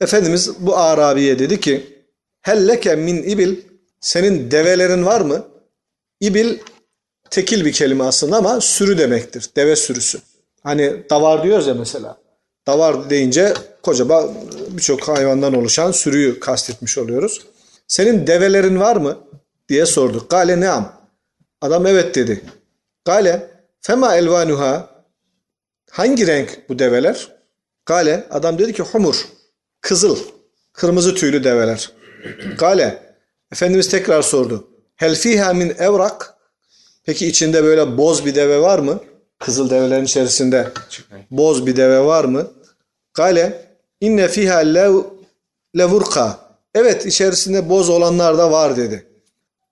Efendimiz 0.00 0.50
bu 0.58 0.76
Arabiye 0.76 1.38
dedi 1.38 1.60
ki 1.60 2.00
Helleke 2.42 2.96
min 2.96 3.22
ibil 3.22 3.56
senin 4.00 4.50
develerin 4.50 5.06
var 5.06 5.20
mı? 5.20 5.46
İbil 6.20 6.58
tekil 7.30 7.64
bir 7.64 7.72
kelime 7.72 8.04
aslında 8.04 8.36
ama 8.36 8.60
sürü 8.60 8.98
demektir. 8.98 9.50
Deve 9.56 9.76
sürüsü. 9.76 10.18
Hani 10.62 11.04
davar 11.10 11.42
diyoruz 11.42 11.66
ya 11.66 11.74
mesela. 11.74 12.16
Davar 12.66 13.10
deyince 13.10 13.54
kocaman 13.82 14.30
birçok 14.68 15.08
hayvandan 15.08 15.54
oluşan 15.54 15.92
sürüyü 15.92 16.40
kastetmiş 16.40 16.98
oluyoruz. 16.98 17.46
Senin 17.88 18.26
develerin 18.26 18.80
var 18.80 18.96
mı? 18.96 19.18
diye 19.68 19.86
sorduk. 19.86 20.30
Gale 20.30 20.60
neam. 20.60 20.92
Adam 21.60 21.86
evet 21.86 22.14
dedi. 22.14 22.44
Gale 23.04 23.50
fema 23.80 24.16
elvanuha. 24.16 24.90
Hangi 25.90 26.26
renk 26.26 26.68
bu 26.68 26.78
develer? 26.78 27.28
Gale 27.86 28.26
adam 28.30 28.58
dedi 28.58 28.72
ki 28.72 28.82
humur. 28.82 29.26
Kızıl. 29.80 30.18
Kırmızı 30.72 31.14
tüylü 31.14 31.44
develer. 31.44 31.90
Gale 32.58 33.02
Efendimiz 33.52 33.88
tekrar 33.88 34.22
sordu. 34.22 34.68
Hel 34.96 35.14
fiha 35.14 35.52
min 35.54 35.74
evrak. 35.78 36.34
Peki 37.04 37.26
içinde 37.26 37.64
böyle 37.64 37.96
boz 37.98 38.26
bir 38.26 38.34
deve 38.34 38.60
var 38.60 38.78
mı? 38.78 39.00
Kızıl 39.38 39.70
develerin 39.70 40.04
içerisinde 40.04 40.68
boz 41.30 41.66
bir 41.66 41.76
deve 41.76 42.00
var 42.00 42.24
mı? 42.24 42.50
Gale 43.14 43.64
inne 44.00 44.28
fiha 44.28 44.58
lev, 44.58 44.94
levurka. 45.78 46.38
Evet 46.74 47.06
içerisinde 47.06 47.68
boz 47.68 47.88
olanlar 47.88 48.38
da 48.38 48.52
var 48.52 48.76
dedi. 48.76 49.06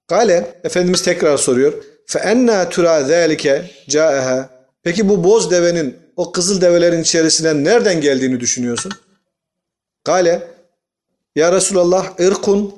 Gale 0.09 0.61
Efendimiz 0.65 1.03
tekrar 1.03 1.37
soruyor. 1.37 1.73
Fe 2.07 2.19
enna 2.19 2.69
tura 2.69 3.05
zâlike 3.05 3.71
câeha. 3.89 4.51
Peki 4.83 5.09
bu 5.09 5.25
boz 5.25 5.51
devenin 5.51 5.97
o 6.17 6.33
kızıl 6.33 6.61
develerin 6.61 7.03
içerisinden 7.03 7.65
nereden 7.65 8.01
geldiğini 8.01 8.41
düşünüyorsun? 8.41 8.93
Gale 10.05 10.49
Ya 11.37 11.53
Resulallah 11.53 12.21
ırkun 12.21 12.75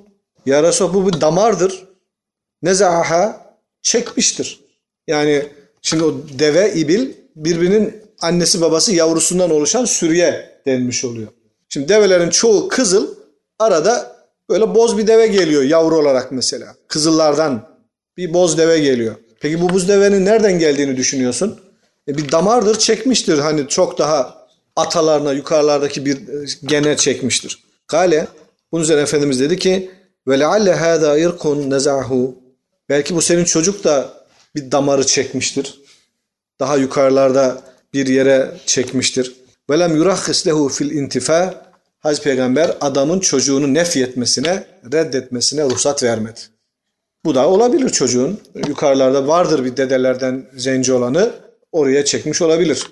Ya 0.46 0.62
Resulallah 0.62 0.94
bu 0.94 1.06
bir 1.06 1.20
damardır. 1.20 1.88
Nezaha 2.62 3.54
çekmiştir. 3.82 4.60
Yani 5.06 5.46
şimdi 5.82 6.04
o 6.04 6.14
deve 6.38 6.72
ibil 6.72 7.12
birbirinin 7.36 8.02
annesi 8.20 8.60
babası 8.60 8.94
yavrusundan 8.94 9.50
oluşan 9.50 9.84
sürüye 9.84 10.60
denmiş 10.66 11.04
oluyor. 11.04 11.28
Şimdi 11.68 11.88
develerin 11.88 12.30
çoğu 12.30 12.68
kızıl 12.68 13.14
arada 13.58 14.16
böyle 14.48 14.74
boz 14.74 14.98
bir 14.98 15.06
deve 15.06 15.26
geliyor 15.26 15.62
yavru 15.62 15.96
olarak 15.96 16.32
mesela. 16.32 16.74
Kızıllardan 16.88 17.68
bir 18.16 18.34
boz 18.34 18.58
deve 18.58 18.78
geliyor. 18.78 19.14
Peki 19.40 19.60
bu 19.60 19.68
boz 19.68 19.88
devenin 19.88 20.24
nereden 20.24 20.58
geldiğini 20.58 20.96
düşünüyorsun? 20.96 21.60
E 22.08 22.16
bir 22.16 22.32
damardır 22.32 22.78
çekmiştir 22.78 23.38
hani 23.38 23.68
çok 23.68 23.98
daha 23.98 24.39
atalarına 24.80 25.32
yukarılardaki 25.32 26.06
bir 26.06 26.16
e, 26.16 26.46
gene 26.64 26.96
çekmiştir. 26.96 27.64
Kale 27.86 28.26
bunun 28.72 28.82
üzerine 28.82 29.02
Efendimiz 29.02 29.40
dedi 29.40 29.58
ki 29.58 29.90
ve 30.28 30.40
lealle 30.40 30.74
hâzâ 30.74 31.18
irkun 31.18 31.70
nezahu 31.70 32.40
Belki 32.90 33.14
bu 33.14 33.22
senin 33.22 33.44
çocuk 33.44 33.84
da 33.84 34.12
bir 34.54 34.70
damarı 34.70 35.06
çekmiştir. 35.06 35.80
Daha 36.60 36.76
yukarılarda 36.76 37.62
bir 37.94 38.06
yere 38.06 38.50
çekmiştir. 38.66 39.36
Velem 39.70 39.96
yurahhis 39.96 40.46
lehu 40.46 40.68
fil 40.68 40.90
intifa. 40.90 41.70
Hazreti 41.98 42.24
Peygamber 42.24 42.76
adamın 42.80 43.20
çocuğunu 43.20 43.74
nefyetmesine, 43.74 44.64
reddetmesine 44.92 45.64
ruhsat 45.64 46.02
vermedi. 46.02 46.40
Bu 47.24 47.34
da 47.34 47.48
olabilir 47.48 47.90
çocuğun. 47.90 48.40
Yukarılarda 48.68 49.26
vardır 49.26 49.64
bir 49.64 49.76
dedelerden 49.76 50.46
zenci 50.56 50.92
olanı 50.92 51.30
oraya 51.72 52.04
çekmiş 52.04 52.42
olabilir. 52.42 52.86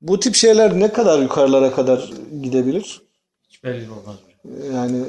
Bu 0.00 0.20
tip 0.20 0.34
şeyler 0.34 0.80
ne 0.80 0.92
kadar 0.92 1.18
yukarılara 1.18 1.72
kadar 1.74 2.10
gidebilir? 2.42 3.02
Hiç 3.48 3.64
belli 3.64 3.90
olmaz. 3.90 4.16
Yani 4.74 5.04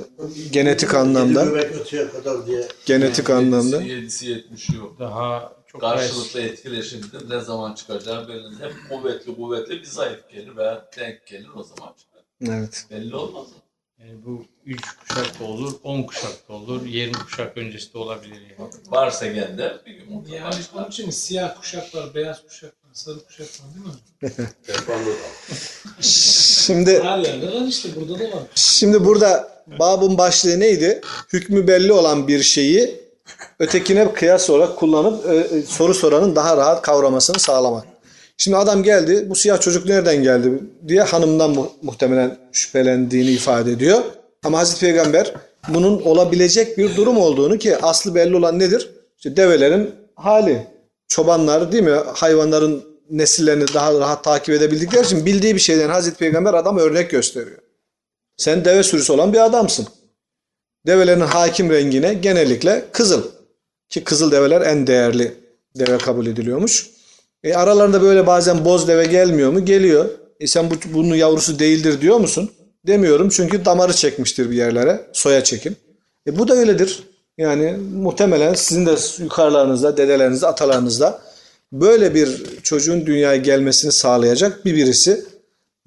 genetik 0.52 0.94
anlamda, 0.96 1.46
öteye 1.46 2.10
kadar 2.10 2.48
diye. 2.48 2.68
genetik 2.86 3.30
anlamda. 3.30 3.76
Yedisi, 3.82 3.90
yedisi 3.96 4.30
yetmişi 4.30 4.76
yok. 4.76 4.96
Daha 5.00 5.54
çok 5.68 5.82
Karşılıklı 5.82 6.42
etkileşimde 6.42 7.18
ne 7.30 7.40
zaman 7.40 7.74
çıkacağı 7.74 8.28
belli. 8.28 8.44
değil. 8.44 8.60
Hep 8.60 8.74
kuvvetli 8.90 9.36
kuvvetli 9.36 9.72
bir 9.80 9.86
zayıf 9.86 10.30
gelir 10.30 10.58
veya 10.58 10.86
denk 10.98 11.28
gelir 11.28 11.48
o 11.56 11.64
zaman 11.64 11.94
çıkar. 11.98 12.24
Evet. 12.58 12.86
Belli 12.92 13.16
olmaz. 13.16 13.48
Yani 14.00 14.26
bu 14.26 14.46
3 14.66 14.82
kuşak 14.98 15.40
da 15.40 15.44
olur, 15.44 15.74
10 15.84 16.04
kuşak 16.04 16.50
da 16.50 16.54
olur, 16.54 16.86
20 16.86 17.14
kuşak 17.14 17.58
öncesi 17.58 17.94
de 17.94 17.98
olabilir 17.98 18.42
yani. 18.60 18.70
Varsa 18.90 19.28
gende 19.28 19.78
bir 19.86 19.94
gün 19.94 20.12
mutlaka 20.14 20.36
Yani 20.38 20.54
çıkar. 20.64 20.80
onun 20.80 20.90
için 20.90 21.10
siyah 21.10 21.56
kuşak 21.56 21.96
var, 21.96 22.16
beyaz 22.16 22.44
kuşak 22.48 22.74
var, 22.74 22.79
sarı 23.00 23.26
kuşak 23.26 23.48
var 23.48 23.68
değil 23.76 23.86
mi? 23.86 24.50
Şimdi 26.02 27.04
var 27.04 27.68
işte, 27.68 27.90
burada 27.96 28.20
da 28.20 28.24
var. 28.24 28.44
Şimdi 28.56 29.06
burada 29.06 29.50
babın 29.80 30.18
başlığı 30.18 30.60
neydi? 30.60 31.02
Hükmü 31.34 31.68
belli 31.68 31.94
olan 31.94 32.28
bir 32.28 32.44
şeyi 32.44 33.02
ötekine 33.60 34.14
kıyas 34.14 34.50
olarak 34.50 34.78
kullanıp 34.78 35.26
e, 35.26 35.36
e, 35.36 35.62
soru 35.62 35.94
soranın 35.94 36.36
daha 36.36 36.58
rahat 36.58 36.82
kavramasını 36.82 37.40
sağlamak. 37.40 37.84
Şimdi 38.38 38.58
adam 38.58 38.84
geldi, 38.84 39.26
bu 39.30 39.36
siyah 39.36 39.62
çocuk 39.62 39.86
nereden 39.86 40.24
geldi 40.24 40.64
diye 40.88 41.02
hanımdan 41.02 41.50
mu- 41.52 41.72
muhtemelen 41.82 42.38
şüphelendiğini 42.52 43.32
ifade 43.32 43.72
ediyor. 43.72 44.04
Ama 44.44 44.60
Hazreti 44.60 44.80
Peygamber 44.80 45.34
bunun 45.70 46.02
olabilecek 46.02 46.78
bir 46.78 46.96
durum 46.96 47.18
olduğunu 47.18 47.58
ki 47.58 47.78
aslı 47.78 48.16
belli 48.16 48.36
olan 48.36 48.60
nedir? 48.60 48.90
İşte 49.18 49.38
develerin 49.38 49.92
hali. 50.16 50.68
Çobanlar 51.08 51.72
değil 51.72 51.84
mi? 51.84 51.98
Hayvanların 52.14 52.89
nesillerini 53.10 53.66
daha 53.74 53.94
rahat 53.94 54.24
takip 54.24 54.56
edebildikleri 54.56 55.06
için 55.06 55.26
bildiği 55.26 55.56
bir 55.56 55.60
şeyden 55.60 55.90
Hazreti 55.90 56.18
Peygamber 56.18 56.54
adam 56.54 56.78
örnek 56.78 57.10
gösteriyor. 57.10 57.58
Sen 58.38 58.66
deve 58.66 58.84
sürüsü 58.84 59.14
olan 59.14 59.34
bir 59.34 59.46
adamsın. 59.46 59.88
Develerin 60.88 61.22
hakim 61.22 61.70
rengine 61.70 62.14
genellikle 62.14 62.86
kızıl. 62.92 63.24
Ki 63.90 64.04
kızıl 64.04 64.32
develer 64.32 64.62
en 64.62 64.88
değerli 64.88 65.34
deve 65.76 65.98
kabul 65.98 66.28
ediliyormuş. 66.28 66.90
E 67.44 67.54
aralarında 67.54 68.02
böyle 68.02 68.28
bazen 68.28 68.66
boz 68.66 68.88
deve 68.88 69.06
gelmiyor 69.06 69.52
mu? 69.52 69.66
Geliyor. 69.66 70.10
E 70.40 70.48
sen 70.48 70.70
bu, 70.72 70.74
bunun 70.94 71.16
yavrusu 71.16 71.60
değildir 71.60 72.02
diyor 72.02 72.18
musun? 72.18 72.52
Demiyorum 72.88 73.30
çünkü 73.30 73.66
damarı 73.66 73.94
çekmiştir 73.94 74.52
bir 74.52 74.56
yerlere. 74.56 75.02
Soya 75.14 75.44
çekim. 75.44 75.76
E 76.28 76.40
bu 76.40 76.48
da 76.48 76.54
öyledir. 76.54 77.04
Yani 77.38 77.78
muhtemelen 77.96 78.54
sizin 78.54 78.86
de 78.86 78.96
yukarılarınızda, 79.24 79.98
dedelerinizde, 79.98 80.48
atalarınızda 80.48 81.22
böyle 81.72 82.16
bir 82.16 82.60
çocuğun 82.64 83.06
dünyaya 83.06 83.38
gelmesini 83.38 83.92
sağlayacak 83.92 84.66
bir 84.66 84.76
birisi 84.76 85.26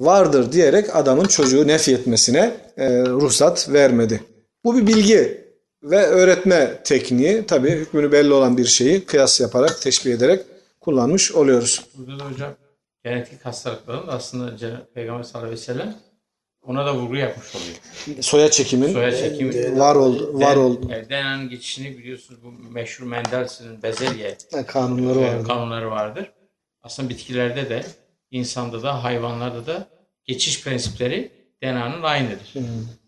vardır 0.00 0.52
diyerek 0.52 0.96
adamın 0.96 1.24
çocuğu 1.24 1.66
nefyetmesine 1.66 2.56
e, 2.76 3.02
ruhsat 3.02 3.68
vermedi. 3.68 4.22
Bu 4.64 4.76
bir 4.76 4.86
bilgi 4.86 5.42
ve 5.82 6.06
öğretme 6.06 6.82
tekniği 6.84 7.46
tabii 7.46 7.70
hükmünü 7.70 8.12
belli 8.12 8.32
olan 8.32 8.56
bir 8.56 8.64
şeyi 8.64 9.04
kıyas 9.04 9.40
yaparak, 9.40 9.80
teşbih 9.80 10.12
ederek 10.12 10.40
kullanmış 10.80 11.32
oluyoruz. 11.32 11.86
Burada 11.94 12.18
da 12.18 12.30
hocam 12.30 12.54
genetik 13.04 13.44
hastalıkların 13.44 14.06
da 14.06 14.12
aslında 14.12 14.56
Peygamber 14.94 15.22
sallallahu 15.22 15.46
aleyhi 15.46 15.60
ve 15.60 15.64
sellem 15.64 15.94
ona 16.62 16.86
da 16.86 16.94
vurgu 16.94 17.16
yapmış 17.16 17.46
oluyor. 17.56 18.22
Soya 18.22 18.50
çekimin 18.50 18.92
Soya 18.92 19.16
çekimi 19.16 19.78
var 19.78 19.94
oldu, 19.96 20.30
var 20.40 20.56
oldu. 20.56 20.92
e, 20.92 21.08
DNA'nın 21.08 21.48
geçişini 21.48 21.98
biliyorsunuz 21.98 22.40
bu 22.44 22.52
meşhur 22.72 23.04
Mendelssohn'un 23.06 23.82
bezelye 23.82 24.36
kanunları 24.66 25.18
e, 25.18 25.22
var. 25.38 25.44
kanunları 25.46 25.90
vardır. 25.90 26.32
Aslında 26.82 27.08
bitkilerde 27.08 27.68
de, 27.70 27.82
insanda 28.30 28.82
da, 28.82 29.04
hayvanlarda 29.04 29.66
da 29.66 29.88
geçiş 30.24 30.62
prensipleri 30.64 31.30
DNA'nın 31.62 32.02
aynıdır. 32.02 32.54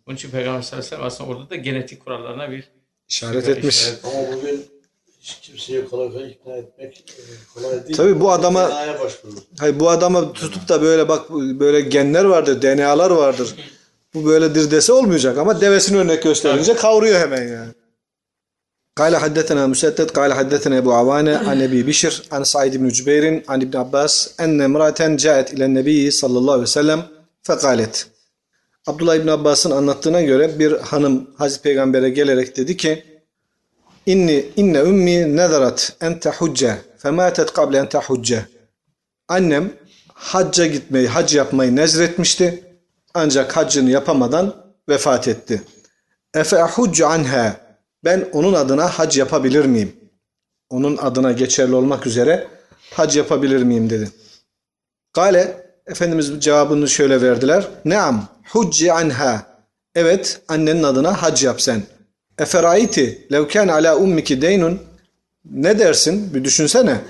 Onun 0.06 0.16
için 0.16 0.30
Peygamber 0.30 0.62
sallallahu 0.62 0.86
aleyhi 0.86 0.86
ve 0.86 0.96
sellem 0.96 1.04
aslında 1.06 1.30
orada 1.30 1.50
da 1.50 1.56
genetik 1.56 2.04
kurallarına 2.04 2.50
bir 2.50 2.64
İşaret 3.08 3.48
etmiş. 3.48 3.76
işaret- 3.82 4.04
Ama 4.04 4.36
bugün 4.36 4.66
hiç 5.23 5.39
kimseye 5.41 5.85
kolay 5.85 6.11
kolay 6.11 6.31
ikna 6.31 6.55
etmek 6.55 7.05
e, 7.19 7.21
kolay 7.53 7.85
değil. 7.85 7.97
Tabii 7.97 8.19
bu 8.21 8.31
adama- 8.31 8.67
Binaya 8.67 8.99
başvurur. 8.99 9.37
Hayır, 9.59 9.79
bu 9.79 9.89
adama 9.89 10.33
tutup 10.33 10.69
da 10.69 10.81
böyle 10.81 11.09
bak 11.09 11.29
böyle 11.31 11.81
genler 11.81 12.25
vardır, 12.25 12.61
DNA'lar 12.61 13.11
vardır. 13.11 13.55
Bu 14.13 14.25
böyledir 14.25 14.71
dese 14.71 14.93
olmayacak 14.93 15.37
ama 15.37 15.61
devesini 15.61 15.97
örnek 15.97 16.23
gösterince 16.23 16.73
kavruyor 16.75 17.19
hemen 17.19 17.47
yani. 17.47 17.71
قال 19.01 19.13
حدثنا 19.25 19.63
مسدد 19.73 20.09
قال 20.19 20.31
حدثنا 20.39 20.75
أبو 20.81 20.91
عوانة 20.99 21.35
عن 21.49 21.57
أبي 21.67 21.81
بشر 21.89 22.13
عن 22.35 22.41
سعيد 22.53 22.73
بن 22.81 22.87
جبير 22.97 23.23
عن 23.51 23.59
ابن 23.65 23.75
عباس 23.83 24.13
أن 24.43 24.61
امرأة 24.69 25.01
جاءت 25.25 25.47
إلى 25.53 25.63
النبي 25.69 25.99
صلى 26.21 26.37
الله 26.39 26.53
عليه 26.57 26.69
وسلم 26.71 26.99
فقالت 27.47 27.95
Abdullah 28.87 29.15
İbn 29.15 29.27
Abbas'ın 29.27 29.71
anlattığına 29.71 30.21
göre 30.21 30.59
bir 30.59 30.71
hanım 30.71 31.27
Hazreti 31.37 31.61
Peygamber'e 31.61 32.09
gelerek 32.09 32.57
dedi 32.57 32.77
ki 32.77 33.03
İnni 34.06 34.44
inne 34.56 34.82
ummi 34.82 35.36
nezarat 35.36 35.96
en 36.00 36.18
tehujce 36.18 36.78
fematet 36.98 37.52
kable 37.52 37.78
en 37.78 37.88
tehujce 37.88 38.46
Annem 39.28 39.72
hacca 40.14 40.66
gitmeyi, 40.66 41.08
hac 41.08 41.34
yapmayı 41.34 41.76
nezretmişti. 41.76 42.64
Ancak 43.14 43.56
haccını 43.56 43.90
yapamadan 43.90 44.54
vefat 44.88 45.28
etti. 45.28 45.62
Efe 46.34 46.62
ahujcu 46.62 47.06
anha. 47.06 47.56
Ben 48.04 48.28
onun 48.32 48.52
adına 48.52 48.88
hac 48.88 49.16
yapabilir 49.16 49.64
miyim? 49.64 49.96
Onun 50.70 50.96
adına 50.96 51.32
geçerli 51.32 51.74
olmak 51.74 52.06
üzere 52.06 52.46
hac 52.90 53.16
yapabilir 53.16 53.62
miyim 53.62 53.90
dedi. 53.90 54.10
Gale 55.12 55.64
Efendimiz 55.86 56.32
cevabını 56.40 56.88
şöyle 56.88 57.22
verdiler. 57.22 57.68
Neam 57.84 58.28
hucci 58.48 58.92
anha. 58.92 59.46
Evet 59.94 60.40
annenin 60.48 60.82
adına 60.82 61.22
hac 61.22 61.44
yap 61.44 61.62
sen. 61.62 61.82
Eferaiti 62.38 63.26
lev 63.32 63.48
kâne 63.48 63.72
ala 63.72 63.96
ummiki 63.96 64.42
deynun. 64.42 64.80
Ne 65.50 65.78
dersin? 65.78 66.34
Bir 66.34 66.44
düşünsene 66.44 67.00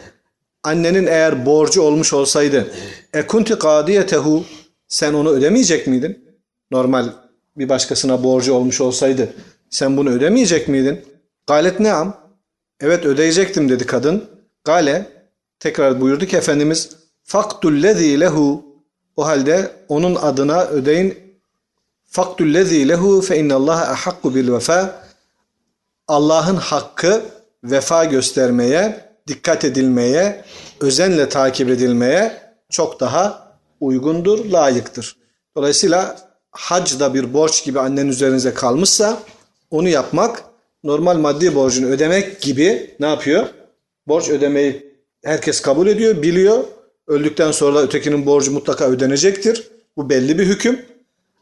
annenin 0.62 1.06
eğer 1.06 1.46
borcu 1.46 1.82
olmuş 1.82 2.12
olsaydı 2.12 2.70
ekunti 3.12 3.58
kadiyetehu 3.58 4.44
Sen 4.88 5.14
onu 5.14 5.30
ödemeyecek 5.30 5.86
miydin? 5.86 6.24
Normal 6.70 7.08
bir 7.56 7.68
başkasına 7.68 8.24
borcu 8.24 8.54
olmuş 8.54 8.80
olsaydı 8.80 9.32
sen 9.70 9.96
bunu 9.96 10.10
ödemeyecek 10.10 10.68
miydin? 10.68 11.00
Galet 11.46 11.80
neam? 11.80 12.16
Evet 12.80 13.04
ödeyecektim 13.04 13.68
dedi 13.68 13.86
kadın. 13.86 14.24
Gale 14.64 15.06
tekrar 15.60 16.00
buyurdu 16.00 16.26
ki 16.26 16.36
Efendimiz 16.36 16.90
faktullezî 17.22 18.20
lehu 18.20 18.64
o 19.16 19.26
halde 19.26 19.70
onun 19.88 20.14
adına 20.14 20.64
ödeyin 20.64 21.18
faktullezî 22.04 22.88
lehu 22.88 23.20
fe 23.20 23.38
innallâhe 23.38 23.84
ahakku 23.84 24.34
bil 24.34 24.52
vefa 24.52 25.06
Allah'ın 26.08 26.56
hakkı 26.56 27.22
vefa 27.64 28.04
göstermeye, 28.04 29.00
dikkat 29.26 29.64
edilmeye, 29.64 30.44
özenle 30.80 31.28
takip 31.28 31.70
edilmeye 31.70 32.32
çok 32.70 33.00
daha 33.00 33.56
uygundur, 33.80 34.44
layıktır. 34.44 35.16
Dolayısıyla 35.56 36.16
hac 36.50 37.00
da 37.00 37.14
bir 37.14 37.34
borç 37.34 37.64
gibi 37.64 37.80
annenin 37.80 38.08
üzerinize 38.08 38.54
kalmışsa 38.54 39.18
onu 39.70 39.88
yapmak 39.88 40.44
normal 40.84 41.16
maddi 41.16 41.54
borcunu 41.54 41.86
ödemek 41.86 42.40
gibi 42.40 42.96
ne 43.00 43.06
yapıyor? 43.06 43.46
Borç 44.08 44.28
ödemeyi 44.28 44.94
herkes 45.24 45.60
kabul 45.60 45.86
ediyor, 45.86 46.22
biliyor. 46.22 46.64
Öldükten 47.06 47.52
sonra 47.52 47.82
ötekinin 47.82 48.26
borcu 48.26 48.52
mutlaka 48.52 48.84
ödenecektir. 48.84 49.68
Bu 49.96 50.10
belli 50.10 50.38
bir 50.38 50.46
hüküm. 50.46 50.86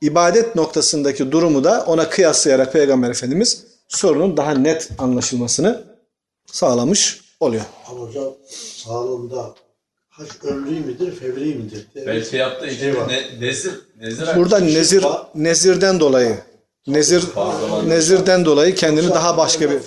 İbadet 0.00 0.56
noktasındaki 0.56 1.32
durumu 1.32 1.64
da 1.64 1.84
ona 1.86 2.10
kıyaslayarak 2.10 2.72
Peygamber 2.72 3.10
Efendimiz 3.10 3.71
sorunun 3.97 4.36
daha 4.36 4.51
net 4.51 4.88
anlaşılmasını 4.99 5.84
sağlamış 6.47 7.20
oluyor. 7.40 7.62
Ama 7.90 8.01
hocam 8.01 8.32
sağlığında 8.84 9.55
haç 10.09 10.28
ömrü 10.43 10.70
midir, 10.70 11.16
fevri 11.16 11.55
midir? 11.55 11.86
Belki 11.97 12.36
yaptığı 12.36 12.66
şey 12.66 12.78
şey 12.78 12.97
var. 12.97 13.09
ne, 13.09 13.47
nezir. 13.47 13.72
Nezir 14.01 14.26
Burada 14.36 14.59
nezir 14.59 15.05
nezirden 15.34 16.01
dolayı 16.01 16.38
nezir 16.86 17.24
nezirden 17.86 18.45
dolayı 18.45 18.74
kendini 18.74 19.11
daha 19.11 19.36
başka 19.36 19.70
bir 19.70 19.78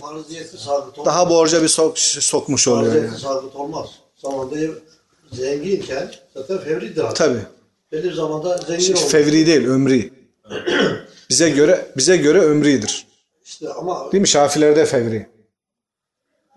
daha 1.05 1.29
borca 1.29 1.61
bir 1.61 1.67
sok- 1.67 2.21
sokmuş 2.21 2.67
oluyor. 2.67 2.95
Yani. 2.95 3.01
Farziyeti 3.01 3.21
sabit 3.21 3.55
olmaz. 3.55 3.89
Zamanında 4.15 4.55
zenginken 5.31 6.11
zaten 6.33 6.57
fevridir 6.57 7.03
abi. 7.03 7.13
Tabii. 7.13 7.39
Bir 7.91 8.13
zamanda 8.13 8.57
zengin 8.57 8.83
Şimdi 8.83 8.99
fevri 8.99 9.47
değil, 9.47 9.67
ömri. 9.67 10.13
Bize 11.29 11.49
göre 11.49 11.87
bize 11.97 12.17
göre 12.17 12.39
ömridir. 12.39 13.04
İşte 13.45 13.69
ama 13.69 14.11
Değil 14.11 14.21
mi? 14.21 14.27
Şafilerde 14.27 14.85
fevri. 14.85 15.27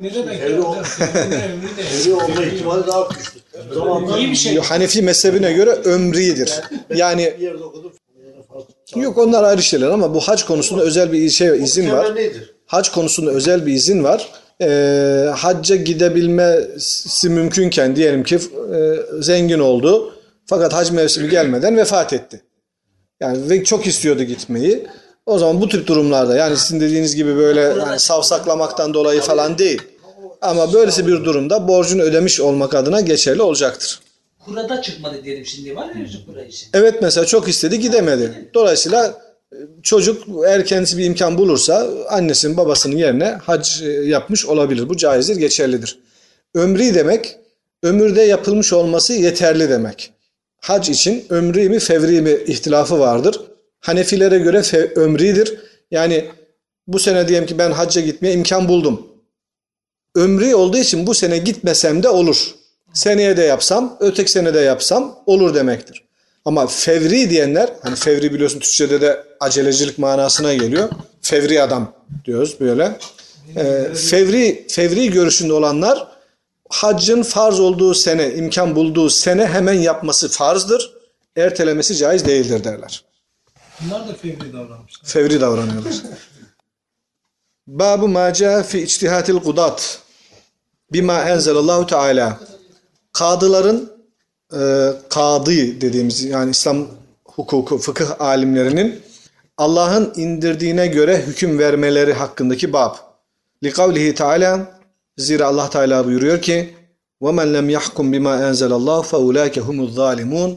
Ne 0.00 0.14
demek 0.14 0.42
ömrü 0.42 0.62
de. 0.62 0.82
fevri 1.82 2.14
olma 2.14 2.44
ihtimali 2.44 2.86
daha 2.86 3.08
güçlü. 3.08 3.40
Zamanında 3.74 4.18
İyi 4.18 4.30
bir 4.30 4.36
şey. 4.36 4.56
Hanefi 4.56 5.02
mezhebine 5.02 5.52
göre 5.52 5.70
ömridir. 5.70 6.52
Yani 6.94 7.34
bir 7.38 7.42
yerde 7.44 7.64
okudum. 7.64 7.92
Yani 8.24 8.44
farz- 8.48 9.02
yok 9.02 9.18
onlar 9.18 9.44
ayrı 9.44 9.62
şeyler 9.62 9.88
ama 9.88 10.14
bu 10.14 10.20
hac 10.20 10.42
konusunda 10.42 10.82
özel 10.82 11.12
bir 11.12 11.30
şey 11.30 11.62
izin 11.62 11.90
var. 11.90 12.16
Nedir? 12.16 12.54
Hac 12.66 12.88
konusunda 12.88 13.30
özel 13.30 13.66
bir 13.66 13.72
izin 13.72 14.04
var. 14.04 14.28
Ee, 14.62 15.30
hacca 15.36 15.76
gidebilmesi 15.76 17.28
mümkünken 17.28 17.96
diyelim 17.96 18.22
ki 18.24 18.36
e, 18.74 18.96
zengin 19.22 19.58
oldu. 19.58 20.14
Fakat 20.46 20.72
hac 20.72 20.90
mevsimi 20.90 21.28
gelmeden 21.28 21.76
vefat 21.76 22.12
etti. 22.12 22.42
Yani 23.20 23.50
ve 23.50 23.64
çok 23.64 23.86
istiyordu 23.86 24.22
gitmeyi. 24.22 24.86
O 25.28 25.38
zaman 25.38 25.60
bu 25.60 25.68
tip 25.68 25.86
durumlarda 25.86 26.36
yani 26.36 26.56
sizin 26.56 26.80
dediğiniz 26.80 27.16
gibi 27.16 27.36
böyle 27.36 27.60
yani 27.60 28.00
savsaklamaktan 28.00 28.94
dolayı 28.94 29.20
falan 29.20 29.58
değil. 29.58 29.82
Ama 30.40 30.72
böylesi 30.72 31.06
bir 31.06 31.24
durumda 31.24 31.68
borcunu 31.68 32.02
ödemiş 32.02 32.40
olmak 32.40 32.74
adına 32.74 33.00
geçerli 33.00 33.42
olacaktır. 33.42 34.00
Kurada 34.44 34.82
çıkmadı 34.82 35.24
diyelim 35.24 35.46
şimdi 35.46 35.76
var 35.76 35.84
ya 35.84 36.06
kura 36.26 36.42
işi. 36.44 36.66
Evet 36.74 36.94
mesela 37.02 37.26
çok 37.26 37.48
istedi 37.48 37.80
gidemedi. 37.80 38.50
Dolayısıyla 38.54 39.18
e, 39.52 39.56
çocuk 39.82 40.22
eğer 40.46 40.66
kendisi 40.66 40.98
bir 40.98 41.04
imkan 41.04 41.38
bulursa 41.38 41.88
annesinin 42.08 42.56
babasının 42.56 42.96
yerine 42.96 43.38
hac 43.42 43.82
e, 43.82 43.86
yapmış 43.86 44.46
olabilir. 44.46 44.88
Bu 44.88 44.96
caizdir, 44.96 45.36
geçerlidir. 45.36 45.98
Ömri 46.54 46.94
demek 46.94 47.36
ömürde 47.82 48.22
yapılmış 48.22 48.72
olması 48.72 49.12
yeterli 49.12 49.68
demek. 49.68 50.10
Hac 50.60 50.88
için 50.88 51.24
ömri 51.30 51.68
mi 51.68 51.78
fevri 51.78 52.22
mi 52.22 52.38
ihtilafı 52.46 52.98
vardır. 52.98 53.40
Hanefilere 53.80 54.38
göre 54.38 54.62
ömridir. 54.94 55.58
Yani 55.90 56.24
bu 56.86 56.98
sene 56.98 57.28
diyelim 57.28 57.46
ki 57.46 57.58
ben 57.58 57.70
hacca 57.70 58.00
gitmeye 58.00 58.34
imkan 58.34 58.68
buldum. 58.68 59.06
Ömri 60.14 60.54
olduğu 60.54 60.78
için 60.78 61.06
bu 61.06 61.14
sene 61.14 61.38
gitmesem 61.38 62.02
de 62.02 62.08
olur. 62.08 62.54
Seneye 62.94 63.36
de 63.36 63.42
yapsam, 63.42 63.96
öteki 64.00 64.30
sene 64.30 64.54
de 64.54 64.60
yapsam 64.60 65.18
olur 65.26 65.54
demektir. 65.54 66.04
Ama 66.44 66.66
fevri 66.66 67.30
diyenler, 67.30 67.72
hani 67.82 67.96
fevri 67.96 68.34
biliyorsun 68.34 68.58
Türkçe'de 68.58 69.00
de 69.00 69.24
acelecilik 69.40 69.98
manasına 69.98 70.54
geliyor. 70.54 70.88
Fevri 71.22 71.62
adam 71.62 71.92
diyoruz 72.24 72.60
böyle. 72.60 72.98
Ee, 73.56 73.94
fevri 73.94 74.66
fevri 74.68 75.10
görüşünde 75.10 75.52
olanlar 75.52 76.08
haccın 76.68 77.22
farz 77.22 77.60
olduğu 77.60 77.94
sene, 77.94 78.34
imkan 78.34 78.76
bulduğu 78.76 79.10
sene 79.10 79.46
hemen 79.46 79.72
yapması 79.72 80.28
farzdır. 80.28 80.92
Ertelemesi 81.36 81.96
caiz 81.96 82.24
değildir 82.24 82.64
derler. 82.64 83.04
Bunlar 83.81 84.07
da 84.07 84.13
fevri 84.13 84.53
davranmışlar. 84.53 85.09
Fevri 85.09 85.41
davranıyorlar. 85.41 85.93
Babu 87.67 88.07
ma 88.07 88.33
caa 88.33 88.63
fi 88.63 88.79
içtihatil 88.79 89.39
kudat 89.39 90.01
bima 90.93 91.29
enzelallahu 91.29 91.87
teala. 91.87 92.39
Kadıların 93.13 93.91
e, 94.53 94.91
kadı 95.09 95.81
dediğimiz 95.81 96.23
yani 96.23 96.51
İslam 96.51 96.87
hukuku, 97.25 97.77
fıkıh 97.77 98.21
alimlerinin 98.21 99.01
Allah'ın 99.57 100.13
indirdiğine 100.15 100.87
göre 100.87 101.23
hüküm 101.27 101.59
vermeleri 101.59 102.13
hakkındaki 102.13 102.73
bab. 102.73 102.95
Li 103.63 103.71
kavlihi 103.71 104.15
Teala 104.15 104.79
zira 105.17 105.47
Allah 105.47 105.69
Teala 105.69 106.05
buyuruyor 106.05 106.41
ki 106.41 106.75
وَمَنْ 107.21 107.47
لَمْ 107.57 107.67
يَحْكُمْ 107.77 108.05
بِمَا 108.13 108.33
اَنْزَلَ 108.49 108.71
اللّٰهُ 108.79 108.99
فَاُولَٰئِكَ 109.11 109.59
هُمُ 109.59 109.77
الظَّالِمُونَ 109.87 110.55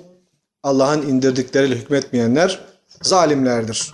Allah'ın 0.63 1.03
indirdikleriyle 1.03 1.75
hükmetmeyenler 1.75 2.61
zalimlerdir, 3.02 3.94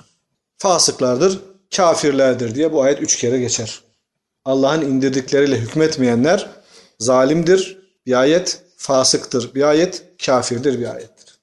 fasıklardır, 0.58 1.40
kafirlerdir 1.76 2.56
diye 2.56 2.74
bu 2.74 2.82
ayet 2.82 3.02
üç 3.02 3.16
kere 3.16 3.40
geçer. 3.40 3.82
Allah'ın 4.46 4.82
indirdikleriyle 4.82 5.58
hükmetmeyenler 5.58 6.50
zalimdir 7.00 7.78
bir 8.06 8.20
ayet, 8.20 8.62
fasıktır 8.78 9.56
bir 9.56 9.62
ayet, 9.62 10.04
kafirdir 10.26 10.80
bir 10.80 10.96
ayettir. 10.96 11.40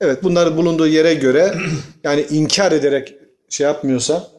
Evet 0.00 0.22
bunları 0.22 0.56
bulunduğu 0.56 0.86
yere 0.86 1.14
göre 1.14 1.54
yani 2.04 2.26
inkar 2.30 2.72
ederek 2.72 3.14
şey 3.48 3.66
yapmıyorsa, 3.66 4.30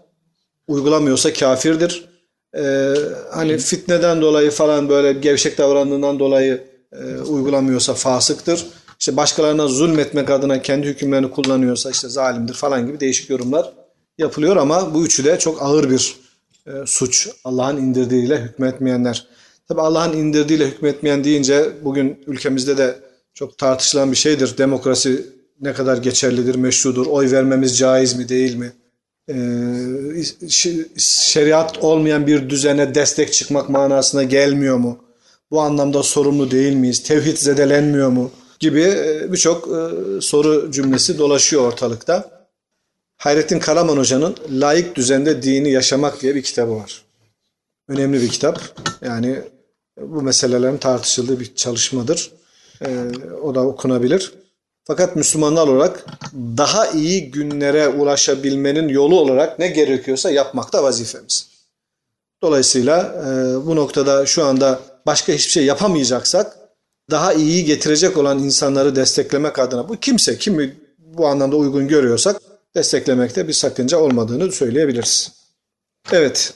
uygulamıyorsa 0.67 1.33
kafirdir. 1.33 2.09
Ee, 2.57 2.93
hani 3.31 3.57
fitneden 3.57 4.21
dolayı 4.21 4.51
falan 4.51 4.89
böyle 4.89 5.13
gevşek 5.13 5.57
davrandığından 5.57 6.19
dolayı 6.19 6.63
e, 6.93 7.21
uygulamıyorsa 7.21 7.93
fasıktır. 7.93 8.67
İşte 8.99 9.17
başkalarına 9.17 9.67
zulmetmek 9.67 10.29
adına 10.29 10.61
kendi 10.61 10.87
hükümlerini 10.87 11.31
kullanıyorsa 11.31 11.89
işte 11.91 12.09
zalimdir 12.09 12.53
falan 12.53 12.87
gibi 12.87 12.99
değişik 12.99 13.29
yorumlar 13.29 13.73
yapılıyor 14.17 14.57
ama 14.57 14.93
bu 14.93 15.05
üçü 15.05 15.25
de 15.25 15.39
çok 15.39 15.61
ağır 15.61 15.89
bir 15.89 16.15
e, 16.67 16.71
suç. 16.85 17.29
Allah'ın 17.43 17.77
indirdiğiyle 17.77 18.41
hükmetmeyenler. 18.41 19.27
Tabi 19.67 19.81
Allah'ın 19.81 20.17
indirdiğiyle 20.17 20.67
hükmetmeyen 20.67 21.23
deyince 21.23 21.69
bugün 21.83 22.23
ülkemizde 22.27 22.77
de 22.77 22.99
çok 23.33 23.57
tartışılan 23.57 24.11
bir 24.11 24.17
şeydir. 24.17 24.57
Demokrasi 24.57 25.25
ne 25.61 25.73
kadar 25.73 25.97
geçerlidir, 25.97 26.55
meşrudur, 26.55 27.05
oy 27.07 27.31
vermemiz 27.31 27.77
caiz 27.77 28.13
mi 28.13 28.29
değil 28.29 28.55
mi? 28.55 28.73
Şi- 30.43 30.87
şeriat 30.97 31.83
olmayan 31.83 32.27
bir 32.27 32.49
düzene 32.49 32.95
destek 32.95 33.33
çıkmak 33.33 33.69
manasına 33.69 34.23
gelmiyor 34.23 34.77
mu? 34.77 34.97
Bu 35.51 35.61
anlamda 35.61 36.03
sorumlu 36.03 36.51
değil 36.51 36.73
miyiz? 36.73 37.03
Tevhid 37.03 37.37
zedelenmiyor 37.37 38.09
mu? 38.09 38.31
Gibi 38.59 38.81
e, 38.81 39.31
birçok 39.31 39.67
e, 39.67 39.81
soru 40.21 40.71
cümlesi 40.71 41.17
dolaşıyor 41.17 41.63
ortalıkta. 41.63 42.39
Hayrettin 43.17 43.59
Karaman 43.59 43.97
Hoca'nın 43.97 44.35
Layık 44.51 44.95
Düzende 44.95 45.43
Dini 45.43 45.71
Yaşamak 45.71 46.21
diye 46.21 46.35
bir 46.35 46.43
kitabı 46.43 46.75
var. 46.75 47.01
Önemli 47.87 48.21
bir 48.21 48.29
kitap. 48.29 48.61
Yani 49.01 49.41
bu 50.01 50.21
meselelerin 50.21 50.77
tartışıldığı 50.77 51.39
bir 51.39 51.55
çalışmadır. 51.55 52.31
Ee, 52.85 53.05
o 53.43 53.55
da 53.55 53.61
okunabilir. 53.61 54.33
Fakat 54.83 55.15
Müslümanlar 55.15 55.67
olarak 55.67 56.05
daha 56.33 56.87
iyi 56.87 57.31
günlere 57.31 57.87
ulaşabilmenin 57.87 58.87
yolu 58.87 59.19
olarak 59.19 59.59
ne 59.59 59.67
gerekiyorsa 59.67 60.31
yapmak 60.31 60.73
da 60.73 60.83
vazifemiz. 60.83 61.49
Dolayısıyla 62.41 63.01
e, 63.01 63.29
bu 63.65 63.75
noktada 63.75 64.25
şu 64.25 64.45
anda 64.45 64.79
başka 65.05 65.33
hiçbir 65.33 65.51
şey 65.51 65.65
yapamayacaksak 65.65 66.58
daha 67.11 67.33
iyiyi 67.33 67.65
getirecek 67.65 68.17
olan 68.17 68.39
insanları 68.39 68.95
desteklemek 68.95 69.59
adına 69.59 69.89
bu 69.89 69.95
kimse 69.95 70.37
kimi 70.37 70.75
bu 70.97 71.27
anlamda 71.27 71.55
uygun 71.55 71.87
görüyorsak 71.87 72.41
desteklemekte 72.75 73.47
bir 73.47 73.53
sakınca 73.53 73.97
olmadığını 73.97 74.51
söyleyebiliriz. 74.51 75.31
Evet, 76.11 76.53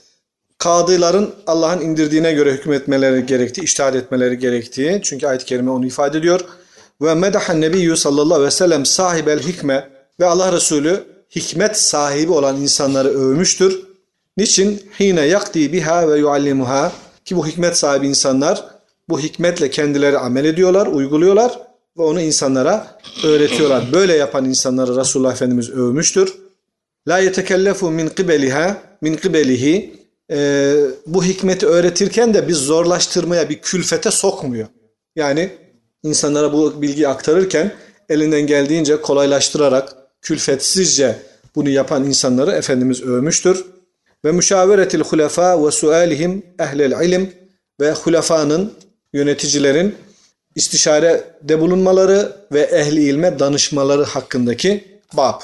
kadıların 0.57 1.33
Allah'ın 1.47 1.81
indirdiğine 1.81 2.33
göre 2.33 2.53
hükmetmeleri 2.53 3.25
gerektiği, 3.25 3.61
iştihad 3.61 3.93
etmeleri 3.93 4.39
gerektiği 4.39 4.99
çünkü 5.03 5.27
ayet-i 5.27 5.45
kerime 5.45 5.71
onu 5.71 5.85
ifade 5.85 6.17
ediyor. 6.17 6.41
ve 7.01 7.13
medahan 7.13 7.61
nebiyyü 7.61 7.97
sallallahu 7.97 8.33
aleyhi 8.33 8.47
ve 8.47 8.51
sellem 8.51 8.85
sahibel 8.85 9.39
hikme 9.39 9.89
ve 10.19 10.25
Allah 10.25 10.51
Resulü 10.51 11.03
hikmet 11.35 11.77
sahibi 11.77 12.31
olan 12.31 12.61
insanları 12.61 13.09
övmüştür. 13.09 13.83
Niçin? 14.37 14.89
Hine 14.99 15.21
yakdi 15.21 15.73
biha 15.73 16.09
ve 16.09 16.17
yuallimuha 16.17 16.91
ki 17.25 17.35
bu 17.35 17.47
hikmet 17.47 17.77
sahibi 17.77 18.07
insanlar 18.07 18.72
bu 19.09 19.19
hikmetle 19.19 19.69
kendileri 19.69 20.17
amel 20.17 20.45
ediyorlar, 20.45 20.87
uyguluyorlar 20.87 21.59
ve 21.97 22.03
onu 22.03 22.21
insanlara 22.21 22.99
öğretiyorlar. 23.23 23.83
Böyle 23.93 24.13
yapan 24.13 24.45
insanları 24.45 24.97
Resulullah 24.97 25.31
Efendimiz 25.31 25.69
övmüştür. 25.69 26.33
La 27.07 27.17
yetekellefu 27.19 27.91
min 27.91 28.07
kibeliha 28.07 28.77
min 29.01 29.15
kibelihi 29.15 30.03
Ee, 30.31 30.75
bu 31.07 31.23
hikmeti 31.23 31.67
öğretirken 31.67 32.33
de 32.33 32.47
bir 32.47 32.53
zorlaştırmaya, 32.53 33.49
bir 33.49 33.59
külfete 33.59 34.11
sokmuyor. 34.11 34.67
Yani 35.15 35.49
insanlara 36.03 36.53
bu 36.53 36.81
bilgiyi 36.81 37.07
aktarırken 37.07 37.73
elinden 38.09 38.47
geldiğince 38.47 39.01
kolaylaştırarak, 39.01 39.95
külfetsizce 40.21 41.15
bunu 41.55 41.69
yapan 41.69 42.05
insanları 42.05 42.51
Efendimiz 42.51 43.01
övmüştür. 43.01 43.65
Ve 44.25 44.31
müşaveretil 44.31 45.01
hulefa 45.01 45.65
ve 45.65 45.71
sualihim 45.71 46.45
ehlel 46.59 47.05
ilim 47.05 47.33
ve 47.81 47.91
hulefanın, 47.91 48.73
yöneticilerin 49.12 49.94
istişarede 50.54 51.60
bulunmaları 51.60 52.36
ve 52.52 52.60
ehli 52.60 53.02
ilme 53.08 53.38
danışmaları 53.38 54.04
hakkındaki 54.04 55.00
bab. 55.12 55.40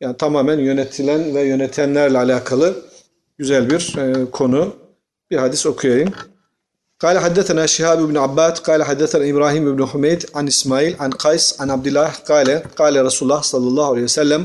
Yani 0.00 0.16
tamamen 0.16 0.58
yönetilen 0.58 1.34
ve 1.34 1.42
yönetenlerle 1.42 2.18
alakalı 2.18 2.84
güzel 3.38 3.70
bir 3.70 3.96
e, 3.98 4.30
konu. 4.30 4.76
Bir 5.30 5.36
hadis 5.36 5.66
okuyayım. 5.66 6.12
قال 7.04 7.16
حدثنا 7.26 7.64
شهاب 7.76 8.00
بن 8.10 8.16
عباد 8.24 8.54
قال 8.68 8.80
حدثنا 8.90 9.24
إبراهيم 9.32 9.64
بن 9.76 9.82
حميد 9.90 10.20
عن 10.36 10.44
إسماعيل 10.52 10.92
عن 11.02 11.10
قيس 11.24 11.44
عن 11.60 11.68
عبد 11.74 11.86
الله 11.90 12.08
قال 12.30 12.48
قال 12.80 12.94
رسول 13.08 13.24
الله 13.26 13.42
صلى 13.52 13.66
الله 13.70 13.86
عليه 13.92 14.06
وسلم 14.10 14.42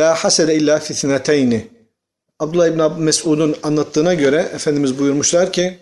لا 0.00 0.08
حسد 0.20 0.48
إلا 0.58 0.74
في 0.84 0.90
اثنتين 0.96 1.52
Abdullah 2.40 2.66
İbn 2.66 3.02
Mesud'un 3.02 3.56
anlattığına 3.62 4.14
göre 4.14 4.48
Efendimiz 4.54 4.98
buyurmuşlar 4.98 5.52
ki 5.52 5.78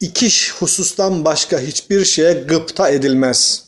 iki 0.00 0.30
husustan 0.58 1.24
başka 1.24 1.60
hiçbir 1.60 2.04
şeye 2.04 2.32
gıpta 2.32 2.88
edilmez. 2.88 3.64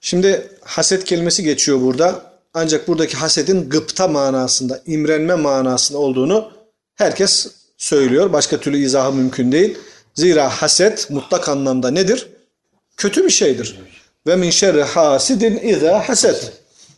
Şimdi 0.00 0.48
haset 0.64 1.04
kelimesi 1.04 1.42
geçiyor 1.42 1.80
burada. 1.80 2.30
Ancak 2.54 2.88
buradaki 2.88 3.16
hasedin 3.16 3.70
gıpta 3.70 4.08
manasında, 4.08 4.82
imrenme 4.86 5.34
manasında 5.34 5.98
olduğunu 5.98 6.52
herkes 6.94 7.46
söylüyor. 7.78 8.32
Başka 8.32 8.60
türlü 8.60 8.78
izahı 8.78 9.12
mümkün 9.12 9.52
değil. 9.52 9.78
Zira 10.14 10.48
haset 10.48 11.10
mutlak 11.10 11.48
anlamda 11.48 11.90
nedir? 11.90 12.28
Kötü 12.96 13.24
bir 13.24 13.30
şeydir. 13.30 13.80
Ve 14.26 14.36
min 14.36 14.50
şerri 14.50 14.82
hasidin 14.82 15.58
iza 15.58 16.08
haset. 16.08 16.52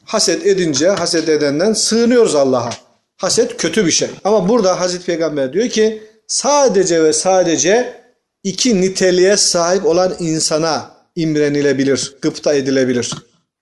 Haset 0.04 0.46
edince 0.46 0.88
haset 0.88 1.28
edenden 1.28 1.72
sığınıyoruz 1.72 2.34
Allah'a. 2.34 2.70
Haset 3.16 3.56
kötü 3.56 3.86
bir 3.86 3.90
şey. 3.90 4.08
Ama 4.24 4.48
burada 4.48 4.80
Hazreti 4.80 5.06
Peygamber 5.06 5.52
diyor 5.52 5.68
ki 5.68 6.02
sadece 6.26 7.04
ve 7.04 7.12
sadece 7.12 8.01
iki 8.44 8.80
niteliğe 8.80 9.36
sahip 9.36 9.86
olan 9.86 10.16
insana 10.18 10.90
imrenilebilir, 11.16 12.14
gıpta 12.22 12.54
edilebilir. 12.54 13.12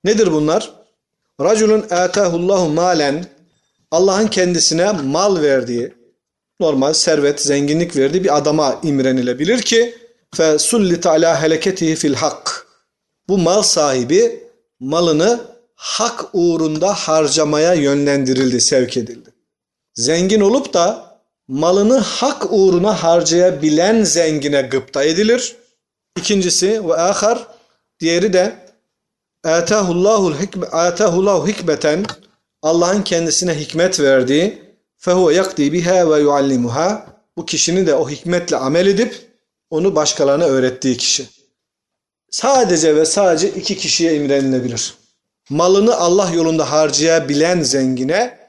Nedir 0.04 0.32
bunlar? 0.32 0.72
Raculun 1.40 1.86
atahullahu 1.90 2.68
malen 2.68 3.26
Allah'ın 3.90 4.26
kendisine 4.26 4.92
mal 4.92 5.42
verdiği, 5.42 5.94
normal 6.60 6.92
servet, 6.92 7.40
zenginlik 7.40 7.96
verdiği 7.96 8.24
bir 8.24 8.36
adama 8.36 8.80
imrenilebilir 8.82 9.62
ki 9.62 9.94
fe 10.34 10.58
sullita 10.58 11.10
ala 11.10 11.42
heleketihi 11.42 11.96
fil 11.96 12.14
hak. 12.14 12.66
Bu 13.28 13.38
mal 13.38 13.62
sahibi 13.62 14.44
malını 14.80 15.40
hak 15.74 16.24
uğrunda 16.32 16.94
harcamaya 16.94 17.74
yönlendirildi, 17.74 18.60
sevk 18.60 18.96
edildi. 18.96 19.30
Zengin 19.94 20.40
olup 20.40 20.74
da 20.74 21.09
malını 21.50 21.98
hak 21.98 22.52
uğruna 22.52 23.02
harcayabilen 23.02 24.04
zengine 24.04 24.62
gıpta 24.62 25.04
edilir. 25.04 25.56
İkincisi 26.18 26.88
ve 26.88 26.94
ahar 26.94 27.46
diğeri 28.00 28.32
de 28.32 28.70
Atahullahul 29.44 30.34
hikme 30.34 30.66
atahullahu 30.66 31.48
hikmeten 31.48 32.04
Allah'ın 32.62 33.02
kendisine 33.02 33.60
hikmet 33.60 34.00
verdiği 34.00 34.62
fehuve 34.98 35.34
yakdi 35.34 35.72
biha 35.72 36.10
ve 36.10 36.20
yuallimuha 36.20 37.06
bu 37.36 37.46
kişinin 37.46 37.86
de 37.86 37.94
o 37.94 38.10
hikmetle 38.10 38.56
amel 38.56 38.86
edip 38.86 39.14
onu 39.70 39.96
başkalarına 39.96 40.44
öğrettiği 40.44 40.96
kişi. 40.96 41.26
Sadece 42.30 42.96
ve 42.96 43.04
sadece 43.04 43.50
iki 43.50 43.76
kişiye 43.76 44.16
imrenilebilir. 44.16 44.94
Malını 45.50 45.96
Allah 45.96 46.30
yolunda 46.30 46.72
harcayabilen 46.72 47.62
zengine 47.62 48.39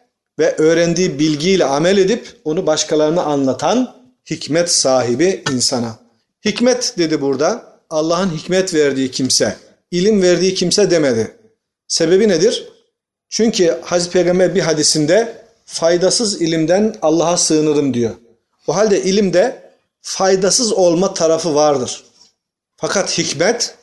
ve 0.42 0.56
öğrendiği 0.58 1.20
bilgiyle 1.20 1.66
amel 1.66 1.98
edip 1.98 2.36
onu 2.46 2.68
başkalarına 2.68 3.24
anlatan 3.24 3.96
hikmet 4.30 4.72
sahibi 4.72 5.44
insana. 5.52 6.00
Hikmet 6.46 6.94
dedi 6.98 7.22
burada. 7.22 7.72
Allah'ın 7.90 8.38
hikmet 8.38 8.74
verdiği 8.74 9.12
kimse, 9.12 9.58
ilim 9.92 10.22
verdiği 10.22 10.54
kimse 10.54 10.92
demedi. 10.92 11.38
Sebebi 11.88 12.30
nedir? 12.30 12.68
Çünkü 13.30 13.80
Hazreti 13.82 14.14
Peygamber 14.14 14.56
bir 14.56 14.62
hadisinde 14.62 15.46
faydasız 15.66 16.42
ilimden 16.42 16.96
Allah'a 17.02 17.38
sığınırım 17.38 17.94
diyor. 17.94 18.16
O 18.68 18.76
halde 18.76 19.04
ilimde 19.04 19.72
faydasız 20.02 20.74
olma 20.74 21.14
tarafı 21.14 21.56
vardır. 21.56 22.04
Fakat 22.78 23.18
hikmet 23.18 23.76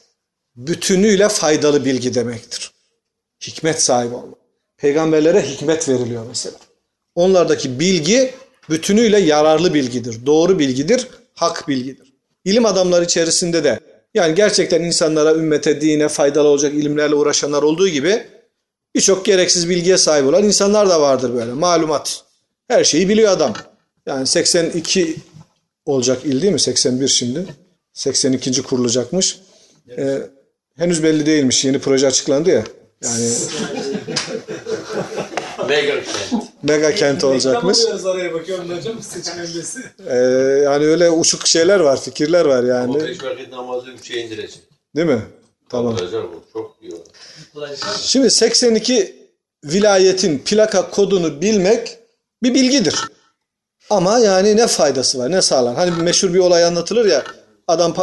bütünüyle 0.57 1.29
faydalı 1.29 1.85
bilgi 1.85 2.15
demektir. 2.15 2.73
Hikmet 3.41 3.83
sahibi 3.83 4.15
olma. 4.15 4.35
Peygamberlere 4.79 5.43
hikmet 5.43 5.89
veriliyor 5.89 6.25
mesela. 6.29 6.57
Onlardaki 7.15 7.81
bilgi 7.81 8.35
bütünüyle 8.71 9.19
yararlı 9.19 9.75
bilgidir, 9.75 10.27
doğru 10.27 10.59
bilgidir, 10.59 11.09
hak 11.35 11.69
bilgidir. 11.69 12.13
İlim 12.45 12.67
adamları 12.67 13.05
içerisinde 13.05 13.65
de 13.65 13.81
yani 14.15 14.35
gerçekten 14.35 14.83
insanlara, 14.83 15.35
ümmete, 15.35 15.81
dine 15.81 16.09
faydalı 16.09 16.49
olacak 16.49 16.75
ilimlerle 16.75 17.15
uğraşanlar 17.15 17.63
olduğu 17.63 17.89
gibi 17.89 18.27
birçok 18.95 19.25
gereksiz 19.25 19.69
bilgiye 19.69 19.99
sahip 19.99 20.27
olan 20.27 20.45
insanlar 20.45 20.89
da 20.89 21.01
vardır 21.01 21.35
böyle. 21.35 21.53
Malumat. 21.53 22.25
Her 22.69 22.85
şeyi 22.85 23.09
biliyor 23.09 23.33
adam. 23.33 23.55
Yani 24.07 24.27
82 24.27 25.17
olacak 25.87 26.19
il 26.25 26.43
değil 26.43 26.53
mi? 26.53 26.61
81 26.61 27.09
şimdi. 27.09 27.47
82. 27.93 28.63
kurulacakmış. 28.63 29.39
Ee, 29.99 30.19
henüz 30.77 31.03
belli 31.03 31.27
değilmiş. 31.27 31.65
Yeni 31.65 31.79
proje 31.79 32.07
açıklandı 32.07 32.51
ya. 32.51 32.65
Yani 33.05 33.31
Mega 35.69 35.95
kent. 35.95 36.43
mega 36.63 36.95
kent 36.95 37.25
olacakmış. 37.25 37.79
Biraz 37.87 38.07
araya 38.07 38.35
bakıyorum 38.35 38.77
hocam 38.77 39.03
seçim 39.03 39.39
öncesi. 39.39 39.81
Ee, 40.09 40.17
yani 40.65 40.87
öyle 40.87 41.11
uçuk 41.11 41.47
şeyler 41.47 41.81
var, 41.81 42.01
fikirler 42.01 42.45
var 42.45 42.59
Ama 42.59 42.69
yani. 42.69 43.05
beş 43.09 43.25
vakit 43.25 43.53
namazı 43.53 43.91
üçe 43.91 44.23
indirecek. 44.23 44.63
Değil 44.97 45.07
mi? 45.09 45.23
Tamam. 45.69 45.97
Bu. 46.13 46.43
Çok 46.53 46.77
iyi. 46.83 46.93
Şimdi 48.01 48.31
82 48.31 49.17
vilayetin 49.65 50.39
plaka 50.39 50.91
kodunu 50.91 51.41
bilmek 51.41 51.99
bir 52.43 52.55
bilgidir. 52.55 52.95
Ama 53.91 54.19
yani 54.19 54.57
ne 54.57 54.67
faydası 54.67 55.19
var, 55.19 55.31
ne 55.31 55.43
sağlar? 55.43 55.75
Hani 55.75 55.97
bir 55.97 56.03
meşhur 56.03 56.35
bir 56.35 56.39
olay 56.39 56.65
anlatılır 56.65 57.07
ya. 57.07 57.25
Adam 57.69 57.95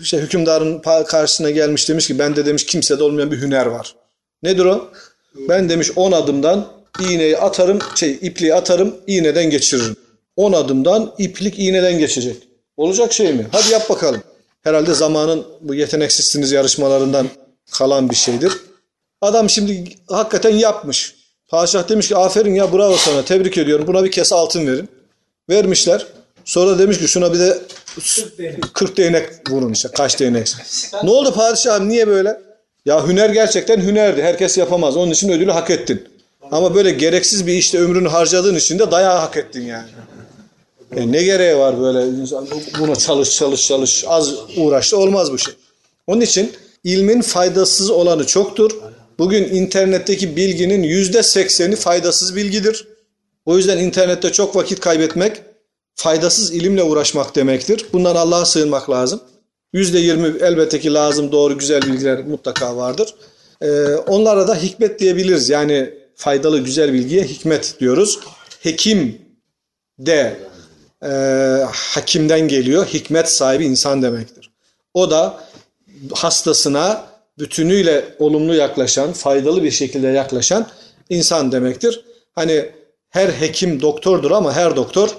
işte 0.00 0.18
hükümdarın 0.18 0.78
karşısına 1.04 1.50
gelmiş 1.50 1.88
demiş 1.88 2.06
ki 2.06 2.18
bende 2.18 2.46
demiş 2.46 2.66
kimsede 2.66 3.02
olmayan 3.02 3.30
bir 3.30 3.40
hüner 3.42 3.66
var. 3.66 3.94
Nedir 4.42 4.64
o? 4.64 4.90
Ben 5.48 5.68
demiş 5.68 5.90
10 5.96 6.12
adımdan 6.12 6.66
iğneyi 7.00 7.38
atarım, 7.38 7.78
şey 7.94 8.18
ipliği 8.22 8.54
atarım, 8.54 8.96
iğneden 9.06 9.50
geçiririm. 9.50 9.96
10 10.36 10.52
adımdan 10.52 11.14
iplik 11.18 11.58
iğneden 11.58 11.98
geçecek. 11.98 12.36
Olacak 12.76 13.12
şey 13.12 13.32
mi? 13.32 13.46
Hadi 13.52 13.72
yap 13.72 13.90
bakalım. 13.90 14.22
Herhalde 14.62 14.94
zamanın 14.94 15.46
bu 15.60 15.74
yeteneksizsiniz 15.74 16.52
yarışmalarından 16.52 17.28
kalan 17.72 18.10
bir 18.10 18.14
şeydir. 18.14 18.52
Adam 19.20 19.50
şimdi 19.50 19.84
hakikaten 20.08 20.50
yapmış. 20.50 21.14
Padişah 21.48 21.88
demiş 21.88 22.08
ki 22.08 22.16
aferin 22.16 22.54
ya 22.54 22.72
bravo 22.72 22.96
sana 22.96 23.24
tebrik 23.24 23.58
ediyorum. 23.58 23.86
Buna 23.86 24.04
bir 24.04 24.10
kese 24.10 24.34
altın 24.34 24.66
verin. 24.66 24.88
Vermişler. 25.50 26.06
Sonra 26.44 26.78
demiş 26.78 26.98
ki 26.98 27.08
şuna 27.08 27.32
bir 27.32 27.38
de 27.38 27.58
40 28.74 28.96
değnek 28.96 29.50
vurun 29.50 29.72
işte. 29.72 29.88
Kaç 29.88 30.20
değnek. 30.20 30.54
Ne 31.02 31.10
oldu 31.10 31.34
padişahım 31.34 31.88
niye 31.88 32.08
böyle? 32.08 32.40
Ya 32.86 33.08
hüner 33.08 33.30
gerçekten 33.30 33.80
hünerdi. 33.80 34.22
Herkes 34.22 34.58
yapamaz. 34.58 34.96
Onun 34.96 35.10
için 35.10 35.28
ödülü 35.28 35.50
hak 35.50 35.70
ettin. 35.70 36.08
Ama 36.52 36.74
böyle 36.74 36.90
gereksiz 36.90 37.46
bir 37.46 37.52
işte 37.52 37.78
ömrünü 37.78 38.08
harcadığın 38.08 38.54
için 38.54 38.78
de 38.78 38.90
dayağı 38.90 39.18
hak 39.18 39.36
ettin 39.36 39.62
yani. 39.62 39.88
E 40.96 41.12
ne 41.12 41.22
gereği 41.22 41.56
var 41.56 41.80
böyle 41.80 42.06
buna 42.78 42.96
çalış 42.96 43.36
çalış 43.36 43.66
çalış 43.66 44.04
az 44.08 44.34
uğraşta 44.56 44.96
olmaz 44.96 45.32
bu 45.32 45.38
şey. 45.38 45.54
Onun 46.06 46.20
için 46.20 46.52
ilmin 46.84 47.20
faydasız 47.20 47.90
olanı 47.90 48.26
çoktur. 48.26 48.70
Bugün 49.18 49.44
internetteki 49.44 50.36
bilginin 50.36 50.82
yüzde 50.82 51.22
sekseni 51.22 51.76
faydasız 51.76 52.36
bilgidir. 52.36 52.88
O 53.46 53.56
yüzden 53.56 53.78
internette 53.78 54.32
çok 54.32 54.56
vakit 54.56 54.80
kaybetmek 54.80 55.42
faydasız 55.94 56.54
ilimle 56.54 56.82
uğraşmak 56.82 57.36
demektir. 57.36 57.86
Bundan 57.92 58.16
Allah'a 58.16 58.44
sığınmak 58.44 58.90
lazım. 58.90 59.20
Yüzde 59.72 59.98
yirmi 59.98 60.34
elbette 60.40 60.80
ki 60.80 60.94
lazım 60.94 61.32
doğru 61.32 61.58
güzel 61.58 61.82
bilgiler 61.82 62.24
mutlaka 62.24 62.76
vardır. 62.76 63.14
Ee, 63.62 63.94
onlara 63.94 64.48
da 64.48 64.54
hikmet 64.54 65.00
diyebiliriz. 65.00 65.48
Yani 65.48 65.94
faydalı 66.16 66.58
güzel 66.58 66.92
bilgiye 66.92 67.24
hikmet 67.24 67.76
diyoruz. 67.80 68.18
Hekim 68.62 69.20
de 69.98 70.40
e, 71.02 71.08
hakimden 71.72 72.48
geliyor. 72.48 72.86
Hikmet 72.86 73.28
sahibi 73.28 73.64
insan 73.64 74.02
demektir. 74.02 74.50
O 74.94 75.10
da 75.10 75.44
hastasına 76.14 77.06
bütünüyle 77.38 78.04
olumlu 78.18 78.54
yaklaşan, 78.54 79.12
faydalı 79.12 79.62
bir 79.62 79.70
şekilde 79.70 80.06
yaklaşan 80.06 80.68
insan 81.10 81.52
demektir. 81.52 82.04
Hani 82.34 82.70
her 83.10 83.28
hekim 83.28 83.82
doktordur 83.82 84.30
ama 84.30 84.52
her 84.52 84.76
doktor 84.76 85.16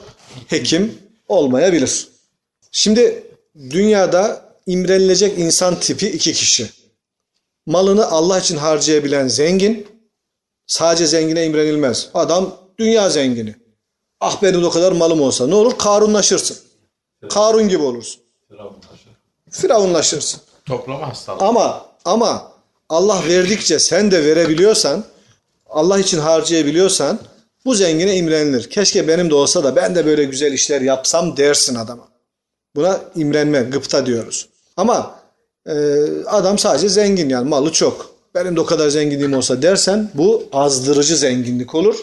hekim 0.47 0.97
olmayabilir. 1.27 2.07
Şimdi 2.71 3.23
dünyada 3.69 4.45
imrenilecek 4.67 5.39
insan 5.39 5.79
tipi 5.79 6.07
iki 6.07 6.33
kişi. 6.33 6.69
Malını 7.65 8.07
Allah 8.07 8.39
için 8.39 8.57
harcayabilen 8.57 9.27
zengin, 9.27 9.87
sadece 10.67 11.07
zengine 11.07 11.45
imrenilmez. 11.45 12.09
Adam 12.13 12.55
dünya 12.79 13.09
zengini. 13.09 13.55
Ah 14.21 14.41
benim 14.41 14.63
o 14.65 14.69
kadar 14.69 14.91
malım 14.91 15.21
olsa 15.21 15.47
ne 15.47 15.55
olur? 15.55 15.77
Karunlaşırsın. 15.77 16.57
Karun 17.29 17.69
gibi 17.69 17.83
olursun. 17.83 18.21
Firavunlaşır. 18.49 19.09
Firavunlaşırsın. 19.49 20.41
Toplama 20.65 21.07
hastalığı. 21.07 21.45
Ama 21.45 21.85
ama 22.05 22.51
Allah 22.89 23.21
verdikçe 23.27 23.79
sen 23.79 24.11
de 24.11 24.25
verebiliyorsan, 24.25 25.03
Allah 25.69 25.99
için 25.99 26.19
harcayabiliyorsan 26.19 27.19
bu 27.65 27.75
zengine 27.75 28.15
imrenilir. 28.17 28.69
Keşke 28.69 29.07
benim 29.07 29.29
de 29.29 29.35
olsa 29.35 29.63
da 29.63 29.75
ben 29.75 29.95
de 29.95 30.05
böyle 30.05 30.23
güzel 30.23 30.53
işler 30.53 30.81
yapsam 30.81 31.37
dersin 31.37 31.75
adama. 31.75 32.07
Buna 32.75 32.99
imrenme, 33.15 33.61
gıpta 33.61 34.05
diyoruz. 34.05 34.49
Ama 34.77 35.19
e, 35.69 35.73
adam 36.25 36.57
sadece 36.57 36.89
zengin 36.89 37.29
yani 37.29 37.49
malı 37.49 37.71
çok. 37.71 38.16
Benim 38.39 38.55
de 38.55 38.61
o 38.61 38.65
kadar 38.65 38.89
zenginliğim 38.89 39.33
olsa 39.33 39.61
dersen 39.61 40.09
bu 40.13 40.49
azdırıcı 40.53 41.17
zenginlik 41.17 41.75
olur. 41.75 41.95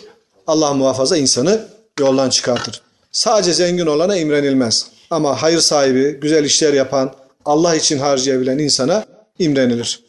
Allah 0.47 0.75
muhafaza 0.75 1.17
insanı 1.17 1.67
yoldan 2.01 2.31
çıkartır. 2.31 2.83
Sadece 3.13 3.53
zengin 3.53 3.87
olana 3.87 4.17
imrenilmez. 4.17 4.87
Ama 5.11 5.43
hayır 5.43 5.61
sahibi, 5.61 6.19
güzel 6.21 6.45
işler 6.45 6.73
yapan, 6.73 7.15
Allah 7.45 7.75
için 7.75 7.99
harcayabilen 7.99 8.59
insana 8.59 9.05
imrenilir. 9.39 10.01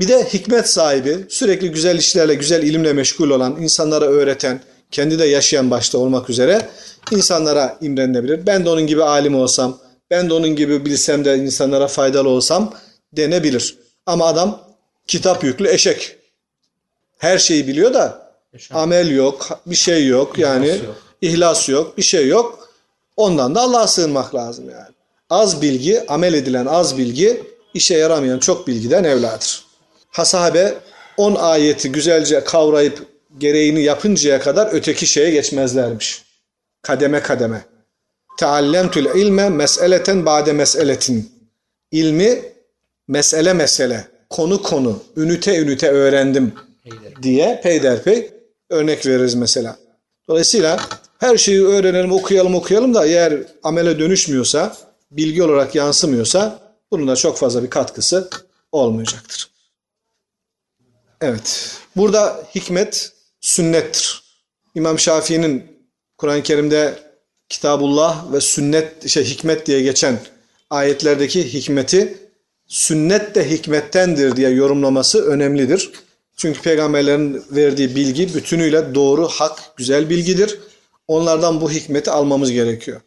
Bir 0.00 0.08
de 0.08 0.24
hikmet 0.24 0.68
sahibi, 0.70 1.18
sürekli 1.28 1.70
güzel 1.70 1.98
işlerle, 1.98 2.34
güzel 2.34 2.62
ilimle 2.62 2.92
meşgul 2.92 3.30
olan, 3.30 3.56
insanlara 3.62 4.04
öğreten, 4.04 4.60
kendi 4.90 5.18
de 5.18 5.24
yaşayan 5.24 5.70
başta 5.70 5.98
olmak 5.98 6.30
üzere 6.30 6.68
insanlara 7.10 7.78
imrenilebilir. 7.80 8.46
Ben 8.46 8.64
de 8.64 8.70
onun 8.70 8.86
gibi 8.86 9.02
alim 9.02 9.34
olsam, 9.34 9.78
ben 10.10 10.30
de 10.30 10.34
onun 10.34 10.56
gibi 10.56 10.84
bilsem 10.84 11.24
de 11.24 11.36
insanlara 11.36 11.88
faydalı 11.88 12.28
olsam 12.28 12.74
denebilir. 13.16 13.78
Ama 14.06 14.26
adam 14.26 14.69
kitap 15.10 15.44
yüklü 15.44 15.68
eşek. 15.68 16.16
Her 17.18 17.38
şeyi 17.38 17.66
biliyor 17.66 17.94
da 17.94 18.32
amel 18.70 19.10
yok, 19.10 19.60
bir 19.66 19.74
şey 19.74 20.06
yok 20.06 20.38
yani 20.38 20.68
yok. 20.68 20.78
ihlas 21.20 21.68
yok, 21.68 21.98
bir 21.98 22.02
şey 22.02 22.28
yok. 22.28 22.68
Ondan 23.16 23.54
da 23.54 23.60
Allah'a 23.60 23.86
sığınmak 23.86 24.34
lazım 24.34 24.70
yani. 24.70 24.94
Az 25.30 25.62
bilgi, 25.62 26.06
amel 26.08 26.34
edilen 26.34 26.66
az 26.66 26.98
bilgi 26.98 27.42
işe 27.74 27.96
yaramayan 27.96 28.38
çok 28.38 28.66
bilgiden 28.66 29.04
evladır. 29.04 29.64
Hasabe 30.08 30.74
10 31.16 31.34
ayeti 31.34 31.92
güzelce 31.92 32.44
kavrayıp 32.44 33.06
gereğini 33.38 33.82
yapıncaya 33.82 34.40
kadar 34.40 34.68
öteki 34.72 35.06
şeye 35.06 35.30
geçmezlermiş. 35.30 36.24
Kademe 36.82 37.22
kademe. 37.22 37.64
Teallemtül 38.38 39.04
ilme 39.04 39.48
meseleten 39.48 40.26
ba'de 40.26 40.52
meseletin. 40.52 41.32
İlmi 41.90 42.42
mesele 43.08 43.52
mesele, 43.52 44.09
konu 44.30 44.62
konu, 44.62 45.02
ünite 45.16 45.58
ünite 45.58 45.88
öğrendim 45.88 46.52
diye 47.22 47.60
peyderpey 47.62 48.30
örnek 48.70 49.06
veririz 49.06 49.34
mesela. 49.34 49.76
Dolayısıyla 50.28 50.80
her 51.18 51.36
şeyi 51.36 51.66
öğrenelim, 51.66 52.12
okuyalım, 52.12 52.54
okuyalım 52.54 52.94
da 52.94 53.06
eğer 53.06 53.42
amele 53.62 53.98
dönüşmüyorsa, 53.98 54.76
bilgi 55.10 55.42
olarak 55.42 55.74
yansımıyorsa 55.74 56.58
bunun 56.90 57.08
da 57.08 57.16
çok 57.16 57.38
fazla 57.38 57.62
bir 57.62 57.70
katkısı 57.70 58.30
olmayacaktır. 58.72 59.50
Evet. 61.20 61.76
Burada 61.96 62.44
hikmet 62.54 63.12
sünnettir. 63.40 64.22
İmam 64.74 64.98
Şafii'nin 64.98 65.66
Kur'an-ı 66.18 66.42
Kerim'de 66.42 66.98
Kitabullah 67.48 68.32
ve 68.32 68.40
sünnet 68.40 69.08
şey 69.08 69.24
hikmet 69.24 69.66
diye 69.66 69.82
geçen 69.82 70.18
ayetlerdeki 70.70 71.54
hikmeti 71.54 72.29
sünnet 72.70 73.34
de 73.34 73.50
hikmettendir 73.50 74.36
diye 74.36 74.50
yorumlaması 74.50 75.26
önemlidir. 75.26 75.90
Çünkü 76.36 76.62
peygamberlerin 76.62 77.44
verdiği 77.50 77.96
bilgi 77.96 78.34
bütünüyle 78.34 78.94
doğru, 78.94 79.28
hak, 79.28 79.58
güzel 79.76 80.10
bilgidir. 80.10 80.58
Onlardan 81.08 81.60
bu 81.60 81.70
hikmeti 81.70 82.10
almamız 82.10 82.52
gerekiyor. 82.52 83.00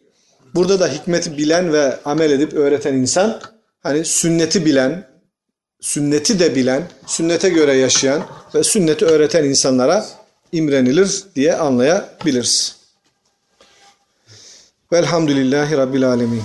Burada 0.54 0.80
da 0.80 0.88
hikmeti 0.88 1.38
bilen 1.38 1.72
ve 1.72 1.98
amel 2.04 2.30
edip 2.30 2.52
öğreten 2.52 2.94
insan 2.94 3.40
hani 3.82 4.04
sünneti 4.04 4.64
bilen, 4.64 5.08
sünneti 5.80 6.38
de 6.38 6.54
bilen, 6.54 6.82
sünnete 7.06 7.48
göre 7.48 7.76
yaşayan 7.76 8.26
ve 8.54 8.64
sünneti 8.64 9.04
öğreten 9.04 9.44
insanlara 9.44 10.06
imrenilir 10.52 11.24
diye 11.36 11.54
anlayabiliriz. 11.54 12.76
Velhamdülillahi 14.92 15.76
Rabbil 15.76 16.08
Alemin. 16.08 16.42